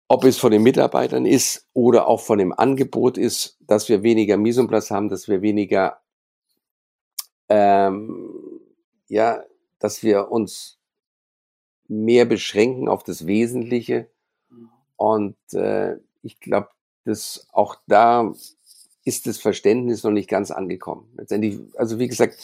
ob 0.07 0.23
es 0.25 0.37
von 0.37 0.51
den 0.51 0.63
Mitarbeitern 0.63 1.25
ist 1.25 1.67
oder 1.73 2.07
auch 2.07 2.21
von 2.21 2.37
dem 2.37 2.53
Angebot 2.53 3.17
ist, 3.17 3.57
dass 3.61 3.89
wir 3.89 4.03
weniger 4.03 4.37
Mise 4.37 4.61
en 4.61 4.67
place 4.67 4.91
haben, 4.91 5.09
dass 5.09 5.27
wir 5.27 5.41
weniger, 5.41 6.01
ähm, 7.49 8.61
ja, 9.07 9.43
dass 9.79 10.03
wir 10.03 10.31
uns 10.31 10.77
mehr 11.87 12.25
beschränken 12.25 12.87
auf 12.87 13.03
das 13.03 13.27
Wesentliche. 13.27 14.09
Und 14.95 15.35
äh, 15.53 15.97
ich 16.21 16.39
glaube, 16.39 16.69
dass 17.05 17.47
auch 17.51 17.75
da 17.87 18.33
ist 19.05 19.27
das 19.27 19.37
Verständnis 19.37 20.03
noch 20.03 20.11
nicht 20.11 20.29
ganz 20.29 20.51
angekommen. 20.51 21.11
Letztendlich, 21.17 21.59
also 21.75 21.99
wie 21.99 22.07
gesagt, 22.07 22.37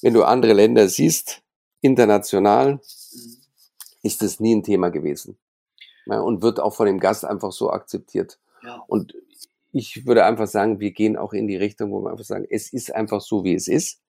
wenn 0.00 0.14
du 0.14 0.22
andere 0.22 0.52
Länder 0.52 0.88
siehst, 0.88 1.42
international, 1.80 2.80
ist 4.02 4.22
das 4.22 4.38
nie 4.38 4.54
ein 4.54 4.62
Thema 4.62 4.90
gewesen. 4.90 5.36
Ja, 6.06 6.20
und 6.20 6.42
wird 6.42 6.60
auch 6.60 6.74
von 6.74 6.86
dem 6.86 7.00
Gast 7.00 7.24
einfach 7.24 7.52
so 7.52 7.70
akzeptiert. 7.70 8.38
Ja. 8.62 8.82
Und 8.86 9.14
ich 9.72 10.06
würde 10.06 10.24
einfach 10.24 10.46
sagen, 10.46 10.80
wir 10.80 10.92
gehen 10.92 11.16
auch 11.16 11.32
in 11.32 11.48
die 11.48 11.56
Richtung, 11.56 11.90
wo 11.90 12.00
wir 12.00 12.10
einfach 12.10 12.24
sagen, 12.24 12.46
es 12.48 12.72
ist 12.72 12.94
einfach 12.94 13.20
so, 13.20 13.44
wie 13.44 13.54
es 13.54 13.68
ist. 13.68 14.00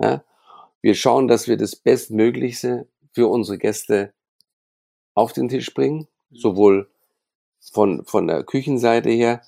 Ja? 0.00 0.24
Wir 0.80 0.94
schauen, 0.94 1.28
dass 1.28 1.48
wir 1.48 1.56
das 1.56 1.76
Bestmöglichste 1.76 2.88
für 3.12 3.28
unsere 3.28 3.58
Gäste 3.58 4.14
auf 5.14 5.32
den 5.32 5.48
Tisch 5.48 5.74
bringen, 5.74 6.08
mhm. 6.30 6.36
sowohl 6.36 6.90
von, 7.60 8.04
von 8.04 8.26
der 8.26 8.42
Küchenseite 8.42 9.10
her, 9.10 9.42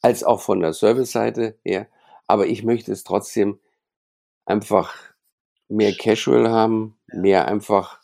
als 0.00 0.24
auch 0.24 0.40
von 0.40 0.60
der 0.60 0.72
Service-Seite 0.72 1.58
her. 1.62 1.86
Aber 2.26 2.46
ich 2.46 2.64
möchte 2.64 2.92
es 2.92 3.04
trotzdem 3.04 3.60
einfach 4.46 4.94
mehr 5.68 5.94
casual 5.94 6.48
haben, 6.48 6.98
mehr 7.12 7.46
einfach 7.46 7.99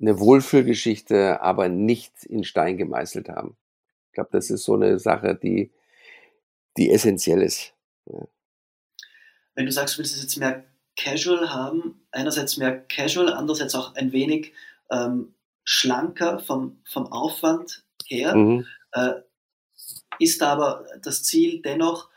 eine 0.00 0.18
Wohlfühlgeschichte, 0.18 1.40
aber 1.40 1.68
nicht 1.68 2.24
in 2.24 2.44
Stein 2.44 2.76
gemeißelt 2.76 3.28
haben. 3.28 3.56
Ich 4.08 4.14
glaube, 4.14 4.30
das 4.32 4.50
ist 4.50 4.64
so 4.64 4.74
eine 4.74 4.98
Sache, 4.98 5.34
die, 5.34 5.72
die 6.76 6.90
essentiell 6.90 7.42
ist. 7.42 7.74
Ja. 8.06 8.26
Wenn 9.54 9.66
du 9.66 9.72
sagst, 9.72 9.94
du 9.94 9.98
willst 9.98 10.16
es 10.16 10.22
jetzt 10.22 10.36
mehr 10.36 10.64
casual 10.96 11.52
haben, 11.52 12.06
einerseits 12.10 12.56
mehr 12.56 12.80
casual, 12.86 13.32
andererseits 13.32 13.74
auch 13.74 13.94
ein 13.94 14.12
wenig 14.12 14.52
ähm, 14.90 15.34
schlanker 15.64 16.38
vom, 16.38 16.80
vom 16.84 17.10
Aufwand 17.10 17.84
her, 18.06 18.34
mhm. 18.34 18.66
äh, 18.92 19.14
ist 20.18 20.42
aber 20.42 20.86
das 21.02 21.22
Ziel 21.24 21.62
dennoch, 21.62 22.08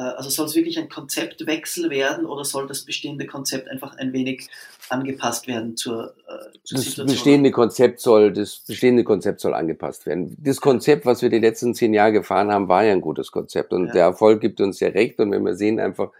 also 0.00 0.30
soll 0.30 0.46
es 0.46 0.54
wirklich 0.54 0.78
ein 0.78 0.88
Konzeptwechsel 0.88 1.90
werden 1.90 2.24
oder 2.24 2.44
soll 2.44 2.66
das 2.66 2.84
bestehende 2.84 3.26
Konzept 3.26 3.68
einfach 3.68 3.96
ein 3.98 4.12
wenig 4.12 4.48
angepasst 4.88 5.46
werden 5.46 5.76
zur, 5.76 6.14
äh, 6.28 6.58
zur 6.64 6.76
das 6.78 6.84
Situation? 6.86 7.06
bestehende 7.06 7.50
Konzept 7.50 8.00
soll 8.00 8.32
das 8.32 8.64
bestehende 8.66 9.04
Konzept 9.04 9.40
soll 9.40 9.52
angepasst 9.52 10.06
werden. 10.06 10.34
Das 10.40 10.60
Konzept, 10.60 11.04
was 11.04 11.20
wir 11.20 11.28
die 11.28 11.38
letzten 11.38 11.74
zehn 11.74 11.92
Jahre 11.92 12.12
gefahren 12.12 12.50
haben, 12.50 12.68
war 12.68 12.84
ja 12.84 12.92
ein 12.92 13.00
gutes 13.02 13.30
Konzept 13.30 13.72
und 13.72 13.88
ja. 13.88 13.92
der 13.92 14.02
Erfolg 14.04 14.40
gibt 14.40 14.60
uns 14.60 14.80
ja 14.80 14.88
recht 14.88 15.18
und 15.20 15.30
wenn 15.30 15.44
wir 15.44 15.56
sehen 15.56 15.78
einfach, 15.78 16.10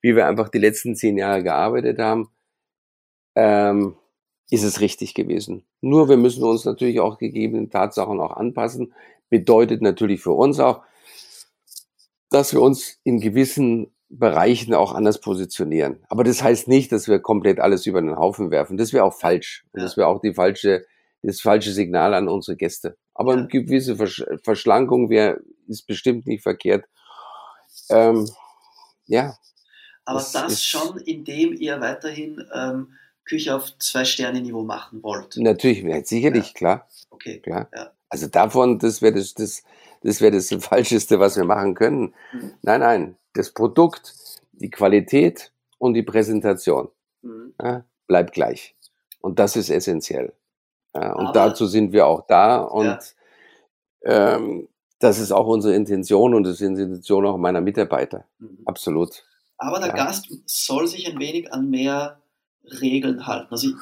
wie 0.00 0.16
wir 0.16 0.26
einfach 0.26 0.48
die 0.48 0.58
letzten 0.58 0.96
zehn 0.96 1.18
Jahre 1.18 1.42
gearbeitet 1.42 1.98
haben, 1.98 2.30
ähm, 3.34 3.96
ist 4.50 4.64
es 4.64 4.80
richtig 4.80 5.14
gewesen. 5.14 5.64
Nur 5.82 6.08
wir 6.08 6.16
müssen 6.16 6.42
uns 6.42 6.64
natürlich 6.64 7.00
auch 7.00 7.18
gegebenen 7.18 7.70
Tatsachen 7.70 8.18
auch 8.18 8.36
anpassen 8.36 8.94
bedeutet 9.30 9.80
natürlich 9.80 10.20
für 10.20 10.32
uns 10.32 10.60
auch, 10.60 10.82
dass 12.30 12.52
wir 12.52 12.62
uns 12.62 12.98
in 13.04 13.20
gewissen 13.20 13.92
Bereichen 14.08 14.74
auch 14.74 14.92
anders 14.92 15.20
positionieren. 15.20 16.00
Aber 16.08 16.24
das 16.24 16.42
heißt 16.42 16.66
nicht, 16.68 16.90
dass 16.90 17.06
wir 17.06 17.20
komplett 17.20 17.60
alles 17.60 17.86
über 17.86 18.00
den 18.00 18.16
Haufen 18.16 18.50
werfen. 18.50 18.76
Das 18.76 18.92
wäre 18.92 19.04
auch 19.04 19.14
falsch. 19.14 19.64
Und 19.72 19.82
das 19.82 19.96
wäre 19.96 20.08
auch 20.08 20.20
die 20.20 20.34
falsche, 20.34 20.84
das 21.22 21.40
falsche 21.40 21.72
Signal 21.72 22.14
an 22.14 22.28
unsere 22.28 22.56
Gäste. 22.56 22.96
Aber 23.14 23.34
eine 23.34 23.46
gewisse 23.46 23.96
Versch 23.96 24.24
Verschlankung 24.42 25.10
wäre, 25.10 25.40
ist 25.68 25.86
bestimmt 25.86 26.26
nicht 26.26 26.42
verkehrt. 26.42 26.86
Ähm, 27.88 28.28
ja. 29.06 29.36
Aber 30.04 30.18
das, 30.18 30.32
das 30.32 30.64
schon, 30.64 30.98
indem 30.98 31.52
ihr 31.52 31.80
weiterhin 31.80 32.44
ähm, 32.52 32.94
Küche 33.24 33.54
auf 33.54 33.78
Zwei-Sterne-Niveau 33.78 34.64
machen 34.64 35.02
wollt. 35.04 35.36
Natürlich, 35.36 35.84
sicherlich, 36.08 36.46
ja. 36.48 36.52
klar. 36.52 36.88
Okay. 37.10 37.38
Klar. 37.40 37.68
Ja. 37.74 37.92
Also 38.08 38.26
davon, 38.26 38.80
das 38.80 39.02
wäre 39.02 39.14
das, 39.14 39.34
das, 39.34 39.62
das 40.02 40.20
wäre 40.20 40.32
das 40.32 40.48
Falscheste, 40.60 41.20
was 41.20 41.36
wir 41.36 41.44
machen 41.44 41.74
können. 41.74 42.14
Mhm. 42.32 42.54
Nein, 42.62 42.80
nein, 42.80 43.16
das 43.34 43.50
Produkt, 43.50 44.14
die 44.52 44.70
Qualität 44.70 45.52
und 45.78 45.94
die 45.94 46.02
Präsentation 46.02 46.88
mhm. 47.22 47.54
ja, 47.62 47.84
bleibt 48.06 48.32
gleich. 48.32 48.74
Und 49.20 49.38
das 49.38 49.56
ist 49.56 49.70
essentiell. 49.70 50.32
Ja, 50.94 51.12
und 51.12 51.26
Aber, 51.26 51.32
dazu 51.32 51.66
sind 51.66 51.92
wir 51.92 52.06
auch 52.06 52.26
da 52.26 52.58
und 52.58 53.14
ja. 54.02 54.36
ähm, 54.36 54.68
das 54.98 55.18
ist 55.18 55.32
auch 55.32 55.46
unsere 55.46 55.74
Intention 55.74 56.34
und 56.34 56.44
das 56.44 56.54
ist 56.54 56.60
die 56.60 56.82
Intention 56.82 57.26
auch 57.26 57.36
meiner 57.36 57.60
Mitarbeiter. 57.60 58.24
Mhm. 58.38 58.58
Absolut. 58.64 59.24
Aber 59.56 59.78
der 59.78 59.92
Gast 59.92 60.28
soll 60.46 60.86
sich 60.86 61.06
ein 61.06 61.18
wenig 61.18 61.52
an 61.52 61.68
mehr 61.70 62.20
Regeln 62.64 63.26
halten. 63.26 63.48
Also 63.50 63.68
ich, 63.68 63.74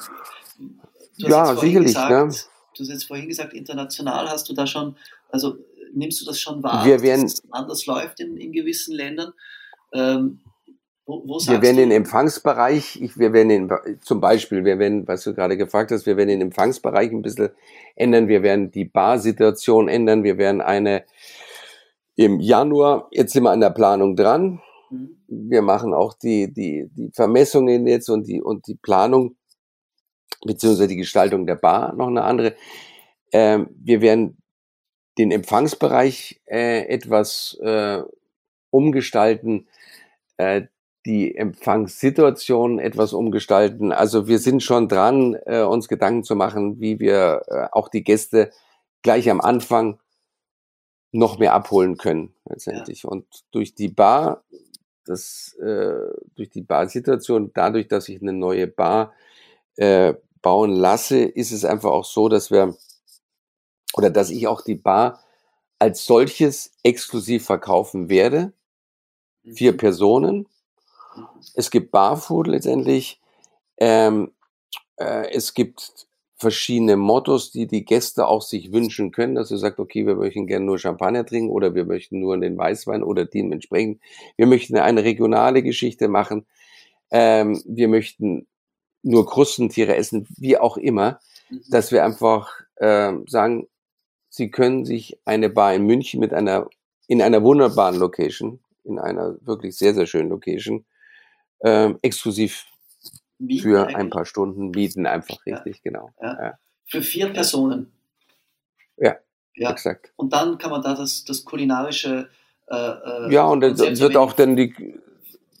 ja, 1.27 1.55
sicherlich. 1.55 1.93
Gesagt, 1.93 2.11
ne? 2.11 2.33
Du 2.75 2.83
hast 2.83 2.89
jetzt 2.89 3.05
vorhin 3.05 3.27
gesagt, 3.27 3.53
international 3.53 4.29
hast 4.29 4.47
du 4.49 4.53
da 4.53 4.67
schon, 4.67 4.95
also 5.29 5.57
nimmst 5.93 6.21
du 6.21 6.25
das 6.25 6.39
schon 6.39 6.63
wahr, 6.63 6.85
wir 6.85 7.01
werden, 7.01 7.23
dass 7.23 7.33
es 7.33 7.43
anders 7.51 7.85
läuft 7.85 8.19
in, 8.19 8.37
in 8.37 8.51
gewissen 8.51 8.95
Ländern? 8.95 9.33
Ähm, 9.93 10.41
wo, 11.05 11.23
wo 11.25 11.39
wir 11.39 11.61
werden 11.61 11.77
du? 11.77 11.81
den 11.81 11.91
Empfangsbereich, 11.91 13.01
ich, 13.01 13.17
wir 13.17 13.33
werden 13.33 13.49
den, 13.49 13.71
zum 14.01 14.21
Beispiel, 14.21 14.63
wir 14.63 14.77
werden, 14.77 15.07
was 15.07 15.23
du 15.23 15.33
gerade 15.33 15.57
gefragt 15.57 15.91
hast, 15.91 16.05
wir 16.05 16.17
werden 16.17 16.29
den 16.29 16.41
Empfangsbereich 16.41 17.11
ein 17.11 17.23
bisschen 17.23 17.49
ändern, 17.95 18.27
wir 18.27 18.43
werden 18.43 18.69
die 18.69 18.85
Barsituation 18.85 19.87
ändern, 19.87 20.23
wir 20.23 20.37
werden 20.37 20.61
eine 20.61 21.05
im 22.15 22.39
Januar, 22.39 23.07
jetzt 23.11 23.33
sind 23.33 23.43
wir 23.43 23.51
an 23.51 23.61
der 23.61 23.69
Planung 23.69 24.15
dran. 24.15 24.61
Mhm. 24.89 25.17
Wir 25.27 25.61
machen 25.61 25.93
auch 25.93 26.13
die, 26.13 26.51
die, 26.53 26.89
die 26.93 27.09
Vermessungen 27.13 27.87
jetzt 27.87 28.09
und 28.09 28.27
die, 28.27 28.41
und 28.41 28.67
die 28.67 28.75
Planung 28.75 29.37
beziehungsweise 30.45 30.89
die 30.89 30.97
Gestaltung 30.97 31.45
der 31.45 31.55
Bar 31.55 31.93
noch 31.95 32.07
eine 32.07 32.23
andere. 32.23 32.55
Ähm, 33.31 33.69
wir 33.81 34.01
werden 34.01 34.38
den 35.17 35.31
Empfangsbereich 35.31 36.41
äh, 36.45 36.87
etwas 36.87 37.57
äh, 37.61 38.01
umgestalten, 38.69 39.67
äh, 40.37 40.63
die 41.05 41.35
Empfangssituation 41.35 42.79
etwas 42.79 43.13
umgestalten. 43.13 43.91
Also 43.91 44.27
wir 44.27 44.39
sind 44.39 44.63
schon 44.63 44.87
dran, 44.87 45.37
äh, 45.45 45.61
uns 45.61 45.87
Gedanken 45.87 46.23
zu 46.23 46.35
machen, 46.35 46.79
wie 46.79 46.99
wir 46.99 47.41
äh, 47.47 47.67
auch 47.71 47.89
die 47.89 48.03
Gäste 48.03 48.51
gleich 49.01 49.29
am 49.29 49.41
Anfang 49.41 49.99
noch 51.11 51.39
mehr 51.39 51.53
abholen 51.53 51.97
können 51.97 52.33
letztendlich. 52.45 53.03
Ja. 53.03 53.09
Und 53.09 53.25
durch 53.51 53.75
die 53.75 53.87
Bar, 53.87 54.43
das, 55.05 55.55
äh, 55.55 56.13
durch 56.35 56.49
die 56.49 56.61
Barsituation, 56.61 57.51
dadurch, 57.53 57.87
dass 57.87 58.09
ich 58.09 58.21
eine 58.21 58.33
neue 58.33 58.67
Bar 58.67 59.13
äh, 59.77 60.13
bauen 60.41 60.71
lasse, 60.71 61.19
ist 61.23 61.51
es 61.51 61.65
einfach 61.65 61.91
auch 61.91 62.05
so, 62.05 62.29
dass 62.29 62.51
wir 62.51 62.75
oder 63.93 64.09
dass 64.09 64.29
ich 64.29 64.47
auch 64.47 64.61
die 64.61 64.75
Bar 64.75 65.19
als 65.79 66.05
solches 66.05 66.73
exklusiv 66.83 67.45
verkaufen 67.45 68.09
werde. 68.09 68.53
Vier 69.43 69.73
mhm. 69.73 69.77
Personen. 69.77 70.47
Mhm. 71.15 71.27
Es 71.55 71.71
gibt 71.71 71.91
Barfood 71.91 72.47
letztendlich. 72.47 73.21
Ähm, 73.77 74.33
äh, 74.97 75.31
es 75.31 75.53
gibt 75.53 76.07
verschiedene 76.39 76.95
Mottos, 76.95 77.51
die 77.51 77.67
die 77.67 77.83
Gäste 77.83 78.27
auch 78.27 78.41
sich 78.41 78.71
wünschen 78.71 79.11
können, 79.11 79.35
dass 79.35 79.51
ihr 79.51 79.57
sagt, 79.57 79.79
okay, 79.79 80.05
wir 80.05 80.15
möchten 80.15 80.47
gerne 80.47 80.65
nur 80.65 80.79
Champagner 80.79 81.25
trinken 81.25 81.49
oder 81.49 81.75
wir 81.75 81.85
möchten 81.85 82.19
nur 82.19 82.37
den 82.37 82.57
Weißwein 82.57 83.03
oder 83.03 83.25
dementsprechend. 83.25 84.01
Wir 84.37 84.47
möchten 84.47 84.77
eine 84.77 85.03
regionale 85.03 85.63
Geschichte 85.63 86.07
machen. 86.07 86.45
Ähm, 87.11 87.61
wir 87.65 87.89
möchten 87.89 88.47
nur 89.01 89.25
Krustentiere 89.25 89.95
essen, 89.95 90.27
wie 90.37 90.57
auch 90.57 90.77
immer, 90.77 91.19
mhm. 91.49 91.61
dass 91.69 91.91
wir 91.91 92.05
einfach 92.05 92.49
äh, 92.75 93.13
sagen, 93.27 93.67
Sie 94.39 94.49
können 94.49 94.85
sich 94.85 95.19
eine 95.25 95.49
Bar 95.49 95.73
in 95.73 95.85
München 95.85 96.21
mit 96.21 96.33
einer, 96.33 96.69
in 97.07 97.21
einer 97.21 97.43
wunderbaren 97.43 97.97
Location, 97.97 98.61
in 98.85 98.97
einer 98.97 99.35
wirklich 99.45 99.77
sehr, 99.77 99.93
sehr 99.93 100.05
schönen 100.05 100.29
Location, 100.29 100.85
äh, 101.59 101.93
exklusiv 102.01 102.65
mieten 103.37 103.63
für 103.63 103.81
eigentlich? 103.81 103.95
ein 103.97 104.09
paar 104.09 104.25
Stunden 104.25 104.69
mieten, 104.69 105.05
einfach 105.05 105.45
richtig, 105.45 105.75
ja. 105.75 105.81
genau. 105.83 106.11
Ja. 106.21 106.41
Ja. 106.41 106.59
Für 106.85 107.01
vier 107.01 107.33
Personen. 107.33 107.91
Ja, 108.95 109.17
ja, 109.55 109.71
exakt. 109.71 110.13
Und 110.15 110.31
dann 110.31 110.57
kann 110.57 110.71
man 110.71 110.83
da 110.83 110.93
das, 110.93 111.25
das 111.25 111.43
kulinarische. 111.43 112.29
Äh, 112.67 112.75
äh 112.75 113.33
ja, 113.33 113.43
und 113.43 113.59
das 113.59 113.99
wird 113.99 114.15
auch 114.15 114.31
dann 114.31 114.55
die. 114.55 114.73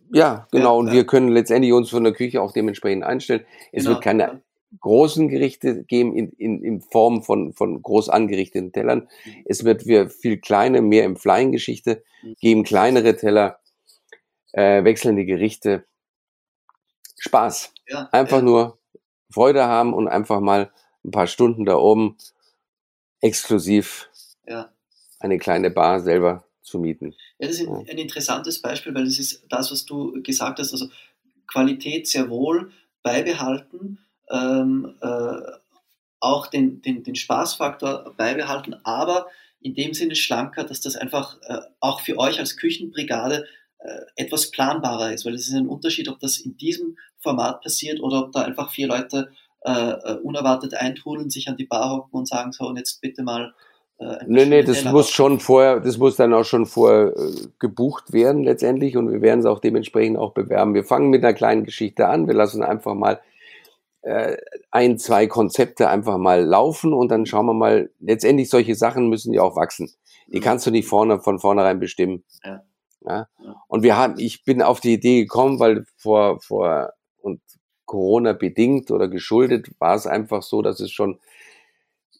Ja, 0.09 0.47
genau. 0.53 0.77
und 0.79 0.93
wir 0.93 1.05
können 1.05 1.27
letztendlich 1.27 1.73
uns 1.73 1.89
von 1.89 2.05
der 2.05 2.13
Küche 2.13 2.41
auch 2.41 2.53
dementsprechend 2.53 3.03
einstellen. 3.03 3.43
Es 3.73 3.83
genau, 3.83 3.95
wird 3.95 4.05
keine 4.05 4.41
großen 4.79 5.29
Gerichte 5.29 5.83
geben 5.83 6.15
in, 6.15 6.31
in, 6.33 6.63
in 6.63 6.81
Form 6.81 7.23
von, 7.23 7.53
von 7.53 7.81
groß 7.81 8.09
angerichteten 8.09 8.71
Tellern. 8.71 9.07
Mhm. 9.25 9.43
Es 9.45 9.63
wird 9.63 9.85
wir 9.85 10.09
viel 10.09 10.37
kleine, 10.37 10.81
mehr 10.81 11.05
im 11.05 11.15
Flying-Geschichte 11.15 12.03
mhm. 12.21 12.35
geben, 12.39 12.63
kleinere 12.63 13.15
Teller, 13.15 13.59
äh, 14.51 14.83
wechselnde 14.83 15.25
Gerichte. 15.25 15.85
Spaß. 17.17 17.73
Ja, 17.87 18.09
einfach 18.11 18.37
ja. 18.37 18.43
nur 18.43 18.79
Freude 19.31 19.65
haben 19.65 19.93
und 19.93 20.07
einfach 20.07 20.39
mal 20.39 20.71
ein 21.03 21.11
paar 21.11 21.27
Stunden 21.27 21.65
da 21.65 21.75
oben 21.75 22.17
exklusiv 23.21 24.09
ja. 24.47 24.71
eine 25.19 25.37
kleine 25.37 25.69
Bar 25.69 25.99
selber 25.99 26.45
zu 26.61 26.79
mieten. 26.79 27.15
Ja, 27.39 27.47
das 27.47 27.59
ist 27.59 27.67
ein, 27.67 27.87
ein 27.89 27.97
interessantes 27.97 28.61
Beispiel, 28.61 28.93
weil 28.93 29.05
das 29.05 29.19
ist 29.19 29.43
das, 29.49 29.71
was 29.71 29.85
du 29.85 30.21
gesagt 30.23 30.59
hast. 30.59 30.71
Also 30.71 30.87
Qualität 31.47 32.07
sehr 32.07 32.29
wohl 32.29 32.71
beibehalten, 33.03 33.99
ähm, 34.31 34.95
äh, 35.01 35.51
auch 36.19 36.47
den, 36.47 36.81
den, 36.81 37.03
den 37.03 37.15
Spaßfaktor 37.15 38.13
beibehalten, 38.17 38.75
aber 38.83 39.27
in 39.61 39.75
dem 39.75 39.93
Sinne 39.93 40.15
schlanker, 40.15 40.63
dass 40.63 40.81
das 40.81 40.95
einfach 40.95 41.37
äh, 41.43 41.59
auch 41.79 42.01
für 42.01 42.17
euch 42.17 42.39
als 42.39 42.57
Küchenbrigade 42.57 43.45
äh, 43.79 43.99
etwas 44.15 44.51
planbarer 44.51 45.13
ist, 45.13 45.25
weil 45.25 45.33
es 45.33 45.47
ist 45.47 45.53
ein 45.53 45.67
Unterschied, 45.67 46.09
ob 46.09 46.19
das 46.19 46.37
in 46.37 46.57
diesem 46.57 46.97
Format 47.17 47.61
passiert 47.61 48.01
oder 48.01 48.23
ob 48.25 48.31
da 48.31 48.41
einfach 48.41 48.71
vier 48.71 48.87
Leute 48.87 49.31
äh, 49.61 49.71
äh 49.71 50.17
unerwartet 50.21 50.73
eintrudeln, 50.73 51.29
sich 51.29 51.47
an 51.47 51.57
die 51.57 51.65
Bar 51.65 51.91
hocken 51.91 52.19
und 52.19 52.27
sagen, 52.27 52.51
so 52.51 52.65
und 52.65 52.77
jetzt 52.77 53.01
bitte 53.01 53.23
mal 53.23 53.53
äh, 53.99 54.17
nee, 54.27 54.45
nee, 54.45 54.63
das 54.63 54.85
muss 54.85 55.09
schon 55.09 55.41
vorher, 55.41 55.81
das 55.81 55.97
muss 55.97 56.15
dann 56.15 56.33
auch 56.33 56.45
schon 56.45 56.65
vorher 56.65 57.13
äh, 57.17 57.47
gebucht 57.59 58.13
werden 58.13 58.43
letztendlich 58.43 58.95
und 58.95 59.11
wir 59.11 59.21
werden 59.21 59.41
es 59.41 59.45
auch 59.45 59.59
dementsprechend 59.59 60.17
auch 60.17 60.33
bewerben. 60.33 60.73
Wir 60.73 60.85
fangen 60.85 61.09
mit 61.09 61.23
einer 61.23 61.33
kleinen 61.33 61.65
Geschichte 61.65 62.07
an, 62.07 62.27
wir 62.27 62.33
lassen 62.33 62.63
einfach 62.63 62.95
mal 62.95 63.19
äh, 64.01 64.37
ein, 64.71 64.97
zwei 64.97 65.27
Konzepte 65.27 65.89
einfach 65.89 66.17
mal 66.17 66.43
laufen 66.43 66.93
und 66.93 67.09
dann 67.09 67.25
schauen 67.25 67.45
wir 67.45 67.53
mal, 67.53 67.89
letztendlich 67.99 68.49
solche 68.49 68.75
Sachen 68.75 69.09
müssen 69.09 69.33
ja 69.33 69.41
auch 69.41 69.55
wachsen. 69.55 69.91
Die 70.27 70.37
mhm. 70.37 70.43
kannst 70.43 70.65
du 70.65 70.71
nicht 70.71 70.87
vorne, 70.87 71.19
von 71.19 71.39
vornherein 71.39 71.79
bestimmen. 71.79 72.23
Ja. 72.43 72.63
Ja? 73.05 73.27
Und 73.67 73.83
wir 73.83 73.97
haben, 73.97 74.15
ich 74.17 74.43
bin 74.43 74.61
auf 74.61 74.79
die 74.79 74.93
Idee 74.93 75.21
gekommen, 75.21 75.59
weil 75.59 75.85
vor, 75.97 76.39
vor, 76.41 76.93
und 77.21 77.41
Corona 77.85 78.33
bedingt 78.33 78.91
oder 78.91 79.07
geschuldet 79.07 79.69
war 79.79 79.95
es 79.95 80.05
einfach 80.05 80.43
so, 80.43 80.61
dass 80.61 80.79
es 80.79 80.91
schon 80.91 81.19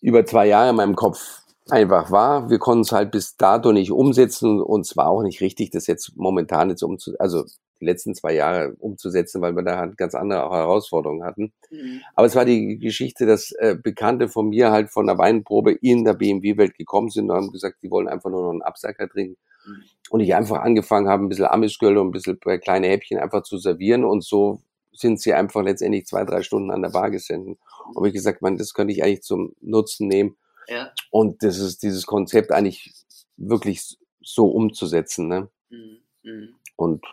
über 0.01 0.25
zwei 0.25 0.47
Jahre 0.47 0.69
in 0.69 0.75
meinem 0.75 0.95
Kopf 0.95 1.41
einfach 1.69 2.11
war. 2.11 2.49
Wir 2.49 2.59
konnten 2.59 2.81
es 2.81 2.91
halt 2.91 3.11
bis 3.11 3.37
dato 3.37 3.71
nicht 3.71 3.91
umsetzen 3.91 4.61
und 4.61 4.81
es 4.81 4.97
war 4.97 5.07
auch 5.09 5.21
nicht 5.21 5.41
richtig, 5.41 5.69
das 5.71 5.87
jetzt 5.87 6.15
momentan 6.15 6.69
jetzt 6.69 6.81
umzusetzen, 6.81 7.21
also 7.21 7.45
die 7.79 7.85
letzten 7.85 8.15
zwei 8.15 8.33
Jahre 8.33 8.75
umzusetzen, 8.79 9.41
weil 9.41 9.55
wir 9.55 9.63
da 9.63 9.77
halt 9.77 9.97
ganz 9.97 10.15
andere 10.15 10.41
Herausforderungen 10.41 11.23
hatten. 11.23 11.53
Mhm. 11.69 12.01
Aber 12.15 12.27
es 12.27 12.35
war 12.35 12.45
die 12.45 12.77
Geschichte, 12.79 13.25
dass 13.25 13.51
äh, 13.53 13.75
Bekannte 13.81 14.27
von 14.27 14.49
mir 14.49 14.71
halt 14.71 14.89
von 14.91 15.07
der 15.07 15.17
Weinprobe 15.17 15.73
in 15.73 16.03
der 16.03 16.13
BMW-Welt 16.13 16.75
gekommen 16.75 17.09
sind 17.09 17.29
und 17.29 17.35
haben 17.35 17.51
gesagt, 17.51 17.77
die 17.83 17.91
wollen 17.91 18.07
einfach 18.07 18.29
nur 18.29 18.43
noch 18.43 18.51
einen 18.51 18.61
Absacker 18.61 19.07
trinken. 19.07 19.37
Mhm. 19.65 19.83
Und 20.09 20.19
ich 20.21 20.35
einfach 20.35 20.59
angefangen 20.59 21.07
habe, 21.07 21.23
ein 21.23 21.29
bisschen 21.29 21.45
Amisgöl 21.45 21.97
und 21.97 22.07
ein 22.07 22.11
bisschen 22.11 22.39
kleine 22.39 22.87
Häppchen 22.87 23.19
einfach 23.19 23.43
zu 23.43 23.57
servieren 23.57 24.03
und 24.03 24.23
so 24.23 24.61
sind 24.91 25.21
sie 25.21 25.33
einfach 25.33 25.63
letztendlich 25.63 26.05
zwei, 26.05 26.25
drei 26.25 26.41
Stunden 26.41 26.71
an 26.71 26.81
der 26.81 26.89
Bar 26.89 27.09
gesessen. 27.09 27.57
Und 27.87 27.95
habe 27.95 28.07
ich 28.07 28.13
gesagt, 28.13 28.41
man, 28.41 28.57
das 28.57 28.73
könnte 28.73 28.93
ich 28.93 29.03
eigentlich 29.03 29.21
zum 29.21 29.55
Nutzen 29.61 30.07
nehmen. 30.07 30.37
Ja. 30.67 30.91
Und 31.09 31.41
das 31.43 31.57
ist 31.57 31.83
dieses 31.83 32.05
Konzept 32.05 32.51
eigentlich 32.51 32.93
wirklich 33.37 33.97
so 34.21 34.47
umzusetzen. 34.47 35.27
Ne? 35.27 35.49
Mhm. 35.69 35.99
Mhm. 36.23 36.55
Und 36.75 37.05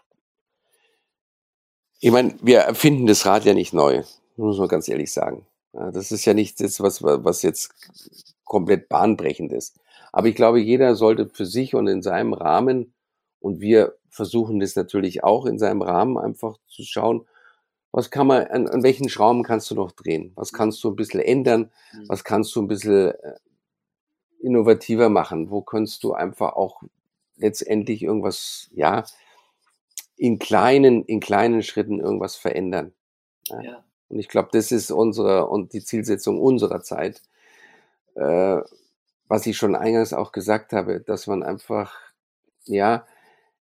ich 2.00 2.10
meine, 2.10 2.34
wir 2.42 2.60
erfinden 2.60 3.06
das 3.06 3.26
Rad 3.26 3.44
ja 3.44 3.54
nicht 3.54 3.72
neu, 3.72 4.02
muss 4.36 4.58
man 4.58 4.68
ganz 4.68 4.88
ehrlich 4.88 5.12
sagen. 5.12 5.46
Das 5.72 6.12
ist 6.12 6.24
ja 6.24 6.34
nicht 6.34 6.60
das, 6.60 6.80
was, 6.80 7.02
was 7.02 7.42
jetzt 7.42 7.74
komplett 8.44 8.88
bahnbrechend 8.88 9.52
ist. 9.52 9.78
Aber 10.12 10.28
ich 10.28 10.34
glaube, 10.34 10.60
jeder 10.60 10.94
sollte 10.94 11.28
für 11.28 11.46
sich 11.46 11.74
und 11.74 11.86
in 11.86 12.02
seinem 12.02 12.32
Rahmen, 12.32 12.94
und 13.40 13.60
wir 13.60 13.94
versuchen 14.08 14.60
das 14.60 14.76
natürlich 14.76 15.22
auch 15.22 15.44
in 15.44 15.58
seinem 15.58 15.82
Rahmen 15.82 16.16
einfach 16.16 16.56
zu 16.68 16.82
schauen, 16.82 17.26
was 17.92 18.10
kann 18.10 18.26
man, 18.26 18.46
an, 18.46 18.68
an 18.68 18.82
welchen 18.82 19.08
Schrauben 19.08 19.42
kannst 19.42 19.70
du 19.70 19.74
noch 19.74 19.92
drehen? 19.92 20.32
Was 20.34 20.52
kannst 20.52 20.82
du 20.84 20.90
ein 20.90 20.96
bisschen 20.96 21.20
ändern? 21.20 21.70
Mhm. 21.92 22.08
Was 22.08 22.24
kannst 22.24 22.54
du 22.54 22.62
ein 22.62 22.68
bisschen 22.68 23.12
äh, 23.12 23.34
innovativer 24.40 25.08
machen? 25.08 25.50
Wo 25.50 25.62
kannst 25.62 26.04
du 26.04 26.12
einfach 26.12 26.54
auch 26.54 26.82
letztendlich 27.36 28.02
irgendwas, 28.02 28.68
ja, 28.74 29.04
in 30.16 30.38
kleinen, 30.38 31.04
in 31.04 31.20
kleinen 31.20 31.62
Schritten 31.62 32.00
irgendwas 32.00 32.36
verändern? 32.36 32.92
Ja. 33.48 33.60
ja. 33.60 33.84
Und 34.08 34.18
ich 34.18 34.28
glaube, 34.28 34.48
das 34.52 34.72
ist 34.72 34.90
unsere 34.90 35.46
und 35.46 35.72
die 35.72 35.82
Zielsetzung 35.82 36.40
unserer 36.40 36.82
Zeit. 36.82 37.22
Äh, 38.14 38.60
was 39.28 39.46
ich 39.46 39.56
schon 39.56 39.74
eingangs 39.74 40.12
auch 40.12 40.32
gesagt 40.32 40.72
habe, 40.72 41.00
dass 41.00 41.26
man 41.26 41.42
einfach, 41.42 41.94
ja, 42.64 43.06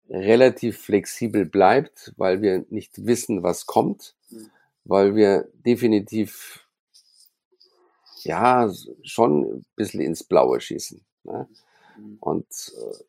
relativ 0.09 0.81
flexibel 0.81 1.45
bleibt, 1.45 2.13
weil 2.17 2.41
wir 2.41 2.65
nicht 2.69 3.05
wissen, 3.05 3.43
was 3.43 3.65
kommt, 3.65 4.15
mhm. 4.29 4.49
weil 4.83 5.15
wir 5.15 5.47
definitiv, 5.53 6.67
ja, 8.23 8.71
schon 9.03 9.43
ein 9.43 9.65
bisschen 9.75 10.01
ins 10.01 10.23
Blaue 10.23 10.59
schießen. 10.59 11.01
Ne? 11.23 11.47
Mhm. 11.97 12.17
Und, 12.19 12.73
äh, 12.75 13.03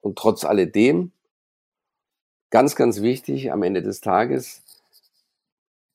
und 0.00 0.18
trotz 0.18 0.44
alledem, 0.44 1.12
ganz, 2.56 2.74
ganz 2.74 3.02
wichtig 3.02 3.52
am 3.52 3.62
Ende 3.62 3.82
des 3.82 4.00
Tages, 4.00 4.62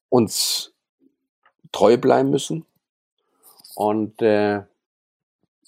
uns 0.09 0.75
treu 1.71 1.97
bleiben 1.97 2.29
müssen 2.29 2.67
und 3.73 4.21
äh, 4.21 4.61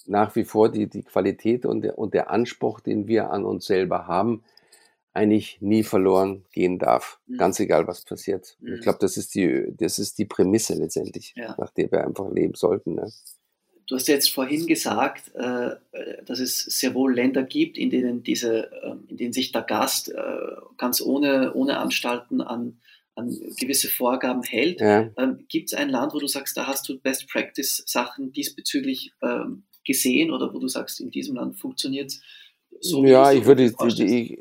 nach 0.06 0.36
wie 0.36 0.44
vor 0.44 0.70
die, 0.70 0.86
die 0.86 1.02
Qualität 1.02 1.66
und 1.66 1.80
der, 1.80 1.98
und 1.98 2.14
der 2.14 2.30
Anspruch, 2.30 2.78
den 2.78 3.08
wir 3.08 3.32
an 3.32 3.44
uns 3.44 3.66
selber 3.66 4.06
haben, 4.06 4.44
eigentlich 5.12 5.60
nie 5.60 5.82
verloren 5.82 6.44
gehen 6.52 6.78
darf. 6.78 7.18
Mhm. 7.26 7.38
Ganz 7.38 7.58
egal, 7.58 7.88
was 7.88 8.04
passiert. 8.04 8.56
Mhm. 8.60 8.74
Ich 8.74 8.82
glaube, 8.82 8.98
das 9.00 9.16
ist 9.16 9.34
die, 9.34 9.74
das 9.76 9.98
ist 9.98 10.16
die 10.18 10.26
Prämisse 10.26 10.74
letztendlich, 10.74 11.34
ja. 11.34 11.56
nach 11.58 11.70
der 11.70 11.90
wir 11.90 12.04
einfach 12.04 12.30
leben 12.30 12.54
sollten. 12.54 12.94
Ne? 12.94 13.10
Du 13.86 13.96
hast 13.96 14.08
jetzt 14.08 14.32
vorhin 14.32 14.66
gesagt, 14.66 15.34
äh, 15.34 15.76
dass 16.24 16.40
es 16.40 16.60
sehr 16.62 16.94
wohl 16.94 17.14
Länder 17.14 17.42
gibt, 17.42 17.76
in 17.76 17.90
denen 17.90 18.22
diese, 18.22 18.72
äh, 18.72 18.94
in 19.08 19.16
denen 19.16 19.32
sich 19.32 19.52
der 19.52 19.62
Gast 19.62 20.08
äh, 20.08 20.16
ganz 20.78 21.00
ohne, 21.00 21.52
ohne 21.54 21.78
Anstalten 21.78 22.40
an, 22.40 22.78
an 23.14 23.28
gewisse 23.58 23.88
Vorgaben 23.88 24.42
hält. 24.42 24.80
Ja. 24.80 25.10
Ähm, 25.18 25.44
gibt 25.48 25.72
es 25.72 25.74
ein 25.74 25.90
Land, 25.90 26.14
wo 26.14 26.18
du 26.18 26.26
sagst, 26.26 26.56
da 26.56 26.66
hast 26.66 26.88
du 26.88 26.98
Best 26.98 27.28
Practice 27.28 27.82
Sachen 27.86 28.32
diesbezüglich 28.32 29.12
ähm, 29.22 29.64
gesehen 29.84 30.30
oder 30.30 30.52
wo 30.54 30.58
du 30.58 30.68
sagst, 30.68 31.00
in 31.00 31.10
diesem 31.10 31.36
Land 31.36 31.58
funktioniert 31.58 32.10
es 32.10 32.20
so? 32.80 33.04
Ja, 33.04 33.32
ich 33.32 33.44
würde, 33.44 33.64
ich, 33.64 34.38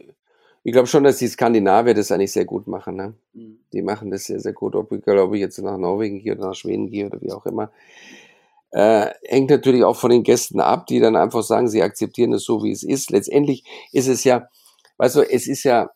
ich 0.64 0.72
glaube 0.72 0.88
schon, 0.88 1.04
dass 1.04 1.18
die 1.18 1.28
Skandinavier 1.28 1.94
das 1.94 2.12
eigentlich 2.12 2.32
sehr 2.32 2.46
gut 2.46 2.68
machen. 2.68 2.96
Ne? 2.96 3.14
Mhm. 3.34 3.60
Die 3.74 3.82
machen 3.82 4.10
das 4.10 4.26
sehr, 4.26 4.40
sehr 4.40 4.54
gut. 4.54 4.76
Ob 4.76 4.92
ich, 4.92 5.06
ob 5.06 5.34
ich 5.34 5.42
jetzt 5.42 5.60
nach 5.60 5.78
Norwegen 5.78 6.20
gehe 6.20 6.34
oder 6.34 6.48
nach 6.48 6.56
Schweden 6.56 6.90
gehe 6.90 7.06
oder 7.06 7.22
wie 7.22 7.32
auch 7.32 7.46
immer. 7.46 7.72
Äh, 8.74 9.12
hängt 9.26 9.52
natürlich 9.52 9.84
auch 9.84 9.96
von 9.96 10.10
den 10.10 10.24
Gästen 10.24 10.60
ab, 10.60 10.88
die 10.88 11.00
dann 11.00 11.16
einfach 11.16 11.44
sagen, 11.44 11.68
sie 11.68 11.84
akzeptieren 11.84 12.34
es 12.34 12.44
so, 12.44 12.64
wie 12.64 12.72
es 12.72 12.82
ist. 12.82 13.12
Letztendlich 13.12 13.64
ist 13.92 14.08
es 14.08 14.24
ja, 14.24 14.50
weißt 14.98 15.18
du, 15.18 15.22
es 15.22 15.48
ist 15.48 15.64
ja, 15.64 15.92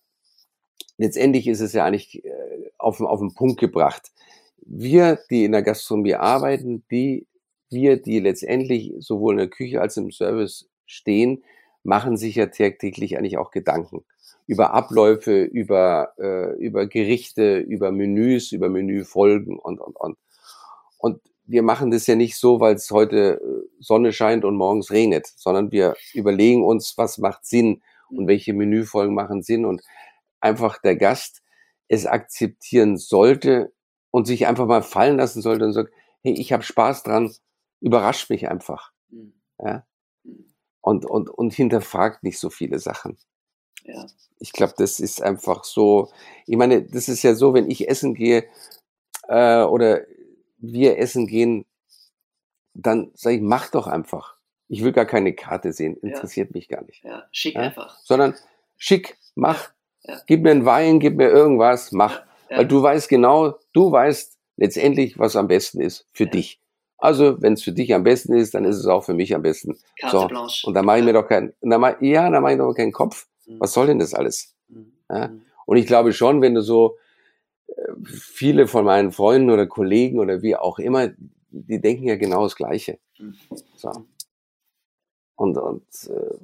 letztendlich 0.97 1.47
ist 1.47 1.59
es 1.59 1.73
ja 1.73 1.85
eigentlich 1.85 2.23
äh, 2.23 2.69
auf, 2.77 3.01
auf 3.01 3.19
den 3.19 3.33
Punkt 3.33 3.59
gebracht. 3.59 4.11
Wir, 4.57 5.17
die 5.31 5.45
in 5.45 5.53
der 5.53 5.63
Gastronomie 5.63 6.13
arbeiten, 6.13 6.85
die, 6.91 7.25
wir, 7.71 7.99
die 7.99 8.19
letztendlich 8.19 8.93
sowohl 8.99 9.33
in 9.33 9.39
der 9.39 9.49
Küche 9.49 9.81
als 9.81 9.97
im 9.97 10.11
Service 10.11 10.69
stehen, 10.85 11.43
machen 11.83 12.15
sich 12.15 12.35
ja 12.35 12.45
täglich 12.45 13.17
eigentlich 13.17 13.39
auch 13.39 13.49
Gedanken 13.49 14.05
über 14.45 14.73
Abläufe, 14.73 15.43
über, 15.43 16.13
äh, 16.19 16.55
über 16.57 16.85
Gerichte, 16.85 17.57
über 17.57 17.91
Menüs, 17.91 18.51
über 18.51 18.69
Menüfolgen 18.69 19.57
und, 19.57 19.79
und, 19.79 19.95
und. 19.95 20.17
Und 20.99 21.21
wir 21.47 21.63
machen 21.63 21.91
das 21.91 22.05
ja 22.07 22.15
nicht 22.15 22.37
so, 22.37 22.59
weil 22.59 22.75
es 22.75 22.91
heute 22.91 23.41
äh, 23.41 23.67
Sonne 23.79 24.11
scheint 24.11 24.45
und 24.45 24.55
morgens 24.55 24.91
regnet, 24.91 25.27
sondern 25.35 25.71
wir 25.71 25.95
überlegen 26.13 26.63
uns, 26.63 26.97
was 26.97 27.17
macht 27.17 27.45
Sinn 27.45 27.81
und 28.09 28.25
mhm. 28.25 28.27
welche 28.27 28.53
Menüfolgen 28.53 29.15
machen 29.15 29.41
Sinn 29.41 29.65
und 29.65 29.81
einfach 30.39 30.79
der 30.79 30.97
Gast 30.97 31.41
es 31.87 32.05
akzeptieren 32.05 32.97
sollte 32.97 33.73
und 34.11 34.27
sich 34.27 34.45
einfach 34.45 34.65
mal 34.65 34.83
fallen 34.83 35.17
lassen 35.17 35.41
sollte 35.41 35.65
und 35.65 35.73
sagt, 35.73 35.91
hey, 36.21 36.33
ich 36.33 36.51
habe 36.51 36.63
Spaß 36.63 37.03
dran, 37.03 37.33
überrascht 37.79 38.29
mich 38.29 38.49
einfach. 38.49 38.91
Mhm. 39.09 39.33
Ja? 39.59 39.85
Mhm. 40.23 40.53
Und, 40.81 41.05
und, 41.05 41.29
und 41.29 41.53
hinterfragt 41.53 42.23
nicht 42.23 42.39
so 42.39 42.49
viele 42.49 42.79
Sachen. 42.79 43.17
Ja. 43.85 44.05
Ich 44.39 44.51
glaube, 44.51 44.73
das 44.77 44.99
ist 44.99 45.21
einfach 45.21 45.63
so. 45.63 46.11
Ich 46.45 46.57
meine, 46.57 46.83
das 46.83 47.07
ist 47.07 47.23
ja 47.23 47.35
so, 47.35 47.53
wenn 47.53 47.71
ich 47.71 47.89
essen 47.89 48.13
gehe 48.13 48.45
äh, 49.29 49.61
oder 49.61 50.01
wir 50.57 50.97
essen 50.97 51.27
gehen, 51.27 51.65
dann 52.73 53.11
sage 53.13 53.37
ich, 53.37 53.41
mach 53.41 53.69
doch 53.69 53.87
einfach. 53.87 54.35
Ich 54.67 54.83
will 54.83 54.91
gar 54.91 55.05
keine 55.05 55.33
Karte 55.33 55.71
sehen, 55.71 55.97
interessiert 55.97 56.49
ja. 56.49 56.53
mich 56.53 56.67
gar 56.67 56.83
nicht. 56.83 57.03
Ja, 57.03 57.25
schick 57.31 57.55
ja? 57.55 57.61
einfach. 57.61 57.97
Sondern 58.03 58.35
schick, 58.77 59.17
mach. 59.35 59.69
Gib 60.25 60.43
mir 60.43 60.51
einen 60.51 60.65
Wein, 60.65 60.99
gib 60.99 61.17
mir 61.17 61.29
irgendwas, 61.29 61.91
mach. 61.91 62.21
Weil 62.49 62.65
du 62.65 62.81
weißt 62.81 63.09
genau, 63.09 63.59
du 63.73 63.91
weißt 63.91 64.37
letztendlich, 64.55 65.19
was 65.19 65.35
am 65.35 65.47
besten 65.47 65.81
ist 65.81 66.07
für 66.13 66.27
dich. 66.27 66.61
Also, 66.97 67.41
wenn 67.41 67.53
es 67.53 67.63
für 67.63 67.73
dich 67.73 67.93
am 67.93 68.03
besten 68.03 68.33
ist, 68.33 68.55
dann 68.55 68.65
ist 68.65 68.77
es 68.77 68.87
auch 68.87 69.03
für 69.03 69.13
mich 69.13 69.35
am 69.35 69.43
besten. 69.43 69.77
Carte 69.99 70.17
so. 70.17 70.27
Blanche. 70.27 70.67
Und 70.67 70.73
da 70.73 70.81
mache 70.81 70.99
ich 70.99 71.05
mir 71.05 71.13
doch 71.13 71.27
keinen, 71.27 71.53
ja, 72.01 72.29
da 72.29 72.39
mache 72.39 72.53
ich 72.53 72.57
doch 72.57 72.73
keinen 72.73 72.91
Kopf. 72.91 73.27
Mhm. 73.45 73.59
Was 73.59 73.73
soll 73.73 73.87
denn 73.87 73.99
das 73.99 74.13
alles? 74.13 74.55
Mhm. 74.67 74.93
Mhm. 75.09 75.41
Und 75.65 75.77
ich 75.77 75.85
glaube 75.85 76.13
schon, 76.13 76.41
wenn 76.41 76.55
du 76.55 76.61
so 76.61 76.97
viele 78.05 78.67
von 78.67 78.85
meinen 78.85 79.11
Freunden 79.11 79.49
oder 79.49 79.67
Kollegen 79.67 80.19
oder 80.19 80.41
wie 80.41 80.55
auch 80.55 80.79
immer, 80.79 81.09
die 81.49 81.81
denken 81.81 82.05
ja 82.05 82.15
genau 82.15 82.43
das 82.43 82.55
Gleiche. 82.55 82.99
So. 83.75 83.91
Und, 85.35 85.57
und 85.57 85.85
äh, 86.09 86.37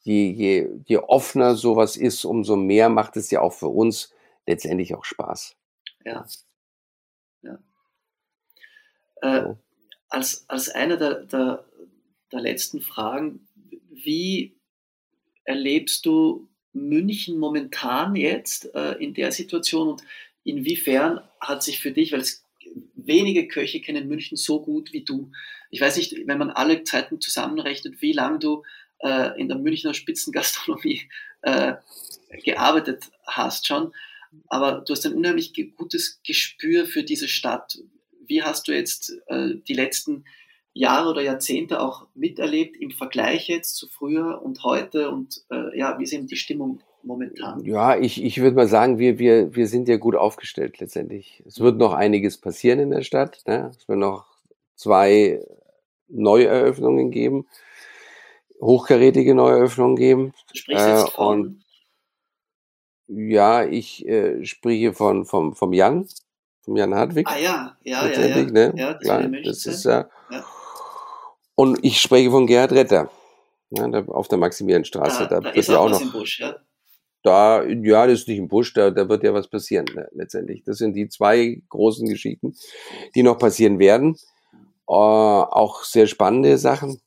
je, 0.00 0.30
je, 0.30 0.68
je 0.84 0.98
offener 0.98 1.54
sowas 1.54 1.96
ist, 1.96 2.24
umso 2.24 2.56
mehr 2.56 2.88
macht 2.88 3.16
es 3.16 3.30
ja 3.30 3.40
auch 3.40 3.52
für 3.52 3.68
uns 3.68 4.12
letztendlich 4.46 4.94
auch 4.94 5.04
Spaß. 5.04 5.56
Ja. 6.04 6.26
ja. 7.42 7.58
Äh, 9.22 9.54
als, 10.08 10.44
als 10.48 10.68
eine 10.68 10.98
der, 10.98 11.24
der, 11.24 11.64
der 12.32 12.40
letzten 12.40 12.80
Fragen, 12.80 13.48
wie 13.90 14.56
erlebst 15.44 16.04
du 16.06 16.48
München 16.72 17.38
momentan 17.38 18.16
jetzt 18.16 18.74
äh, 18.74 18.92
in 18.94 19.14
der 19.14 19.32
Situation 19.32 19.88
und 19.88 20.04
inwiefern 20.44 21.20
hat 21.40 21.62
sich 21.62 21.80
für 21.80 21.90
dich, 21.90 22.12
weil 22.12 22.20
es 22.20 22.44
wenige 22.94 23.48
Köche 23.48 23.80
kennen 23.80 24.08
München 24.08 24.36
so 24.36 24.62
gut 24.62 24.92
wie 24.92 25.04
du. 25.04 25.30
Ich 25.70 25.80
weiß 25.80 25.96
nicht, 25.96 26.26
wenn 26.26 26.38
man 26.38 26.50
alle 26.50 26.84
Zeiten 26.84 27.20
zusammenrechnet, 27.20 28.00
wie 28.00 28.12
lange 28.12 28.38
du 28.38 28.62
äh, 29.00 29.38
in 29.40 29.48
der 29.48 29.58
Münchner 29.58 29.94
Spitzengastronomie 29.94 31.02
äh, 31.42 31.74
gearbeitet 32.44 33.10
hast 33.26 33.66
schon, 33.66 33.92
aber 34.48 34.82
du 34.86 34.92
hast 34.92 35.06
ein 35.06 35.14
unheimlich 35.14 35.52
gutes 35.76 36.20
Gespür 36.26 36.86
für 36.86 37.02
diese 37.04 37.28
Stadt. 37.28 37.78
Wie 38.26 38.42
hast 38.42 38.68
du 38.68 38.72
jetzt 38.72 39.16
äh, 39.26 39.54
die 39.68 39.74
letzten 39.74 40.24
Jahre 40.72 41.10
oder 41.10 41.22
Jahrzehnte 41.22 41.80
auch 41.80 42.08
miterlebt 42.14 42.76
im 42.76 42.90
Vergleich 42.90 43.48
jetzt 43.48 43.76
zu 43.76 43.86
früher 43.88 44.42
und 44.42 44.64
heute 44.64 45.10
und 45.10 45.44
äh, 45.50 45.78
ja, 45.78 45.98
wie 45.98 46.02
ist 46.02 46.12
eben 46.12 46.26
die 46.26 46.36
Stimmung 46.36 46.80
momentan? 47.04 47.64
Ja, 47.64 47.96
ich, 47.96 48.22
ich 48.22 48.40
würde 48.40 48.56
mal 48.56 48.68
sagen, 48.68 48.98
wir, 48.98 49.18
wir, 49.18 49.54
wir 49.54 49.66
sind 49.68 49.88
ja 49.88 49.96
gut 49.96 50.16
aufgestellt 50.16 50.80
letztendlich. 50.80 51.42
Es 51.46 51.60
wird 51.60 51.78
noch 51.78 51.92
einiges 51.92 52.38
passieren 52.38 52.78
in 52.78 52.90
der 52.90 53.02
Stadt. 53.02 53.42
Ne? 53.46 53.70
Es 53.76 53.88
wird 53.88 53.98
noch 53.98 54.26
zwei 54.74 55.44
Neueröffnungen 56.08 57.10
geben, 57.10 57.46
hochkarätige 58.60 59.34
Neueröffnungen 59.34 59.96
geben. 59.96 60.34
Du 60.52 60.58
sprichst 60.58 60.86
jetzt 60.86 61.08
äh, 61.08 61.10
von? 61.10 61.60
Ja, 63.06 63.64
ich 63.64 64.06
äh, 64.08 64.44
spreche 64.44 64.92
von, 64.92 65.24
vom, 65.26 65.54
vom 65.54 65.72
Jan, 65.72 66.08
vom 66.62 66.76
Jan 66.76 66.94
Hartwig. 66.94 67.28
Ah 67.28 67.38
ja, 67.38 67.76
ja, 67.82 68.06
ja. 68.08 68.26
ja. 68.26 68.42
Ne? 68.42 68.72
ja 68.76 68.94
das, 68.94 69.02
Klar, 69.02 69.28
das 69.44 69.66
ist 69.66 69.84
ja. 69.84 70.08
ja 70.30 70.44
und 71.54 71.78
ich 71.82 72.00
spreche 72.00 72.30
von 72.30 72.46
Gerhard 72.46 72.72
Retter. 72.72 73.10
Ja, 73.70 73.88
da, 73.88 74.04
auf 74.06 74.28
der 74.28 74.38
Maximilianstraße. 74.38 75.26
Da, 75.28 75.40
da, 75.40 75.48
da 75.48 75.54
wird 75.54 75.66
ja 75.66 75.78
auch 75.78 75.88
noch. 75.88 76.00
Im 76.00 76.12
Busch, 76.12 76.40
ja? 76.40 76.56
Da, 77.24 77.64
ja, 77.64 78.06
das 78.06 78.20
ist 78.20 78.28
nicht 78.28 78.38
im 78.38 78.48
Busch, 78.48 78.72
da, 78.74 78.90
da 78.90 79.08
wird 79.08 79.24
ja 79.24 79.34
was 79.34 79.48
passieren, 79.48 79.86
ne, 79.94 80.08
letztendlich. 80.12 80.62
Das 80.64 80.78
sind 80.78 80.94
die 80.94 81.08
zwei 81.08 81.62
großen 81.68 82.06
Geschichten, 82.08 82.54
die 83.16 83.22
noch 83.22 83.38
passieren 83.38 83.78
werden. 83.78 84.16
Äh, 84.86 84.92
auch 84.92 85.82
sehr 85.82 86.06
spannende 86.06 86.58
Sachen. 86.58 87.00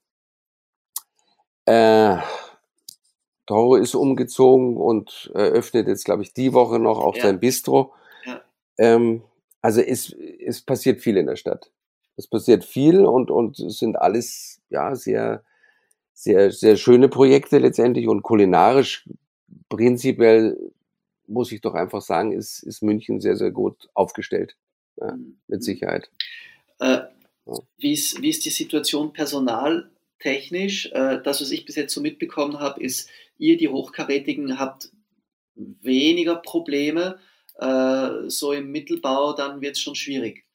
Äh, 1.65 2.17
Toro 3.45 3.75
ist 3.75 3.95
umgezogen 3.95 4.75
und 4.75 5.31
eröffnet 5.33 5.87
jetzt, 5.87 6.03
glaube 6.03 6.23
ich, 6.23 6.33
die 6.33 6.51
Woche 6.53 6.79
noch 6.79 6.99
auch 6.99 7.15
ja. 7.15 7.23
sein 7.23 7.39
Bistro. 7.39 7.93
Ja. 8.25 8.41
Ähm, 8.77 9.21
also 9.61 9.79
es, 9.81 10.13
es 10.43 10.61
passiert 10.61 10.99
viel 10.99 11.17
in 11.17 11.27
der 11.27 11.37
Stadt 11.37 11.71
es 12.17 12.27
passiert 12.27 12.65
viel 12.65 13.05
und, 13.05 13.31
und 13.31 13.59
es 13.59 13.77
sind 13.77 13.95
alles, 13.95 14.59
ja, 14.69 14.95
sehr, 14.95 15.43
sehr, 16.13 16.51
sehr 16.51 16.75
schöne 16.75 17.09
Projekte 17.09 17.59
letztendlich 17.59 18.07
und 18.07 18.23
kulinarisch 18.23 19.07
prinzipiell 19.69 20.57
muss 21.27 21.51
ich 21.51 21.61
doch 21.61 21.73
einfach 21.73 22.01
sagen, 22.01 22.31
ist, 22.31 22.63
ist 22.63 22.81
München 22.81 23.19
sehr, 23.19 23.35
sehr 23.35 23.51
gut 23.51 23.89
aufgestellt. 23.93 24.55
Ja, 24.99 25.11
mhm. 25.11 25.37
mit 25.47 25.63
Sicherheit. 25.63 26.09
Äh, 26.79 27.01
wie, 27.77 27.93
ist, 27.93 28.21
wie 28.21 28.29
ist 28.29 28.45
die 28.45 28.49
Situation 28.49 29.13
personaltechnisch? 29.13 30.91
Äh, 30.91 31.21
das, 31.23 31.41
was 31.41 31.51
ich 31.51 31.65
bis 31.65 31.75
jetzt 31.75 31.93
so 31.93 32.01
mitbekommen 32.01 32.59
habe, 32.59 32.81
ist, 32.81 33.09
ihr, 33.37 33.57
die 33.57 33.69
Hochkarätigen, 33.69 34.59
habt 34.59 34.91
weniger 35.55 36.37
Probleme. 36.37 37.19
Äh, 37.59 38.29
so 38.29 38.51
im 38.53 38.71
Mittelbau, 38.71 39.33
dann 39.33 39.61
wird 39.61 39.75
es 39.75 39.81
schon 39.81 39.95
schwierig. 39.95 40.45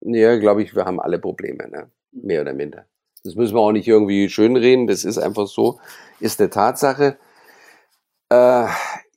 Ja, 0.00 0.36
glaube 0.36 0.62
ich, 0.62 0.74
wir 0.74 0.84
haben 0.84 1.00
alle 1.00 1.18
Probleme, 1.18 1.68
ne? 1.68 1.90
mehr 2.10 2.42
oder 2.42 2.52
minder. 2.52 2.86
Das 3.22 3.36
müssen 3.36 3.54
wir 3.54 3.60
auch 3.60 3.72
nicht 3.72 3.86
irgendwie 3.86 4.28
schönreden, 4.28 4.88
das 4.88 5.04
ist 5.04 5.18
einfach 5.18 5.46
so, 5.46 5.78
ist 6.18 6.40
eine 6.40 6.50
Tatsache. 6.50 7.18
Äh, 8.32 8.66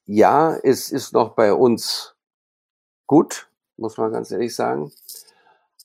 ja, 0.08 0.58
es 0.62 0.92
ist 0.92 1.14
noch 1.14 1.36
bei 1.36 1.54
uns 1.54 2.16
gut, 3.08 3.50
muss 3.78 3.98
man 3.98 4.12
ganz 4.12 4.30
ehrlich 4.32 4.54
sagen. 4.54 4.92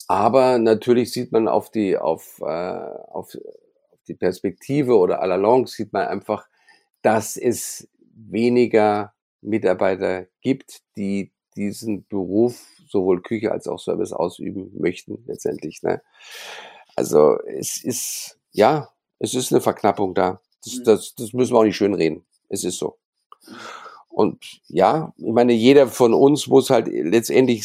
Aber 0.09 0.59
natürlich 0.59 1.13
sieht 1.13 1.31
man 1.31 1.47
auf 1.47 1.71
die, 1.71 1.97
auf, 1.97 2.41
äh, 2.41 2.45
auf, 2.45 3.37
die 4.09 4.15
Perspektive 4.15 4.97
oder 4.97 5.23
à 5.23 5.27
la 5.27 5.37
longue 5.37 5.69
sieht 5.69 5.93
man 5.93 6.09
einfach, 6.09 6.49
dass 7.03 7.37
es 7.37 7.89
weniger 8.01 9.15
Mitarbeiter 9.43 10.27
gibt, 10.41 10.83
die 10.97 11.31
diesen 11.55 12.05
Beruf 12.09 12.67
sowohl 12.89 13.23
Küche 13.23 13.53
als 13.53 13.69
auch 13.69 13.79
Service 13.79 14.13
ausüben 14.13 14.73
möchten, 14.77 15.23
letztendlich. 15.29 15.85
Ne? 15.85 16.03
Also 16.97 17.39
es 17.47 17.85
ist, 17.85 18.41
ja, 18.51 18.89
es 19.21 19.35
ist 19.35 19.53
eine 19.53 19.61
Verknappung 19.61 20.15
da. 20.15 20.41
Das, 20.65 20.75
mhm. 20.75 20.85
das, 20.85 21.15
das 21.15 21.33
müssen 21.33 21.55
wir 21.55 21.61
auch 21.61 21.65
nicht 21.65 21.77
schön 21.77 21.95
reden. 21.95 22.27
Es 22.49 22.65
ist 22.65 22.79
so. 22.79 23.00
Und 24.09 24.61
ja, 24.67 25.13
ich 25.17 25.33
meine, 25.33 25.53
jeder 25.53 25.87
von 25.87 26.15
uns 26.15 26.47
muss 26.49 26.69
halt 26.71 26.89
letztendlich 26.89 27.65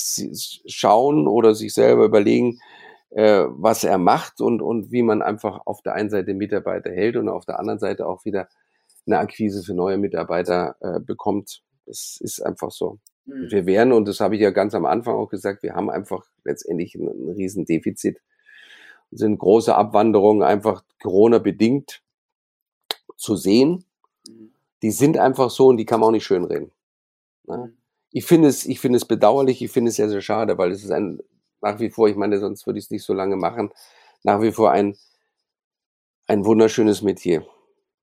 schauen 0.67 1.27
oder 1.27 1.55
sich 1.55 1.73
selber 1.73 2.05
überlegen, 2.05 2.59
äh, 3.09 3.45
was 3.49 3.83
er 3.83 3.97
macht 3.97 4.41
und, 4.41 4.61
und 4.61 4.91
wie 4.91 5.01
man 5.01 5.21
einfach 5.21 5.61
auf 5.65 5.81
der 5.81 5.93
einen 5.93 6.09
Seite 6.09 6.33
Mitarbeiter 6.33 6.91
hält 6.91 7.15
und 7.15 7.29
auf 7.29 7.45
der 7.45 7.59
anderen 7.59 7.79
Seite 7.79 8.07
auch 8.07 8.25
wieder 8.25 8.47
eine 9.07 9.19
Akquise 9.19 9.63
für 9.63 9.73
neue 9.73 9.97
Mitarbeiter 9.97 10.75
äh, 10.81 10.99
bekommt. 10.99 11.61
Das 11.85 12.17
ist 12.19 12.41
einfach 12.41 12.71
so. 12.71 12.99
Mhm. 13.25 13.51
Wir 13.51 13.65
wären, 13.65 13.91
und 13.91 14.07
das 14.07 14.19
habe 14.19 14.35
ich 14.35 14.41
ja 14.41 14.51
ganz 14.51 14.75
am 14.75 14.85
Anfang 14.85 15.15
auch 15.15 15.29
gesagt, 15.29 15.63
wir 15.63 15.75
haben 15.75 15.89
einfach 15.89 16.25
letztendlich 16.43 16.95
ein, 16.95 17.07
ein 17.07 17.29
Riesendefizit. 17.29 18.21
sind 19.11 19.39
große 19.39 19.73
Abwanderungen 19.73 20.43
einfach 20.43 20.83
Corona-bedingt 21.01 22.01
zu 23.15 23.35
sehen. 23.35 23.84
Die 24.81 24.91
sind 24.91 25.17
einfach 25.17 25.49
so 25.49 25.67
und 25.67 25.77
die 25.77 25.85
kann 25.85 25.99
man 25.99 26.07
auch 26.09 26.11
nicht 26.11 26.25
schönreden. 26.25 26.71
Ne? 27.47 27.57
Mhm. 27.57 27.77
Ich 28.11 28.25
finde 28.25 28.49
es, 28.49 28.65
ich 28.65 28.79
finde 28.79 28.97
es 28.97 29.05
bedauerlich, 29.05 29.61
ich 29.61 29.71
finde 29.71 29.89
es 29.89 29.97
sehr, 29.97 30.09
sehr 30.09 30.21
schade, 30.21 30.57
weil 30.57 30.71
es 30.71 30.83
ist 30.83 30.91
ein, 30.91 31.19
nach 31.61 31.79
wie 31.79 31.89
vor, 31.91 32.09
ich 32.09 32.15
meine, 32.15 32.39
sonst 32.39 32.65
würde 32.67 32.79
ich 32.79 32.85
es 32.85 32.91
nicht 32.91 33.03
so 33.03 33.13
lange 33.13 33.35
machen, 33.37 33.71
nach 34.23 34.41
wie 34.41 34.51
vor 34.53 34.71
ein, 34.71 34.97
ein 36.27 36.45
wunderschönes 36.45 37.01
Metier. 37.01 37.45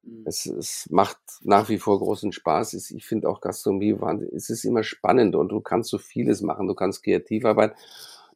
Mhm. 0.03 0.23
Es, 0.27 0.47
es 0.47 0.89
macht 0.91 1.19
nach 1.43 1.69
wie 1.69 1.79
vor 1.79 1.99
großen 1.99 2.33
Spaß. 2.33 2.75
Es- 2.75 2.91
Ich 2.91 3.07
finde 3.07 3.29
auch 3.29 3.41
Gastronomie, 3.41 3.97
es 4.35 4.51
ist 4.51 4.65
immer 4.65 4.83
spannend 4.85 5.35
und 5.37 5.49
du 5.51 5.61
kannst 5.61 5.91
so 5.91 5.99
vieles 5.99 6.43
machen. 6.43 6.69
Du 6.69 6.75
kannst 6.75 7.03
kreativ 7.03 7.45
arbeiten. 7.45 7.77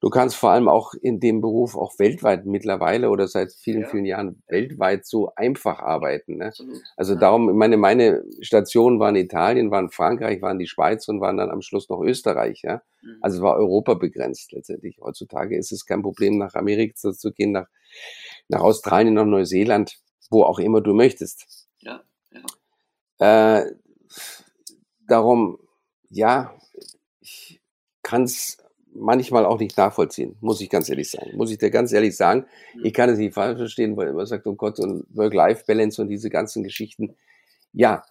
Du 0.01 0.11
kannst 0.11 0.37
vor 0.37 0.51
allem 0.51 0.69
auch 0.69 0.93
in 0.95 1.21
dem 1.21 1.41
Beruf 1.41 1.75
auch 1.75 1.99
weltweit 1.99 2.45
mittlerweile 2.45 3.09
oder 3.11 3.29
seit 3.29 3.53
vielen, 3.53 3.83
Ja. 3.83 3.89
vielen 3.89 4.05
Jahren 4.05 4.43
weltweit 4.47 5.07
so 5.07 5.33
einfach 5.37 5.79
arbeiten. 5.81 6.37
Ne? 6.37 6.53
Also 6.97 7.15
Ja. 7.15 7.21
darum, 7.21 7.57
meine, 7.57 7.77
meine 7.79 8.23
Stationen 8.41 9.01
waren 9.01 9.17
Italien, 9.17 9.71
waren 9.71 9.91
Frankreich, 9.91 10.43
waren 10.43 10.59
die 10.59 10.67
Schweiz 10.67 11.09
und 11.09 11.21
waren 11.21 11.39
dann 11.39 11.51
am 11.51 11.63
Schluss 11.63 11.89
noch 11.89 12.01
Österreich. 12.03 12.61
Ja? 12.63 12.83
Mhm. 13.03 13.17
Also 13.23 13.39
es 13.39 13.43
war 13.43 13.57
Europa 13.57 13.95
begrenzt 13.95 14.53
letztendlich. 14.53 14.99
Heutzutage 15.01 15.57
ist 15.57 15.73
es 15.73 15.87
kein 15.87 16.03
Problem, 16.03 16.37
nach 16.39 16.55
Amerika 16.55 17.13
zu, 17.13 17.33
gehen, 17.33 17.53
nach, 17.53 17.67
nach 18.49 18.61
Australien, 18.61 19.15
nach 19.15 19.25
Neuseeland, 19.25 19.97
wo 20.31 20.43
auch 20.43 20.59
immer 20.59 20.81
du 20.83 20.93
möchtest. 20.93 21.69
Ja, 21.81 22.03
Äh, 23.19 23.65
darum, 25.07 25.59
ja, 26.09 26.55
ich 27.21 27.61
kann 28.03 28.25
es 28.25 28.59
manchmal 28.99 29.45
auch 29.45 29.59
nicht 29.59 29.77
nachvollziehen, 29.77 30.37
muss 30.41 30.61
ich 30.61 30.71
ganz 30.71 30.89
ehrlich 30.89 31.11
sagen. 31.11 31.37
Muss 31.37 31.51
ich 31.51 31.59
dir 31.59 31.71
ganz 31.71 31.93
ehrlich 31.93 32.17
sagen. 32.17 32.47
Ich 32.83 32.93
kann 32.93 33.11
es 33.11 33.19
nicht 33.19 33.35
falsch 33.35 33.59
verstehen, 33.59 33.97
weil 33.97 34.13
man 34.13 34.27
sagt, 34.27 34.47
oh 34.47 34.55
Gott, 34.55 34.79
und 34.79 35.07
Work-Life-Balance 35.15 36.01
und 36.03 36.09
diese 36.09 36.31
ganzen 36.31 36.63
Geschichten. 36.63 37.17
Ja, 37.73 38.05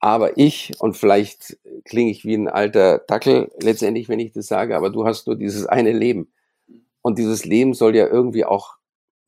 aber 0.00 0.36
ich, 0.38 0.74
und 0.78 0.96
vielleicht 0.96 1.58
klinge 1.84 2.10
ich 2.10 2.24
wie 2.24 2.34
ein 2.34 2.48
alter 2.48 2.98
Dackel 2.98 3.50
letztendlich, 3.60 4.08
wenn 4.08 4.20
ich 4.20 4.32
das 4.32 4.46
sage, 4.46 4.76
aber 4.76 4.90
du 4.90 5.04
hast 5.04 5.26
nur 5.26 5.36
dieses 5.36 5.66
eine 5.66 5.92
Leben. 5.92 6.30
Und 7.02 7.18
dieses 7.18 7.44
Leben 7.44 7.74
soll 7.74 7.96
ja 7.96 8.06
irgendwie 8.06 8.44
auch 8.44 8.76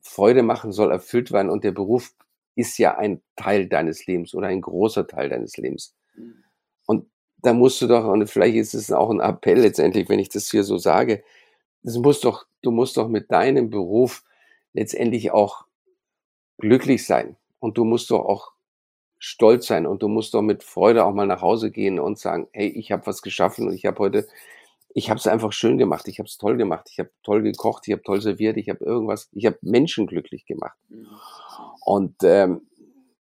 Freude 0.01 0.43
machen, 0.43 0.71
soll 0.71 0.91
erfüllt 0.91 1.31
werden. 1.31 1.49
Und 1.49 1.63
der 1.63 1.71
Beruf 1.71 2.13
ist 2.55 2.77
ja 2.77 2.97
ein 2.97 3.21
Teil 3.35 3.67
deines 3.67 4.05
Lebens 4.05 4.33
oder 4.33 4.47
ein 4.47 4.61
großer 4.61 5.07
Teil 5.07 5.29
deines 5.29 5.57
Lebens. 5.57 5.95
Da 7.41 7.53
musst 7.53 7.81
du 7.81 7.87
doch, 7.87 8.05
und 8.05 8.27
vielleicht 8.29 8.55
ist 8.55 8.73
es 8.73 8.91
auch 8.91 9.09
ein 9.09 9.19
Appell 9.19 9.59
letztendlich, 9.59 10.09
wenn 10.09 10.19
ich 10.19 10.29
das 10.29 10.49
hier 10.51 10.63
so 10.63 10.77
sage, 10.77 11.23
das 11.83 11.97
muss 11.97 12.21
doch, 12.21 12.45
du 12.61 12.71
musst 12.71 12.97
doch 12.97 13.07
mit 13.07 13.31
deinem 13.31 13.69
Beruf 13.69 14.23
letztendlich 14.73 15.31
auch 15.31 15.65
glücklich 16.57 17.05
sein. 17.05 17.35
Und 17.59 17.77
du 17.77 17.83
musst 17.83 18.11
doch 18.11 18.25
auch 18.25 18.51
stolz 19.19 19.67
sein 19.67 19.85
und 19.85 20.01
du 20.01 20.07
musst 20.07 20.33
doch 20.33 20.41
mit 20.41 20.63
Freude 20.63 21.05
auch 21.05 21.13
mal 21.13 21.27
nach 21.27 21.41
Hause 21.41 21.69
gehen 21.69 21.99
und 21.99 22.17
sagen, 22.17 22.47
hey, 22.53 22.67
ich 22.67 22.91
habe 22.91 23.05
was 23.05 23.21
geschaffen 23.21 23.67
und 23.67 23.73
ich 23.75 23.85
habe 23.85 23.99
heute, 23.99 24.27
ich 24.95 25.11
habe 25.11 25.19
es 25.19 25.27
einfach 25.27 25.53
schön 25.53 25.77
gemacht, 25.77 26.07
ich 26.07 26.17
habe 26.17 26.27
es 26.27 26.39
toll 26.39 26.57
gemacht, 26.57 26.89
ich 26.91 26.97
habe 26.97 27.11
toll 27.21 27.43
gekocht, 27.43 27.87
ich 27.87 27.93
habe 27.93 28.01
toll 28.01 28.19
serviert, 28.19 28.57
ich 28.57 28.69
habe 28.69 28.83
irgendwas, 28.83 29.29
ich 29.33 29.45
habe 29.45 29.57
Menschen 29.61 30.07
glücklich 30.07 30.45
gemacht. 30.47 30.77
Mhm. 30.89 31.07
Und 31.85 32.15
ähm, 32.23 32.61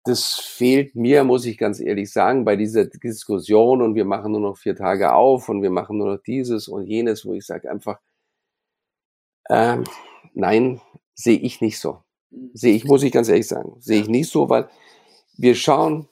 das 0.10 0.34
fehlt 0.36 0.95
mir, 0.95 1.24
muss 1.24 1.45
ich 1.45 1.57
ganz 1.57 1.80
ehrlich 1.80 2.12
sagen, 2.12 2.43
bei 2.43 2.55
dieser 2.55 2.86
Diskussion 2.86 3.82
und 3.82 3.95
wir 3.95 4.05
machen 4.05 4.32
nur 4.32 4.41
noch 4.41 4.57
vier 4.57 4.76
Tage 4.76 5.14
auf 5.14 5.47
und 5.49 5.62
wir 5.62 5.70
machen 5.70 5.97
nur 5.97 6.16
noch 6.16 6.24
dieses 6.24 6.68
und 6.68 6.86
jenes, 6.88 7.26
wo 7.26 7.34
ich 7.34 7.45
sage 7.45 7.70
einfach, 7.70 7.99
ähm, 9.49 9.84
nein, 10.34 10.82
sehe 11.14 11.39
ich 11.39 11.62
nicht 11.62 11.80
so. 11.80 12.03
Sehe 12.53 12.76
ich, 12.76 12.86
muss 12.86 13.03
ich 13.03 13.12
ganz 13.12 13.30
ehrlich 13.30 13.47
sagen, 13.47 13.76
sehe 13.80 14.01
ich 14.01 14.07
nicht 14.07 14.30
so, 14.30 14.49
weil 14.49 14.70
wir 15.38 15.55
schauen, 15.55 16.07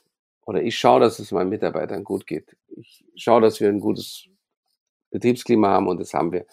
oder 0.46 0.64
ich 0.64 0.78
schaue, 0.78 1.00
dass 1.00 1.20
es 1.20 1.32
meinen 1.32 1.50
Mitarbeitern 1.50 2.04
gut 2.04 2.26
geht. 2.26 2.56
Ich 2.76 3.04
schaue, 3.16 3.42
dass 3.42 3.60
wir 3.60 3.70
ein 3.70 3.80
gutes 3.80 4.28
Betriebsklima 5.12 5.70
haben 5.70 5.88
und 5.88 6.00
das 6.00 6.14
haben 6.14 6.32
wir. 6.32 6.46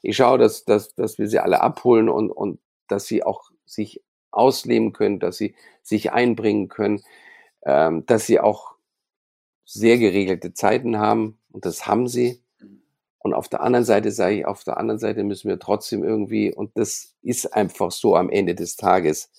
Ich 0.00 0.16
schaue, 0.16 0.38
dass, 0.38 0.64
dass, 0.64 0.94
dass 0.94 1.18
wir 1.18 1.28
sie 1.28 1.38
alle 1.38 1.60
abholen 1.60 2.08
und, 2.08 2.30
und 2.30 2.60
dass 2.88 3.06
sie 3.06 3.22
auch 3.22 3.50
sich 3.66 4.02
ausleben 4.32 4.92
können, 4.92 5.20
dass 5.20 5.36
sie 5.36 5.54
sich 5.82 6.12
einbringen 6.12 6.68
können, 6.68 7.02
ähm, 7.64 8.04
dass 8.06 8.26
sie 8.26 8.40
auch 8.40 8.72
sehr 9.64 9.98
geregelte 9.98 10.54
Zeiten 10.54 10.98
haben 10.98 11.38
und 11.50 11.64
das 11.64 11.86
haben 11.86 12.08
sie. 12.08 12.42
Mhm. 12.60 12.82
Und 13.18 13.34
auf 13.34 13.48
der 13.48 13.62
anderen 13.62 13.84
Seite 13.84 14.10
sage 14.10 14.40
ich, 14.40 14.46
auf 14.46 14.64
der 14.64 14.78
anderen 14.78 14.98
Seite 14.98 15.24
müssen 15.24 15.48
wir 15.48 15.58
trotzdem 15.58 16.02
irgendwie, 16.02 16.52
und 16.52 16.76
das 16.76 17.14
ist 17.22 17.54
einfach 17.54 17.92
so 17.92 18.16
am 18.16 18.30
Ende 18.30 18.54
des 18.54 18.76
Tages, 18.76 19.30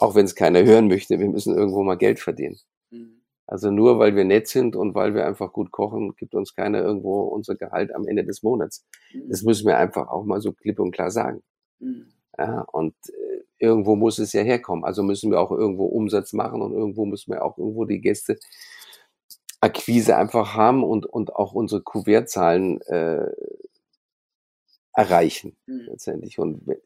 auch 0.00 0.14
wenn 0.14 0.24
es 0.26 0.34
keiner 0.34 0.64
hören 0.64 0.88
möchte, 0.88 1.18
wir 1.18 1.28
müssen 1.28 1.56
irgendwo 1.56 1.82
mal 1.82 1.96
Geld 1.96 2.18
verdienen. 2.18 2.58
Mhm. 2.90 3.22
Also 3.46 3.70
nur 3.70 3.98
weil 3.98 4.16
wir 4.16 4.24
nett 4.24 4.48
sind 4.48 4.76
und 4.76 4.94
weil 4.94 5.14
wir 5.14 5.26
einfach 5.26 5.52
gut 5.52 5.70
kochen, 5.70 6.14
gibt 6.16 6.34
uns 6.34 6.54
keiner 6.54 6.80
irgendwo 6.80 7.22
unser 7.22 7.54
Gehalt 7.54 7.94
am 7.94 8.06
Ende 8.06 8.24
des 8.24 8.42
Monats. 8.42 8.84
Mhm. 9.12 9.28
Das 9.28 9.42
müssen 9.42 9.66
wir 9.66 9.78
einfach 9.78 10.08
auch 10.08 10.24
mal 10.24 10.40
so 10.40 10.52
klipp 10.52 10.80
und 10.80 10.92
klar 10.92 11.10
sagen. 11.10 11.42
Mhm. 11.78 12.06
Ja, 12.38 12.62
und 12.72 12.94
irgendwo 13.62 13.96
muss 13.96 14.18
es 14.18 14.32
ja 14.32 14.42
herkommen. 14.42 14.84
Also 14.84 15.02
müssen 15.02 15.30
wir 15.30 15.40
auch 15.40 15.50
irgendwo 15.52 15.86
Umsatz 15.86 16.32
machen 16.32 16.60
und 16.62 16.72
irgendwo 16.72 17.06
müssen 17.06 17.32
wir 17.32 17.44
auch 17.44 17.56
irgendwo 17.58 17.84
die 17.84 18.00
Gäste 18.00 18.38
Akquise 19.60 20.16
einfach 20.16 20.54
haben 20.54 20.82
und, 20.82 21.06
und 21.06 21.36
auch 21.36 21.52
unsere 21.52 21.80
Kuvertzahlen 21.82 22.80
äh, 22.82 23.30
erreichen 24.92 25.56
Mhm. 25.66 25.86
letztendlich. 25.86 26.38
Und 26.38 26.66
we- 26.66 26.82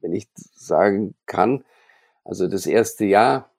wenn 0.00 0.12
ich 0.12 0.28
sagen 0.54 1.14
kann, 1.26 1.64
also 2.24 2.48
das 2.48 2.66
erste 2.66 3.04
Jahr, 3.04 3.50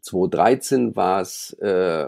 2013 0.00 0.96
war 0.96 1.20
es, 1.20 1.52
äh, 1.60 2.06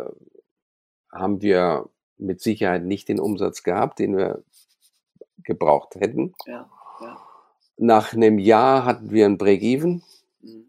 haben 1.12 1.42
wir 1.42 1.88
mit 2.18 2.40
Sicherheit 2.40 2.84
nicht 2.84 3.08
den 3.08 3.20
Umsatz 3.20 3.62
gehabt, 3.64 3.98
den 3.98 4.16
wir 4.16 4.42
gebraucht 5.42 5.96
hätten. 5.96 6.34
Ja, 6.46 6.68
ja. 7.00 7.18
Nach 7.76 8.12
einem 8.12 8.38
Jahr 8.38 8.84
hatten 8.84 9.10
wir 9.10 9.26
ein 9.26 9.38
Break-Even 9.38 10.02
Mhm. 10.40 10.64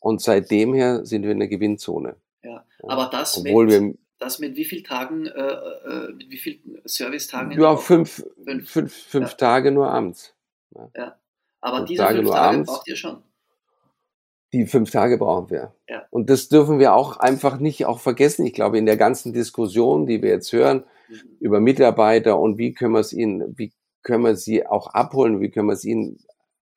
und 0.00 0.20
seitdem 0.20 0.74
her 0.74 1.04
sind 1.06 1.22
wir 1.24 1.30
in 1.32 1.38
der 1.38 1.48
Gewinnzone. 1.48 2.16
ja. 2.42 2.64
Aber 2.88 3.08
das 3.12 3.36
Obwohl 3.38 3.66
mit, 3.66 3.80
wir 3.82 3.94
das 4.18 4.38
mit 4.38 4.56
wie 4.56 4.64
vielen 4.64 4.84
Tagen, 4.84 5.26
äh, 5.26 5.30
äh, 5.30 6.12
mit 6.12 6.30
wie 6.30 6.36
vielen 6.38 6.80
Servicetagen? 6.84 7.58
ja, 7.60 7.76
fünf, 7.76 8.24
Fünf. 8.44 8.70
fünf, 8.70 8.92
fünf 8.94 9.30
Ja. 9.30 9.36
Tage 9.36 9.70
nur 9.72 9.90
abends. 9.90 10.34
Aber 11.60 11.76
fünf 11.78 11.88
diese 11.88 12.02
Tage 12.02 12.16
fünf 12.18 12.30
Tage 12.30 12.40
abends. 12.40 12.70
braucht 12.70 12.88
ihr 12.88 12.96
schon. 12.96 13.22
Die 14.52 14.66
fünf 14.66 14.90
Tage 14.90 15.16
brauchen 15.18 15.48
wir. 15.50 15.74
Ja. 15.88 16.02
Und 16.10 16.28
das 16.28 16.48
dürfen 16.48 16.78
wir 16.80 16.94
auch 16.94 17.18
einfach 17.18 17.58
nicht 17.60 17.86
auch 17.86 18.00
vergessen. 18.00 18.44
Ich 18.46 18.52
glaube, 18.54 18.78
in 18.78 18.86
der 18.86 18.96
ganzen 18.96 19.32
Diskussion, 19.32 20.06
die 20.06 20.22
wir 20.22 20.30
jetzt 20.30 20.52
hören 20.52 20.84
Mhm. 21.08 21.14
über 21.40 21.60
Mitarbeiter 21.60 22.38
und 22.38 22.58
wie 22.58 22.72
können 22.72 22.94
wir 22.94 23.00
es 23.00 23.12
ihnen, 23.12 23.56
wie 23.58 23.72
können 24.02 24.24
wir 24.24 24.36
sie 24.36 24.66
auch 24.66 24.88
abholen, 24.88 25.40
wie 25.40 25.50
können 25.50 25.68
wir 25.68 25.74
es 25.74 25.84
ihnen 25.84 26.18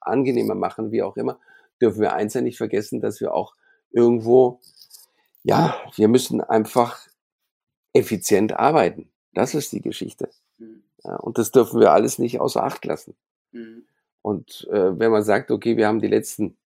angenehmer 0.08 0.56
machen, 0.56 0.91
wie 0.91 1.04
auch 1.04 1.18
immer, 1.18 1.39
dürfen 1.82 2.01
wir 2.01 2.14
eins 2.14 2.34
ja 2.34 2.41
nicht 2.41 2.58
vergessen, 2.58 3.01
dass 3.01 3.20
wir 3.22 3.34
auch 3.34 3.56
irgendwo, 3.91 4.60
ja, 5.43 5.76
wir 5.95 6.08
müssen 6.08 6.41
einfach 6.41 6.99
effizient 7.93 8.54
arbeiten. 8.54 9.10
Das 9.34 9.54
ist 9.54 9.72
die 9.72 9.82
Geschichte. 9.82 10.30
Mhm. 10.58 10.84
Ja, 11.04 11.16
und 11.18 11.38
das 11.38 11.51
dürfen 11.51 11.80
wir 11.80 11.91
alles 11.91 12.20
nicht 12.20 12.39
außer 12.39 12.64
Acht 12.64 12.86
lassen. 12.86 13.16
Mhm. 13.51 13.86
Und 14.22 14.68
äh, 14.72 14.97
wenn 14.97 15.12
man 15.12 15.24
sagt, 15.24 15.51
okay, 15.51 15.78
wir 15.78 15.88
haben 15.88 15.99
die 15.99 16.08
letzten 16.08 16.58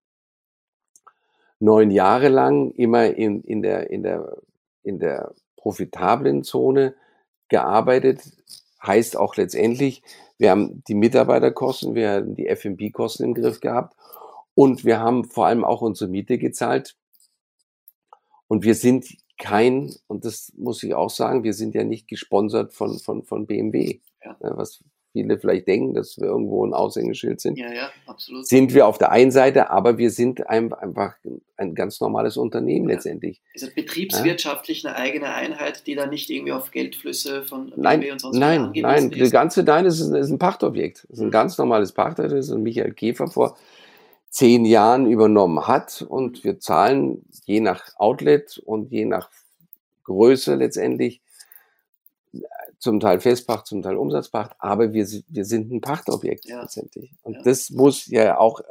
neun 1.59 1.91
Jahre 1.91 2.29
lang 2.29 2.71
immer 2.71 3.07
in, 3.07 3.41
in, 3.43 3.61
der, 3.61 3.89
in, 3.89 4.03
der, 4.03 4.38
in 4.83 4.99
der 4.99 5.33
profitablen 5.55 6.43
Zone 6.43 6.93
gearbeitet, 7.49 8.21
heißt 8.85 9.17
auch 9.17 9.35
letztendlich, 9.35 10.03
wir 10.38 10.51
haben 10.51 10.83
die 10.88 10.95
Mitarbeiterkosten, 10.95 11.95
wir 11.95 12.11
haben 12.11 12.35
die 12.35 12.47
F&B-Kosten 12.47 13.23
im 13.23 13.33
Griff 13.33 13.59
gehabt 13.59 13.95
und 14.53 14.85
wir 14.85 14.99
haben 14.99 15.25
vor 15.25 15.47
allem 15.47 15.63
auch 15.63 15.81
unsere 15.81 16.09
Miete 16.09 16.38
gezahlt. 16.38 16.95
Und 18.47 18.63
wir 18.63 18.75
sind 18.75 19.05
kein, 19.38 19.93
und 20.07 20.25
das 20.25 20.53
muss 20.57 20.81
ich 20.83 20.93
auch 20.93 21.09
sagen, 21.09 21.43
wir 21.43 21.53
sind 21.53 21.75
ja 21.75 21.83
nicht 21.83 22.07
gesponsert 22.07 22.73
von, 22.73 22.97
von, 22.99 23.23
von 23.23 23.45
BMW, 23.45 23.99
Ja. 24.23 24.38
Ja, 24.41 24.57
was 24.57 24.83
viele 25.24 25.39
vielleicht 25.39 25.68
denken, 25.68 25.93
dass 25.93 26.18
wir 26.18 26.28
irgendwo 26.28 26.65
ein 26.65 26.74
Aushängeschild 26.74 27.41
sind 27.41 27.57
Ja, 27.57 27.72
ja, 27.74 27.89
absolut. 28.05 28.45
sind 28.45 28.74
wir 28.74 28.88
auf 28.88 28.97
der 28.97 29.11
einen 29.11 29.32
Seite, 29.32 29.70
aber 29.70 29.97
wir 29.97 30.11
sind 30.11 30.47
ein, 30.47 30.72
einfach 30.74 31.15
ein 31.57 31.74
ganz 31.76 31.99
normales 31.99 32.38
Unternehmen 32.38 32.88
Ja. 32.89 32.95
letztendlich. 32.95 33.41
Ist 33.53 33.63
es 33.63 33.74
betriebswirtschaftlich 33.74 34.86
eine 34.86 34.95
eigene 34.95 35.34
Einheit, 35.34 35.88
die 35.88 35.95
da 35.95 36.05
nicht 36.05 36.30
irgendwie 36.30 36.51
auf 36.53 36.72
Geldflüsse 36.72 37.43
von 37.43 37.74
Nein, 37.76 38.01
BMW 38.01 38.11
und 38.11 38.20
sonst 38.22 38.38
nein, 38.38 38.72
nein, 38.76 39.09
die 39.09 39.20
ist? 39.22 39.32
ganze 39.32 39.63
Deine 39.63 39.88
ist, 39.88 40.01
ein- 40.01 40.15
ist 40.15 40.30
ein 40.30 40.39
Pachtobjekt. 40.39 41.05
Das 41.09 41.18
ist 41.18 41.22
ein 41.22 41.28
Mhm. 41.28 41.32
ganz 41.32 41.57
normales 41.57 41.91
Pachtobjekt, 41.93 42.38
das 42.38 42.49
Michael 42.57 42.93
Käfer 42.93 43.28
vor 43.28 43.57
zehn 44.30 44.65
Jahren 44.65 45.07
übernommen 45.09 45.68
hat 45.68 46.05
und 46.07 46.43
wir 46.43 46.59
zahlen 46.59 47.26
je 47.45 47.59
nach 47.59 47.84
Outlet 47.97 48.61
und 48.65 48.91
je 48.91 49.05
nach 49.05 49.30
Größe 50.03 50.55
letztendlich 50.55 51.22
zum 52.80 52.99
Teil 52.99 53.19
Festpacht, 53.19 53.65
zum 53.65 53.82
Teil 53.82 53.95
Umsatzpacht, 53.97 54.51
aber 54.59 54.93
wir, 54.93 55.07
wir 55.28 55.45
sind 55.45 55.71
ein 55.71 55.82
Pachtobjekt 55.82 56.45
Ja. 56.45 56.61
letztendlich. 56.61 57.11
Und 57.23 57.34
Ja. 57.36 57.41
das 57.43 57.69
muss 57.71 58.05
ja 58.07 58.38
auch 58.38 58.61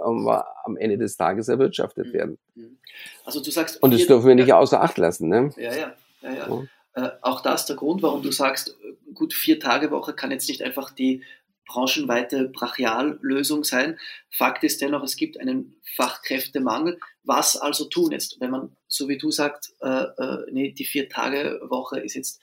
am 0.65 0.77
Ende 0.77 0.99
des 0.99 1.17
Tages 1.17 1.49
erwirtschaftet 1.49 2.09
Mhm. 2.09 2.13
werden. 2.13 2.39
Mhm. 2.55 2.79
Also 3.25 3.43
du 3.43 3.51
sagst... 3.51 3.83
Und 3.83 3.93
das 3.93 4.07
dürfen 4.07 4.29
wir 4.29 4.35
nicht 4.35 4.53
außer 4.53 4.81
Acht 4.81 4.97
lassen. 4.99 5.29
Ne? 5.29 5.51
Ja, 5.57 5.75
ja, 5.75 5.93
ja, 6.23 6.33
ja. 6.33 6.49
Ja. 6.49 6.63
Äh, 6.95 7.11
auch 7.23 7.41
das 7.43 7.67
der 7.67 7.77
Grund, 7.77 8.03
warum 8.03 8.23
du 8.23 8.31
sagst, 8.33 8.77
gut, 9.13 9.35
vier 9.35 9.61
Tage 9.61 9.91
Woche 9.91 10.15
kann 10.15 10.31
jetzt 10.31 10.49
nicht 10.49 10.63
einfach 10.63 10.91
die 10.91 11.23
branchenweite 11.69 12.49
Brachiallösung 12.49 13.65
sein. 13.65 13.99
Fakt 14.31 14.63
ist 14.63 14.81
dennoch, 14.81 15.03
es 15.03 15.17
gibt 15.17 15.39
einen 15.41 15.75
Fachkräftemangel. 15.97 16.99
Was 17.25 17.57
also 17.57 17.87
tun 17.87 18.13
jetzt? 18.13 18.41
Wenn 18.41 18.51
man, 18.53 18.77
so 18.87 19.09
wie 19.09 19.19
du 19.19 19.31
sagst, 19.33 19.75
äh, 19.81 19.89
äh, 19.89 20.47
nee, 20.53 20.71
die 20.71 20.85
Vier-Tage-Woche 20.85 21.99
ist 21.99 22.15
jetzt 22.15 22.41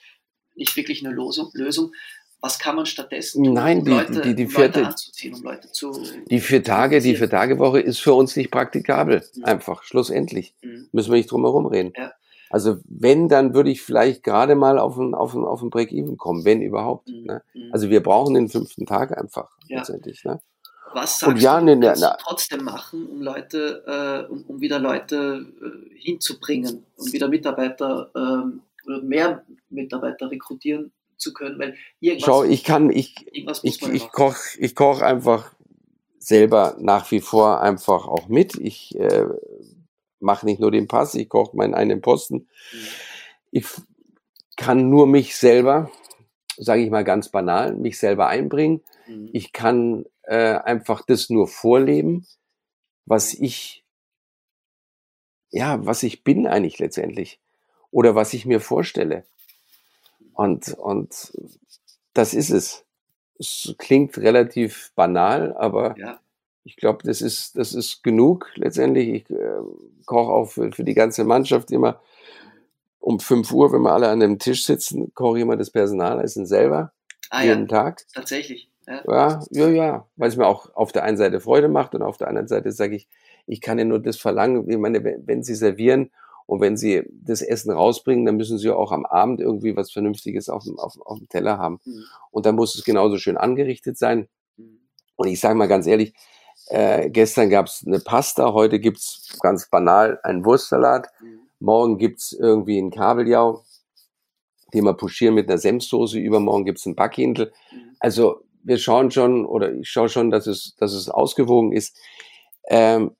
nicht 0.56 0.76
wirklich 0.76 1.06
eine 1.06 1.14
Lösung, 1.14 1.50
Lösung. 1.54 1.94
Was 2.42 2.60
kann 2.60 2.76
man 2.76 2.86
stattdessen 2.86 3.44
tun, 3.46 3.54
Nein, 3.54 3.80
um 3.80 3.86
die, 3.86 3.92
Leute, 3.92 4.22
die, 4.22 4.36
die, 4.36 4.48
vierte, 4.48 4.80
Leute 4.80 4.90
anzuziehen, 4.90 5.34
um 5.34 5.44
Leute 5.44 5.72
zu. 5.72 5.94
Die 6.30 6.42
vier 6.42 6.62
Tage, 6.62 7.00
die 7.00 7.16
vier 7.16 7.30
Tage 7.30 7.58
Woche 7.58 7.80
ist 7.80 8.00
für 8.00 8.14
uns 8.14 8.36
nicht 8.36 8.52
praktikabel. 8.52 9.24
Mhm. 9.36 9.46
Einfach, 9.46 9.84
schlussendlich. 9.84 10.54
Mhm. 10.62 10.90
Müssen 10.92 11.12
wir 11.12 11.18
nicht 11.18 11.32
drum 11.32 11.44
herum 11.44 11.66
reden. 11.68 11.94
Ja. 11.96 12.12
Also 12.50 12.78
wenn, 12.86 13.30
dann 13.30 13.56
würde 13.56 13.72
ich 13.72 13.82
vielleicht 13.82 14.24
gerade 14.24 14.56
mal 14.56 14.78
auf 14.78 14.98
ein, 14.98 15.16
auf 15.16 15.34
ein, 15.34 15.46
auf 15.46 15.62
ein 15.62 15.70
Break-Even 15.70 16.18
kommen, 16.18 16.44
wenn 16.44 16.62
überhaupt. 16.62 17.08
Mhm. 17.08 17.24
Ne? 17.24 17.44
Mhm. 17.54 17.70
Also 17.72 17.90
wir 17.90 18.04
brauchen 18.04 18.34
den 18.34 18.50
fünften 18.50 18.86
Tag 18.86 19.18
einfach 19.18 19.50
ja. 19.70 19.78
letztendlich. 19.78 20.24
Ne? 20.26 20.42
Was 20.94 21.20
sagst 21.20 21.36
Und 21.36 21.42
ja, 21.42 21.60
du, 21.60 21.66
ne, 21.66 21.76
ne, 21.76 21.94
ne, 21.98 22.18
trotzdem 22.20 22.64
machen, 22.64 23.08
um 23.08 23.22
Leute, 23.22 23.84
äh, 23.88 24.32
um, 24.32 24.44
um, 24.44 24.62
wieder 24.62 24.80
Leute 24.80 25.48
äh, 25.62 25.98
hinzubringen, 25.98 26.86
um 26.96 27.12
wieder 27.12 27.28
Mitarbeiter 27.28 28.12
ähm, 28.16 28.62
mehr 28.86 29.46
Mitarbeiter 29.70 30.30
rekrutieren 30.32 30.92
zu 31.18 31.34
können? 31.34 31.60
Weil 31.60 31.76
irgendwas, 32.00 32.26
Schau, 32.26 32.44
ich 32.44 32.64
kann, 32.64 32.90
ich, 32.90 33.16
ich, 33.32 33.82
ich 33.82 34.12
koche 34.12 34.60
ich 34.60 34.76
koch 34.76 35.02
einfach 35.02 35.54
selber 36.20 36.76
nach 36.80 37.12
wie 37.12 37.20
vor 37.22 37.62
einfach 37.62 38.08
auch 38.08 38.28
mit. 38.28 38.56
Ich 38.56 38.98
äh, 38.98 39.26
mache 40.20 40.46
nicht 40.46 40.60
nur 40.60 40.72
den 40.72 40.88
Pass, 40.88 41.16
ich 41.16 41.30
koche 41.30 41.56
meinen 41.56 41.74
einen 41.74 42.02
Posten. 42.02 42.36
Mhm. 42.36 42.88
Ich 43.52 43.66
kann 44.56 44.90
nur 44.90 45.06
mich 45.06 45.36
selber, 45.36 45.92
sage 46.58 46.82
ich 46.82 46.90
mal 46.90 47.04
ganz 47.04 47.30
banal, 47.30 47.76
mich 47.76 48.00
selber 48.00 48.28
einbringen. 48.28 48.82
Mhm. 49.08 49.30
Ich 49.34 49.52
kann 49.52 50.06
äh, 50.24 50.56
einfach 50.56 51.04
das 51.06 51.30
nur 51.30 51.48
vorleben, 51.48 52.26
was 53.06 53.34
ich, 53.34 53.84
ja, 55.52 55.86
was 55.86 56.04
ich 56.04 56.24
bin 56.24 56.48
eigentlich 56.48 56.80
letztendlich 56.80 57.40
oder 57.94 58.16
was 58.16 58.34
ich 58.34 58.46
mir 58.46 58.60
vorstelle. 58.60 59.24
Und, 60.34 60.74
und 60.74 61.34
das 62.14 62.34
ist 62.34 62.50
es. 62.50 62.84
Es 63.40 63.74
klingt 63.78 64.18
relativ 64.18 64.92
banal, 64.96 65.56
aber 65.58 65.98
ja 65.98 66.20
ich 66.64 66.78
glaube, 66.78 67.00
das 67.04 67.22
ist, 67.22 67.58
das 67.58 67.74
ist 67.74 68.04
genug 68.04 68.50
letztendlich. 68.56 69.10
Ich 69.10 69.30
äh, 69.30 69.60
koche 70.06 70.32
auch 70.32 70.46
für, 70.46 70.72
für 70.72 70.84
die 70.84 70.94
ganze 70.94 71.24
Mannschaft 71.24 71.72
immer 71.72 72.00
um 73.00 73.20
5 73.20 73.52
Uhr, 73.52 73.74
wenn 73.74 73.82
wir 73.82 73.92
alle 73.92 74.10
an 74.10 74.22
dem 74.22 74.40
Tisch 74.40 74.66
sitzen, 74.66 75.14
koche 75.14 75.38
ich 75.38 75.42
immer 75.42 75.58
das 75.58 75.72
Personalessen 75.72 76.46
selber. 76.46 76.94
Ah, 77.30 77.44
jeden 77.44 77.68
ja. 77.68 77.68
Tag. 77.68 78.06
Tatsächlich. 78.14 78.70
Ja. 78.88 79.02
ja, 79.08 79.40
ja, 79.52 79.68
ja. 79.70 80.08
Weil 80.16 80.30
es 80.30 80.38
mir 80.38 80.48
auch 80.48 80.74
auf 80.76 80.92
der 80.92 81.04
einen 81.04 81.18
Seite 81.18 81.42
Freude 81.42 81.68
macht 81.68 81.96
und 81.96 82.02
auf 82.02 82.18
der 82.18 82.28
anderen 82.28 82.48
Seite 82.48 82.72
sage 82.72 82.96
ich, 82.96 83.08
ich 83.46 83.60
kann 83.60 83.78
ja 83.78 83.86
nur 83.86 84.00
das 84.00 84.18
verlangen. 84.18 84.70
Ich 84.70 84.78
meine, 84.78 85.04
wenn 85.04 85.44
Sie 85.44 85.56
servieren 85.56 86.12
und 86.46 86.62
wenn 86.62 86.78
Sie 86.78 87.04
das 87.12 87.42
Essen 87.42 87.72
rausbringen, 87.72 88.26
dann 88.26 88.36
müssen 88.36 88.58
Sie 88.58 88.70
auch 88.70 88.92
am 88.92 89.06
Abend 89.06 89.40
irgendwie 89.40 89.76
was 89.76 89.92
Vernünftiges 89.92 90.50
auf 90.50 90.64
dem, 90.64 90.78
auf, 90.80 90.94
auf 91.02 91.18
dem 91.20 91.30
Teller 91.30 91.58
haben. 91.58 91.80
Mhm. 91.86 92.04
Und 92.32 92.46
dann 92.46 92.56
muss 92.56 92.76
es 92.76 92.84
genauso 92.84 93.18
schön 93.18 93.38
angerichtet 93.38 93.98
sein. 93.98 94.28
Mhm. 94.58 94.80
Und 95.16 95.28
ich 95.28 95.40
sage 95.40 95.56
mal 95.56 95.68
ganz 95.68 95.88
ehrlich, 95.88 96.14
äh, 96.68 97.10
gestern 97.10 97.50
gab 97.50 97.68
es 97.68 97.84
eine 97.86 98.00
Pasta, 98.00 98.54
heute 98.54 98.80
gibt's 98.80 99.38
ganz 99.42 99.70
banal 99.70 100.20
einen 100.24 100.46
Wurstsalat. 100.46 101.08
Mhm. 101.22 101.40
Morgen 101.60 101.98
gibt's 101.98 102.34
irgendwie 102.34 102.78
einen 102.78 102.92
Kabeljau, 102.92 103.64
den 104.74 104.84
wir 104.84 104.94
puschieren 104.94 105.36
mit 105.36 105.50
einer 105.50 105.58
Senfsoße. 105.58 106.20
Übermorgen 106.20 106.66
gibt's 106.66 106.86
einen 106.86 106.96
Backhindel. 106.96 107.54
Mhm. 107.72 107.96
Also 108.00 108.42
wir 108.64 108.78
schauen 108.78 109.12
schon, 109.12 109.46
oder 109.46 109.74
ich 109.74 109.90
schaue 109.90 110.10
schon, 110.10 110.30
dass 110.30 110.48
es, 110.48 110.76
dass 110.78 110.94
es 110.94 111.10
ausgewogen 111.10 111.74
ist. 111.74 111.98
Ähm, 112.68 113.12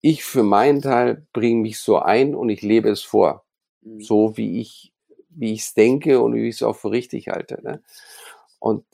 ich 0.00 0.24
für 0.24 0.42
meinen 0.42 0.82
Teil 0.82 1.26
bringe 1.32 1.62
mich 1.62 1.80
so 1.80 1.98
ein 1.98 2.34
und 2.34 2.48
ich 2.48 2.62
lebe 2.62 2.88
es 2.88 3.02
vor. 3.02 3.44
Mhm. 3.82 4.00
So 4.00 4.36
wie 4.36 4.60
ich 4.60 4.92
wie 5.38 5.52
ich 5.52 5.60
es 5.60 5.74
denke 5.74 6.20
und 6.20 6.34
wie 6.34 6.48
ich 6.48 6.56
es 6.56 6.62
auch 6.62 6.76
für 6.76 6.90
richtig 6.90 7.28
halte. 7.28 7.62
Ne? 7.62 7.80
Und 8.58 8.84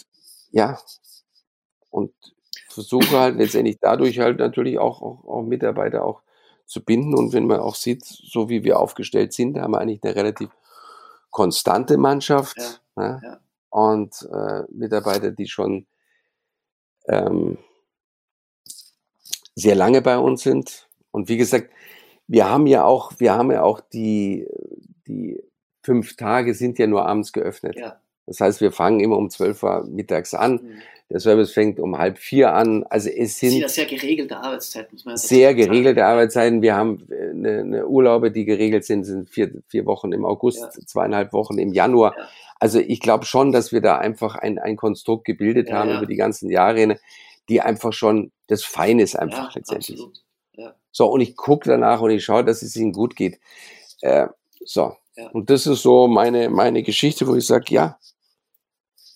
ja, 0.50 0.78
und 1.90 2.12
versuche 2.68 3.18
halt 3.18 3.36
letztendlich 3.36 3.78
dadurch 3.80 4.18
halt 4.18 4.38
natürlich 4.38 4.78
auch, 4.78 5.00
auch, 5.00 5.24
auch 5.24 5.42
Mitarbeiter 5.42 6.04
auch 6.04 6.22
zu 6.66 6.84
binden. 6.84 7.14
Und 7.14 7.32
wenn 7.32 7.46
man 7.46 7.60
auch 7.60 7.74
sieht, 7.74 8.04
so 8.04 8.48
wie 8.48 8.62
wir 8.62 8.78
aufgestellt 8.78 9.32
sind, 9.32 9.58
haben 9.58 9.72
wir 9.72 9.80
eigentlich 9.80 10.02
eine 10.02 10.14
relativ 10.14 10.50
konstante 11.30 11.96
Mannschaft. 11.96 12.58
Ja, 12.96 13.02
ne? 13.02 13.20
ja. 13.22 13.40
Und 13.70 14.28
äh, 14.30 14.62
Mitarbeiter, 14.70 15.30
die 15.30 15.48
schon 15.48 15.86
ähm, 17.08 17.58
sehr 19.54 19.74
lange 19.74 20.02
bei 20.02 20.18
uns 20.18 20.42
sind. 20.42 20.88
Und 21.14 21.28
wie 21.28 21.36
gesagt, 21.36 21.70
wir 22.26 22.48
haben 22.48 22.66
ja 22.66 22.84
auch, 22.84 23.12
wir 23.18 23.34
haben 23.34 23.52
ja 23.52 23.62
auch 23.62 23.80
die, 23.80 24.46
die 25.06 25.40
fünf 25.82 26.16
Tage 26.16 26.54
sind 26.54 26.78
ja 26.78 26.88
nur 26.88 27.06
abends 27.06 27.32
geöffnet. 27.32 27.76
Ja. 27.78 28.00
Das 28.26 28.40
heißt, 28.40 28.60
wir 28.60 28.72
fangen 28.72 29.00
immer 29.00 29.16
um 29.16 29.30
12 29.30 29.62
Uhr 29.62 29.86
mittags 29.88 30.34
an. 30.34 30.54
Mhm. 30.54 30.82
Der 31.10 31.20
Service 31.20 31.52
fängt 31.52 31.78
um 31.78 31.98
halb 31.98 32.18
vier 32.18 32.54
an. 32.54 32.82
Also 32.84 33.10
es 33.10 33.38
sind 33.38 33.52
ja 33.52 33.68
sehr 33.68 33.84
geregelte 33.84 34.38
Arbeitszeiten, 34.38 34.88
muss 34.92 35.04
man 35.04 35.16
Sehr 35.16 35.54
geregelte 35.54 36.00
sagen. 36.00 36.12
Arbeitszeiten. 36.12 36.62
Wir 36.62 36.74
haben 36.74 37.06
eine, 37.10 37.48
äh, 37.48 37.60
eine, 37.60 37.86
Urlaube, 37.86 38.32
die 38.32 38.44
geregelt 38.44 38.84
sind, 38.84 39.04
sind 39.04 39.28
vier, 39.28 39.52
vier 39.68 39.86
Wochen 39.86 40.12
im 40.12 40.24
August, 40.24 40.62
ja. 40.62 40.70
zweieinhalb 40.70 41.32
Wochen 41.32 41.58
im 41.58 41.72
Januar. 41.72 42.14
Ja. 42.18 42.28
Also 42.58 42.80
ich 42.80 42.98
glaube 42.98 43.26
schon, 43.26 43.52
dass 43.52 43.70
wir 43.70 43.82
da 43.82 43.98
einfach 43.98 44.34
ein, 44.34 44.58
ein 44.58 44.76
Konstrukt 44.76 45.26
gebildet 45.26 45.70
haben 45.70 45.90
über 45.90 46.06
die 46.06 46.16
ganzen 46.16 46.50
Jahre, 46.50 46.98
die 47.48 47.60
einfach 47.60 47.92
schon 47.92 48.32
das 48.48 48.64
Fein 48.64 48.98
ist 48.98 49.14
einfach 49.14 49.54
letztendlich. 49.54 50.00
So, 50.96 51.08
und 51.08 51.20
ich 51.20 51.36
gucke 51.36 51.68
danach 51.68 52.00
und 52.00 52.10
ich 52.10 52.24
schaue, 52.24 52.44
dass 52.44 52.62
es 52.62 52.76
ihnen 52.76 52.92
gut 52.92 53.16
geht. 53.16 53.40
Äh, 54.00 54.28
so. 54.64 54.96
Und 55.32 55.50
das 55.50 55.66
ist 55.66 55.82
so 55.82 56.06
meine, 56.06 56.48
meine 56.50 56.84
Geschichte, 56.84 57.26
wo 57.26 57.34
ich 57.34 57.46
sage, 57.46 57.74
ja, 57.74 57.98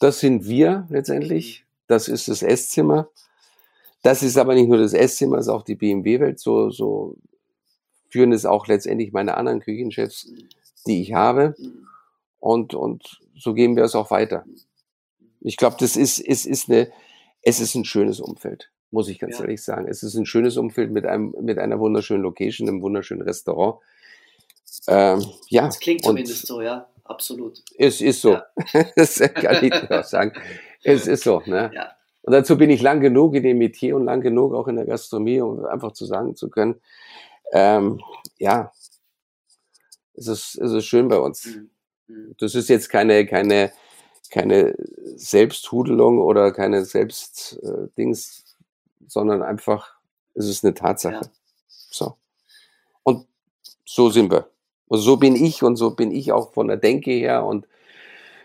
das 0.01 0.19
sind 0.19 0.49
wir 0.49 0.89
letztendlich. 0.91 1.65
Das 1.87 2.09
ist 2.09 2.27
das 2.27 2.43
Esszimmer. 2.43 3.09
Das 4.03 4.25
ist 4.25 4.37
aber 4.37 4.55
nicht 4.55 4.69
nur 4.69 4.79
das 4.79 4.93
Esszimmer, 4.93 5.37
das 5.37 5.47
ist 5.47 5.53
auch 5.53 5.63
die 5.63 5.77
BMW-Welt. 5.77 6.41
So, 6.41 6.71
so 6.71 7.17
führen 8.09 8.33
es 8.33 8.45
auch 8.45 8.67
letztendlich 8.67 9.13
meine 9.13 9.37
anderen 9.37 9.61
Küchenchefs, 9.61 10.33
die 10.85 11.01
ich 11.01 11.13
habe. 11.13 11.55
Und, 12.41 12.75
und 12.75 13.21
so 13.37 13.55
gehen 13.55 13.77
wir 13.77 13.85
es 13.85 13.95
auch 13.95 14.11
weiter. 14.11 14.45
Ich 15.41 15.57
glaube, 15.57 15.77
das 15.79 15.95
ist, 15.95 16.19
ist, 16.19 16.45
ist 16.45 16.69
eine, 16.69 16.91
es 17.43 17.61
ist 17.61 17.77
ein 17.77 17.85
schönes 17.85 18.19
Umfeld, 18.19 18.73
muss 18.91 19.09
ich 19.09 19.19
ganz 19.19 19.37
ja. 19.39 19.45
ehrlich 19.45 19.63
sagen. 19.63 19.87
Es 19.89 20.03
ist 20.03 20.15
ein 20.15 20.27
schönes 20.27 20.57
Umfeld 20.57 20.91
mit 20.91 21.07
einem, 21.07 21.35
mit 21.41 21.59
einer 21.59 21.79
wunderschönen 21.79 22.23
Location, 22.23 22.69
einem 22.69 22.83
wunderschönen 22.83 23.23
Restaurant. 23.23 23.81
Ähm, 24.87 25.25
ja. 25.49 25.67
Das 25.67 25.79
klingt 25.79 26.05
zumindest 26.05 26.47
so, 26.47 26.63
ja, 26.63 26.89
absolut. 27.05 27.63
Es 27.77 28.01
ist 28.01 28.21
so. 28.21 28.33
Ja. 28.33 28.47
das 28.97 29.19
kann 29.19 29.65
ich 29.65 29.91
auch 29.91 30.05
sagen. 30.05 30.33
Es 30.83 31.07
ist 31.07 31.25
so, 31.25 31.43
ne? 31.47 31.71
Ja. 31.75 31.93
Und 32.23 32.33
dazu 32.33 32.59
bin 32.59 32.71
ich 32.71 32.83
lang 32.83 33.01
genug 33.01 33.35
in 33.35 33.43
dem 33.43 33.59
Metier 33.59 33.97
und 33.97 34.05
lang 34.05 34.21
genug 34.21 34.55
auch 34.55 34.69
in 34.69 34.77
der 34.77 34.85
Gastronomie, 34.85 35.41
um 35.41 35.65
einfach 35.65 35.93
zu 35.93 36.05
sagen 36.05 36.37
zu 36.37 36.51
können, 36.51 36.81
ähm, 37.53 38.01
ja, 38.39 38.73
es 40.15 40.27
ist, 40.27 40.57
es 40.57 40.73
ist 40.73 40.85
schön 40.85 41.09
bei 41.09 41.19
uns. 41.19 41.47
Mhm. 41.47 41.71
mhm. 42.09 42.35
Das 42.39 42.55
ist 42.55 42.69
jetzt 42.69 42.89
keine, 42.91 43.25
keine, 43.27 43.73
keine 44.31 44.75
Selbsthudelung 45.17 46.19
oder 46.19 46.53
keine 46.53 46.85
Selbstdings, 46.85 48.45
äh, 48.45 48.48
sondern 49.09 49.43
einfach, 49.43 49.95
es 50.35 50.47
ist 50.47 50.65
eine 50.65 50.75
Tatsache. 50.75 51.15
Ja. 51.15 51.31
So. 51.91 52.15
Und 53.03 53.27
so 53.85 54.11
sind 54.11 54.31
wir. 54.31 54.49
Und 54.87 54.99
so 54.99 55.17
bin 55.17 55.35
ich 55.35 55.63
und 55.63 55.77
so 55.77 55.91
bin 55.91 56.11
ich 56.11 56.33
auch 56.33 56.53
von 56.53 56.69
der 56.69 56.77
Denke 56.77 57.11
her 57.11 57.45
und 57.45 57.67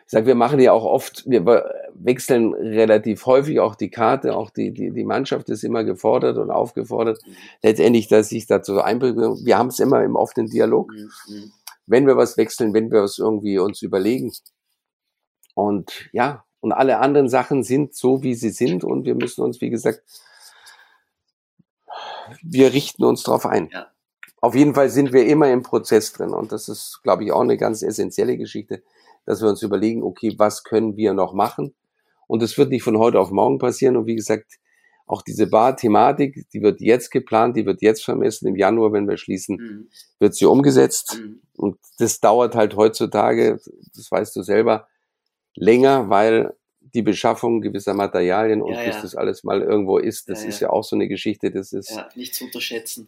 ich 0.06 0.12
sage, 0.12 0.28
wir 0.28 0.36
machen 0.36 0.60
ja 0.60 0.74
auch 0.74 0.84
oft, 0.84 1.24
wir 1.30 1.46
wechseln 1.94 2.54
relativ 2.54 3.26
häufig 3.26 3.62
auch 3.62 3.76
die 3.76 3.90
Karte, 3.90 4.36
auch 4.36 4.50
die, 4.50 4.72
die, 4.72 4.92
die 4.92 5.06
Mannschaft 5.06 5.50
ist 5.50 5.64
immer 5.64 5.86
gefordert 5.86 6.38
und 6.38 6.52
aufgefordert, 6.52 7.22
letztendlich, 7.62 8.10
dass 8.10 8.32
ich 8.34 8.46
dazu 8.46 8.82
einbringe. 8.82 9.38
Wir 9.44 9.58
haben 9.58 9.70
es 9.70 9.80
immer 9.80 10.04
im 10.04 10.18
offenen 10.18 10.50
Dialog. 10.50 10.92
Mhm. 10.92 11.52
Wenn 11.86 12.06
wir 12.06 12.18
was 12.18 12.38
wechseln, 12.38 12.74
wenn 12.74 12.92
wir 12.92 13.04
was 13.04 13.18
irgendwie 13.18 13.58
uns 13.60 13.82
überlegen. 13.82 14.34
Und 15.56 16.10
ja, 16.12 16.44
und 16.60 16.72
alle 16.72 17.00
anderen 17.00 17.30
Sachen 17.30 17.64
sind 17.64 17.94
so, 17.94 18.24
wie 18.24 18.36
sie 18.36 18.50
sind 18.50 18.84
und 18.84 19.06
wir 19.06 19.16
müssen 19.16 19.42
uns, 19.42 19.62
wie 19.62 19.70
gesagt, 19.70 20.02
wir 22.42 22.74
richten 22.74 23.04
uns 23.04 23.24
darauf 23.24 23.46
ein. 23.46 23.70
Ja. 23.72 23.88
Auf 24.42 24.56
jeden 24.56 24.74
Fall 24.76 24.90
sind 24.90 25.14
wir 25.14 25.26
immer 25.26 25.52
im 25.52 25.64
Prozess 25.64 26.12
drin 26.14 26.32
und 26.32 26.52
das 26.52 26.68
ist, 26.68 27.02
glaube 27.04 27.24
ich, 27.24 27.32
auch 27.32 27.42
eine 27.42 27.58
ganz 27.58 27.82
essentielle 27.82 28.38
Geschichte 28.38 28.84
dass 29.26 29.42
wir 29.42 29.50
uns 29.50 29.62
überlegen, 29.62 30.04
okay, 30.04 30.34
was 30.38 30.64
können 30.64 30.98
wir 30.98 31.14
noch 31.14 31.34
machen? 31.34 31.74
Und 32.28 32.42
das 32.42 32.58
wird 32.58 32.70
nicht 32.70 32.84
von 32.84 32.98
heute 32.98 33.20
auf 33.20 33.32
morgen 33.32 33.60
passieren. 33.60 33.98
Und 33.98 34.06
wie 34.06 34.16
gesagt, 34.16 34.60
auch 35.06 35.22
diese 35.22 35.48
Bar-Thematik, 35.48 36.48
die 36.54 36.62
wird 36.62 36.82
jetzt 36.82 37.12
geplant, 37.12 37.56
die 37.56 37.66
wird 37.66 37.82
jetzt 37.82 38.04
vermessen. 38.04 38.48
Im 38.48 38.56
Januar, 38.56 38.94
wenn 38.94 39.08
wir 39.08 39.18
schließen, 39.18 39.58
mhm. 39.58 39.90
wird 40.20 40.36
sie 40.36 40.46
umgesetzt. 40.46 41.20
Mhm. 41.22 41.42
Und 41.56 41.78
das 42.00 42.20
dauert 42.20 42.56
halt 42.56 42.76
heutzutage, 42.76 43.60
das 43.96 44.12
weißt 44.12 44.36
du 44.36 44.44
selber, 44.44 44.88
länger, 45.56 46.10
weil 46.10 46.56
die 46.94 47.02
Beschaffung 47.02 47.62
gewisser 47.62 47.94
Materialien 47.94 48.62
und 48.62 48.74
Ja, 48.74 48.84
bis 48.86 48.96
ja. 48.96 49.02
das 49.02 49.16
alles 49.16 49.44
mal 49.44 49.62
irgendwo 49.62 49.98
ist, 49.98 50.30
das 50.30 50.44
Ja, 50.44 50.50
ist 50.50 50.60
ja. 50.62 50.70
auch 50.70 50.84
so 50.84 50.96
eine 50.96 51.08
Geschichte, 51.08 51.52
das 51.52 51.74
ist, 51.74 51.92
Ja, 51.92 52.08
nicht 52.16 52.36
zu 52.36 52.46
unterschätzen. 52.46 53.08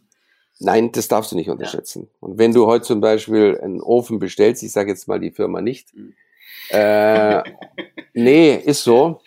nein, 0.58 0.90
das 0.92 1.08
darfst 1.08 1.32
du 1.32 1.36
nicht 1.36 1.50
unterschätzen. 1.50 2.08
Und 2.20 2.38
wenn 2.38 2.52
du 2.52 2.66
heute 2.66 2.84
zum 2.84 3.00
Beispiel 3.00 3.58
einen 3.62 3.80
Ofen 3.80 4.18
bestellst, 4.18 4.62
ich 4.62 4.72
sage 4.72 4.90
jetzt 4.90 5.06
mal 5.08 5.20
die 5.20 5.30
Firma 5.30 5.60
nicht, 5.60 5.94
Mhm. 5.94 6.14
äh, 6.70 7.42
nee, 8.14 8.54
ist 8.56 8.82
so, 8.84 9.20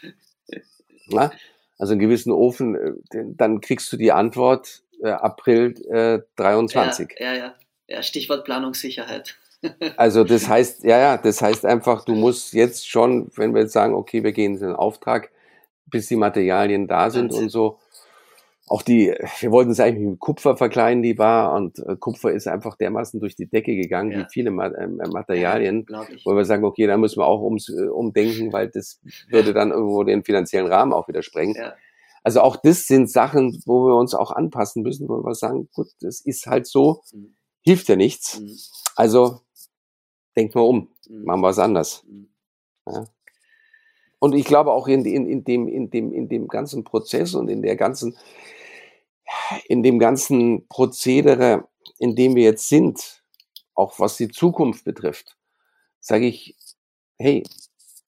na? 1.07 1.31
also 1.77 1.93
einen 1.93 1.99
gewissen 2.01 2.31
Ofen, 2.31 2.75
äh, 2.75 3.23
dann 3.37 3.61
kriegst 3.61 3.91
du 3.93 3.97
die 3.97 4.11
Antwort 4.11 4.83
äh, 5.01 5.09
April 5.09 5.73
äh, 5.89 6.19
23. 6.35 7.15
Ja, 7.19 7.33
ja, 7.33 7.37
ja. 7.37 7.55
ja 7.87 8.03
Stichwort 8.03 8.43
Planungssicherheit. 8.45 9.37
Also 9.97 10.23
das 10.23 10.47
heißt, 10.47 10.83
ja, 10.83 10.97
ja, 10.99 11.17
das 11.17 11.41
heißt 11.41 11.65
einfach, 11.65 12.05
du 12.05 12.15
musst 12.15 12.53
jetzt 12.53 12.87
schon, 12.89 13.29
wenn 13.35 13.53
wir 13.53 13.61
jetzt 13.63 13.73
sagen, 13.73 13.93
okay, 13.93 14.23
wir 14.23 14.31
gehen 14.31 14.53
in 14.55 14.59
den 14.59 14.73
Auftrag, 14.75 15.31
bis 15.87 16.07
die 16.07 16.15
Materialien 16.15 16.87
da 16.87 17.09
sind 17.09 17.25
Wahnsinn. 17.31 17.43
und 17.43 17.49
so. 17.49 17.79
Auch 18.67 18.83
die, 18.83 19.13
wir 19.39 19.51
wollten 19.51 19.71
es 19.71 19.79
eigentlich 19.79 20.07
mit 20.07 20.19
Kupfer 20.19 20.55
verkleiden, 20.55 21.01
die 21.01 21.15
Bar, 21.15 21.55
und 21.55 21.79
äh, 21.79 21.95
Kupfer 21.99 22.31
ist 22.31 22.47
einfach 22.47 22.75
dermaßen 22.75 23.19
durch 23.19 23.35
die 23.35 23.47
Decke 23.47 23.75
gegangen, 23.75 24.11
Ja. 24.11 24.19
wie 24.19 24.25
viele 24.31 24.51
Ma 24.51 24.67
äh, 24.67 24.87
Materialien, 24.87 25.79
Unglaublich. 25.79 26.23
wo 26.23 26.35
wir 26.35 26.45
sagen, 26.45 26.63
okay, 26.63 26.85
da 26.85 26.95
müssen 26.97 27.19
wir 27.19 27.25
auch 27.25 27.41
ums, 27.41 27.67
äh, 27.69 27.87
umdenken, 27.87 28.53
weil 28.53 28.69
das 28.69 29.01
würde 29.29 29.53
dann 29.53 29.71
irgendwo 29.71 30.03
den 30.03 30.23
finanziellen 30.23 30.67
Rahmen 30.71 30.93
auch 30.93 31.07
wieder 31.07 31.23
sprengen. 31.23 31.55
Ja, 31.55 31.73
Also 32.23 32.41
auch 32.41 32.57
das 32.57 32.85
sind 32.85 33.09
Sachen, 33.09 33.59
wo 33.65 33.87
wir 33.87 33.95
uns 33.97 34.13
auch 34.13 34.29
anpassen 34.31 34.83
müssen, 34.83 35.09
wo 35.09 35.23
wir 35.23 35.33
sagen, 35.33 35.67
gut, 35.73 35.87
das 36.01 36.21
ist 36.21 36.45
halt 36.45 36.67
so, 36.67 37.01
Mhm. 37.11 37.33
hilft 37.61 37.89
ja 37.89 37.95
nichts. 37.95 38.39
Mhm. 38.39 38.51
Also 38.95 39.41
denkt 40.39 40.55
mal 40.55 40.61
um, 40.61 40.87
Mhm. 41.09 41.23
machen 41.25 41.41
wir 41.41 41.49
es 41.49 41.59
anders. 41.59 42.03
Mhm. 42.07 42.27
Und 44.19 44.33
ich 44.35 44.45
glaube 44.45 44.71
auch 44.71 44.87
in, 44.87 45.05
in, 45.05 45.25
in, 45.27 45.43
dem, 45.43 45.67
in, 45.67 45.89
dem, 45.89 46.11
in 46.11 46.27
dem 46.27 46.47
ganzen 46.47 46.83
Prozess 46.83 47.35
und 47.35 47.49
in 47.49 47.61
der 47.61 47.75
ganzen, 47.75 48.17
in 49.67 49.81
dem 49.83 49.99
ganzen 49.99 50.67
Prozedere, 50.67 51.67
in 51.99 52.15
dem 52.15 52.35
wir 52.35 52.43
jetzt 52.43 52.67
sind, 52.67 53.23
auch 53.75 53.99
was 53.99 54.17
die 54.17 54.27
Zukunft 54.27 54.83
betrifft, 54.83 55.37
sage 56.01 56.25
ich, 56.27 56.55
hey, 57.17 57.43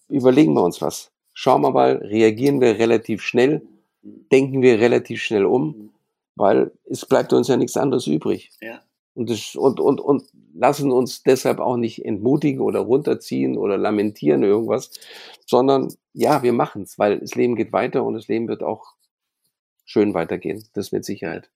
überlegen 0.10 0.54
wir 0.54 0.64
uns 0.64 0.82
was. 0.82 1.12
Schauen 1.34 1.62
wir 1.62 1.72
mal, 1.72 1.96
reagieren 1.98 2.60
wir 2.60 2.78
relativ 2.78 3.22
schnell, 3.22 3.62
Mhm. 4.04 4.26
denken 4.32 4.62
wir 4.62 4.80
relativ 4.80 5.22
schnell 5.22 5.46
um, 5.46 5.68
Mhm. 5.68 5.90
weil 6.36 6.72
es 6.86 7.06
bleibt 7.06 7.32
uns 7.34 7.48
ja 7.48 7.56
nichts 7.56 7.78
anderes 7.78 8.08
übrig. 8.08 8.52
Ja. 8.62 8.82
Und, 9.14 9.30
das, 9.30 9.56
und, 9.56 9.80
und, 9.80 10.00
und 10.00 10.24
lassen 10.54 10.92
uns 10.92 11.24
deshalb 11.24 11.60
auch 11.60 11.76
nicht 11.78 12.06
entmutigen 12.06 12.62
oder 12.62 12.80
runterziehen 12.80 13.58
oder 13.58 13.78
lamentieren 13.78 14.44
irgendwas, 14.44 14.92
sondern 15.46 15.94
ja, 16.14 16.44
wir 16.44 16.54
machen 16.54 16.84
es, 16.84 16.98
weil 16.98 17.20
das 17.20 17.36
Leben 17.36 17.56
geht 17.56 17.74
weiter 17.74 18.04
und 18.04 18.14
das 18.14 18.28
Leben 18.30 18.48
wird 18.48 18.64
auch 18.64 18.96
schön 19.86 20.14
weitergehen. 20.14 20.66
Das 20.74 20.92
mit 20.94 21.04
Sicherheit. 21.06 21.50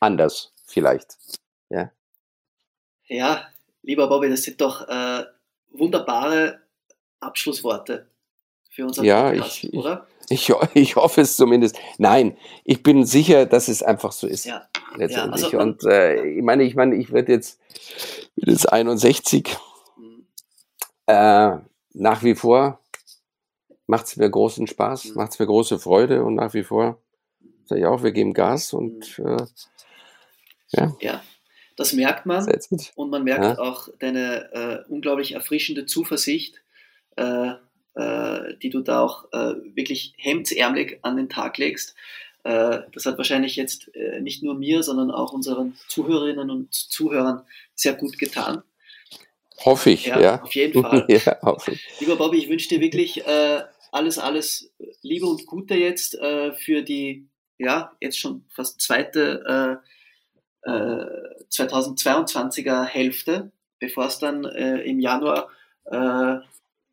Anders 0.00 0.52
vielleicht. 0.66 1.16
Ja, 3.06 3.46
lieber 3.82 4.08
Bobby, 4.08 4.30
das 4.30 4.42
sind 4.44 4.60
doch 4.60 4.88
äh, 4.88 5.24
wunderbare 5.72 6.60
Abschlussworte 7.20 8.08
für 8.70 8.84
unseren 8.86 9.04
Ja, 9.04 9.30
Podcast, 9.30 9.64
ich- 9.64 9.72
ich- 9.72 9.78
oder? 9.78 10.06
Ich, 10.28 10.50
ich 10.74 10.96
hoffe 10.96 11.20
es 11.20 11.36
zumindest. 11.36 11.76
Nein, 11.98 12.36
ich 12.64 12.82
bin 12.82 13.04
sicher, 13.06 13.46
dass 13.46 13.68
es 13.68 13.82
einfach 13.82 14.12
so 14.12 14.26
ist. 14.26 14.44
Ja, 14.44 14.68
Letztendlich. 14.96 15.44
also 15.44 15.56
man- 15.56 15.68
und 15.72 15.84
äh, 15.84 16.24
ich 16.24 16.42
meine, 16.42 16.62
ich 16.64 16.74
meine, 16.74 16.94
ich 16.96 17.12
werde 17.12 17.32
jetzt, 17.32 17.58
bin 18.36 18.50
jetzt 18.52 18.70
61. 18.72 19.56
Mhm. 19.96 20.26
Äh, 21.06 21.56
nach 21.94 22.22
wie 22.22 22.34
vor 22.34 22.80
macht 23.86 24.06
es 24.06 24.16
mir 24.16 24.30
großen 24.30 24.66
Spaß, 24.66 25.06
Mhm. 25.06 25.14
macht 25.14 25.32
es 25.32 25.38
mir 25.38 25.46
große 25.46 25.78
Freude 25.78 26.24
und 26.24 26.34
nach 26.36 26.54
wie 26.54 26.64
vor 26.64 26.98
sage 27.66 27.80
ich 27.82 27.86
auch, 27.86 28.02
wir 28.02 28.12
geben 28.12 28.32
Gas 28.34 28.72
und 28.72 29.18
Mhm. 29.18 29.36
äh, 30.72 30.88
ja, 31.00 31.22
das 31.76 31.92
merkt 31.92 32.26
man. 32.26 32.46
Und 32.96 33.10
man 33.10 33.24
merkt 33.24 33.44
Ja. 33.44 33.58
auch 33.58 33.88
deine 34.00 34.52
äh, 34.52 34.90
unglaublich 34.92 35.32
erfrischende 35.32 35.86
Zuversicht, 35.86 36.62
äh, 37.16 37.52
äh, 37.94 38.54
die 38.62 38.70
du 38.70 38.80
da 38.80 39.00
auch 39.00 39.24
äh, 39.32 39.54
wirklich 39.74 40.14
hemdsärmelig 40.16 40.98
an 41.02 41.16
den 41.16 41.28
Tag 41.28 41.58
legst. 41.58 41.94
Äh, 42.44 42.80
das 42.92 43.06
hat 43.06 43.16
wahrscheinlich 43.16 43.56
jetzt 43.56 43.94
äh, 43.94 44.20
nicht 44.20 44.42
nur 44.42 44.54
mir, 44.54 44.82
sondern 44.82 45.10
auch 45.10 45.32
unseren 45.32 45.76
Zuhörerinnen 45.88 46.50
und 46.50 46.72
Zuhörern 46.74 47.42
sehr 47.74 47.94
gut 47.94 48.18
getan. 48.18 48.62
Hoffe 49.64 49.90
ich, 49.90 50.06
Ja, 50.06 50.20
ja. 50.20 50.42
auf 50.42 50.54
jeden 50.54 50.82
Fall. 50.82 51.04
ja, 51.08 51.38
hoffe 51.42 51.72
ich. 51.72 52.00
Lieber 52.00 52.16
Bobby, 52.16 52.38
ich 52.38 52.48
wünsche 52.48 52.68
dir 52.68 52.80
wirklich 52.80 53.26
äh, 53.26 53.62
alles, 53.92 54.18
alles 54.18 54.72
Liebe 55.02 55.26
und 55.26 55.46
Gute 55.46 55.74
jetzt 55.74 56.16
äh, 56.16 56.52
für 56.52 56.82
die, 56.82 57.26
ja, 57.58 57.92
jetzt 58.00 58.18
schon 58.18 58.44
fast 58.50 58.80
zweite 58.80 59.80
äh, 60.64 60.70
äh, 60.70 61.06
2022er 61.50 62.84
Hälfte, 62.84 63.52
bevor 63.78 64.06
es 64.06 64.18
dann 64.18 64.44
äh, 64.44 64.80
im 64.80 64.98
Januar 64.98 65.48
äh, 65.84 66.38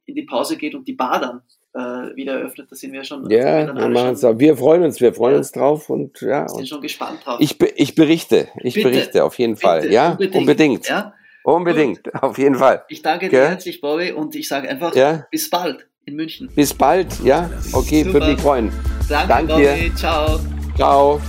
in 0.06 0.16
die 0.16 0.24
Pause 0.24 0.58
geht 0.58 0.76
und 0.76 0.88
die 0.88 0.94
Bar 0.94 1.20
dann 1.20 1.42
äh, 1.74 2.16
wieder 2.16 2.34
eröffnet. 2.40 2.68
Da 2.70 2.76
sind 2.76 2.92
wir 2.94 3.04
schon, 3.04 3.30
Ja, 3.30 3.68
wir, 3.76 4.18
schon, 4.18 4.40
wir 4.40 4.58
freuen 4.58 4.84
uns, 4.84 5.00
wir 5.00 5.14
freuen 5.14 5.34
Ja. 5.34 5.38
uns 5.40 5.52
drauf 5.52 5.90
und 5.90 6.20
ja. 6.22 6.48
sind 6.48 6.60
Und 6.60 6.68
schon 6.68 6.82
gespannt 6.82 7.20
drauf. 7.26 7.38
ich, 7.40 7.58
be- 7.58 7.72
ich 7.76 7.96
berichte, 7.96 8.48
ich 8.62 8.74
Bitte, 8.76 8.90
berichte 8.90 9.24
auf 9.24 9.38
jeden 9.40 9.54
Bitte, 9.54 9.66
Fall. 9.68 9.92
Ja, 9.92 10.18
unbedingt. 10.34 10.88
Ja? 10.90 11.14
Unbedingt, 11.44 12.14
auf 12.22 12.38
jeden 12.38 12.56
Fall. 12.56 12.84
Ich 12.90 13.02
danke 13.02 13.30
dir 13.30 13.40
herzlich, 13.50 13.82
Bobby, 13.82 14.12
und 14.12 14.36
ich 14.36 14.48
sage 14.48 14.70
einfach 14.70 14.94
bis 15.32 15.50
bald 15.50 15.88
in 16.06 16.16
München. 16.16 16.50
bis 16.56 16.74
bald. 16.74 17.20
Ja, 17.24 17.50
okay, 17.74 18.04
Super. 18.04 18.14
würde 18.14 18.32
mich 18.34 18.42
freuen. 18.42 18.72
Danke, 19.10 19.28
Danke 19.28 19.54
Bobby. 19.54 19.64
dir. 19.90 19.96
Ciao. 19.96 20.40
Ciao. 20.76 21.22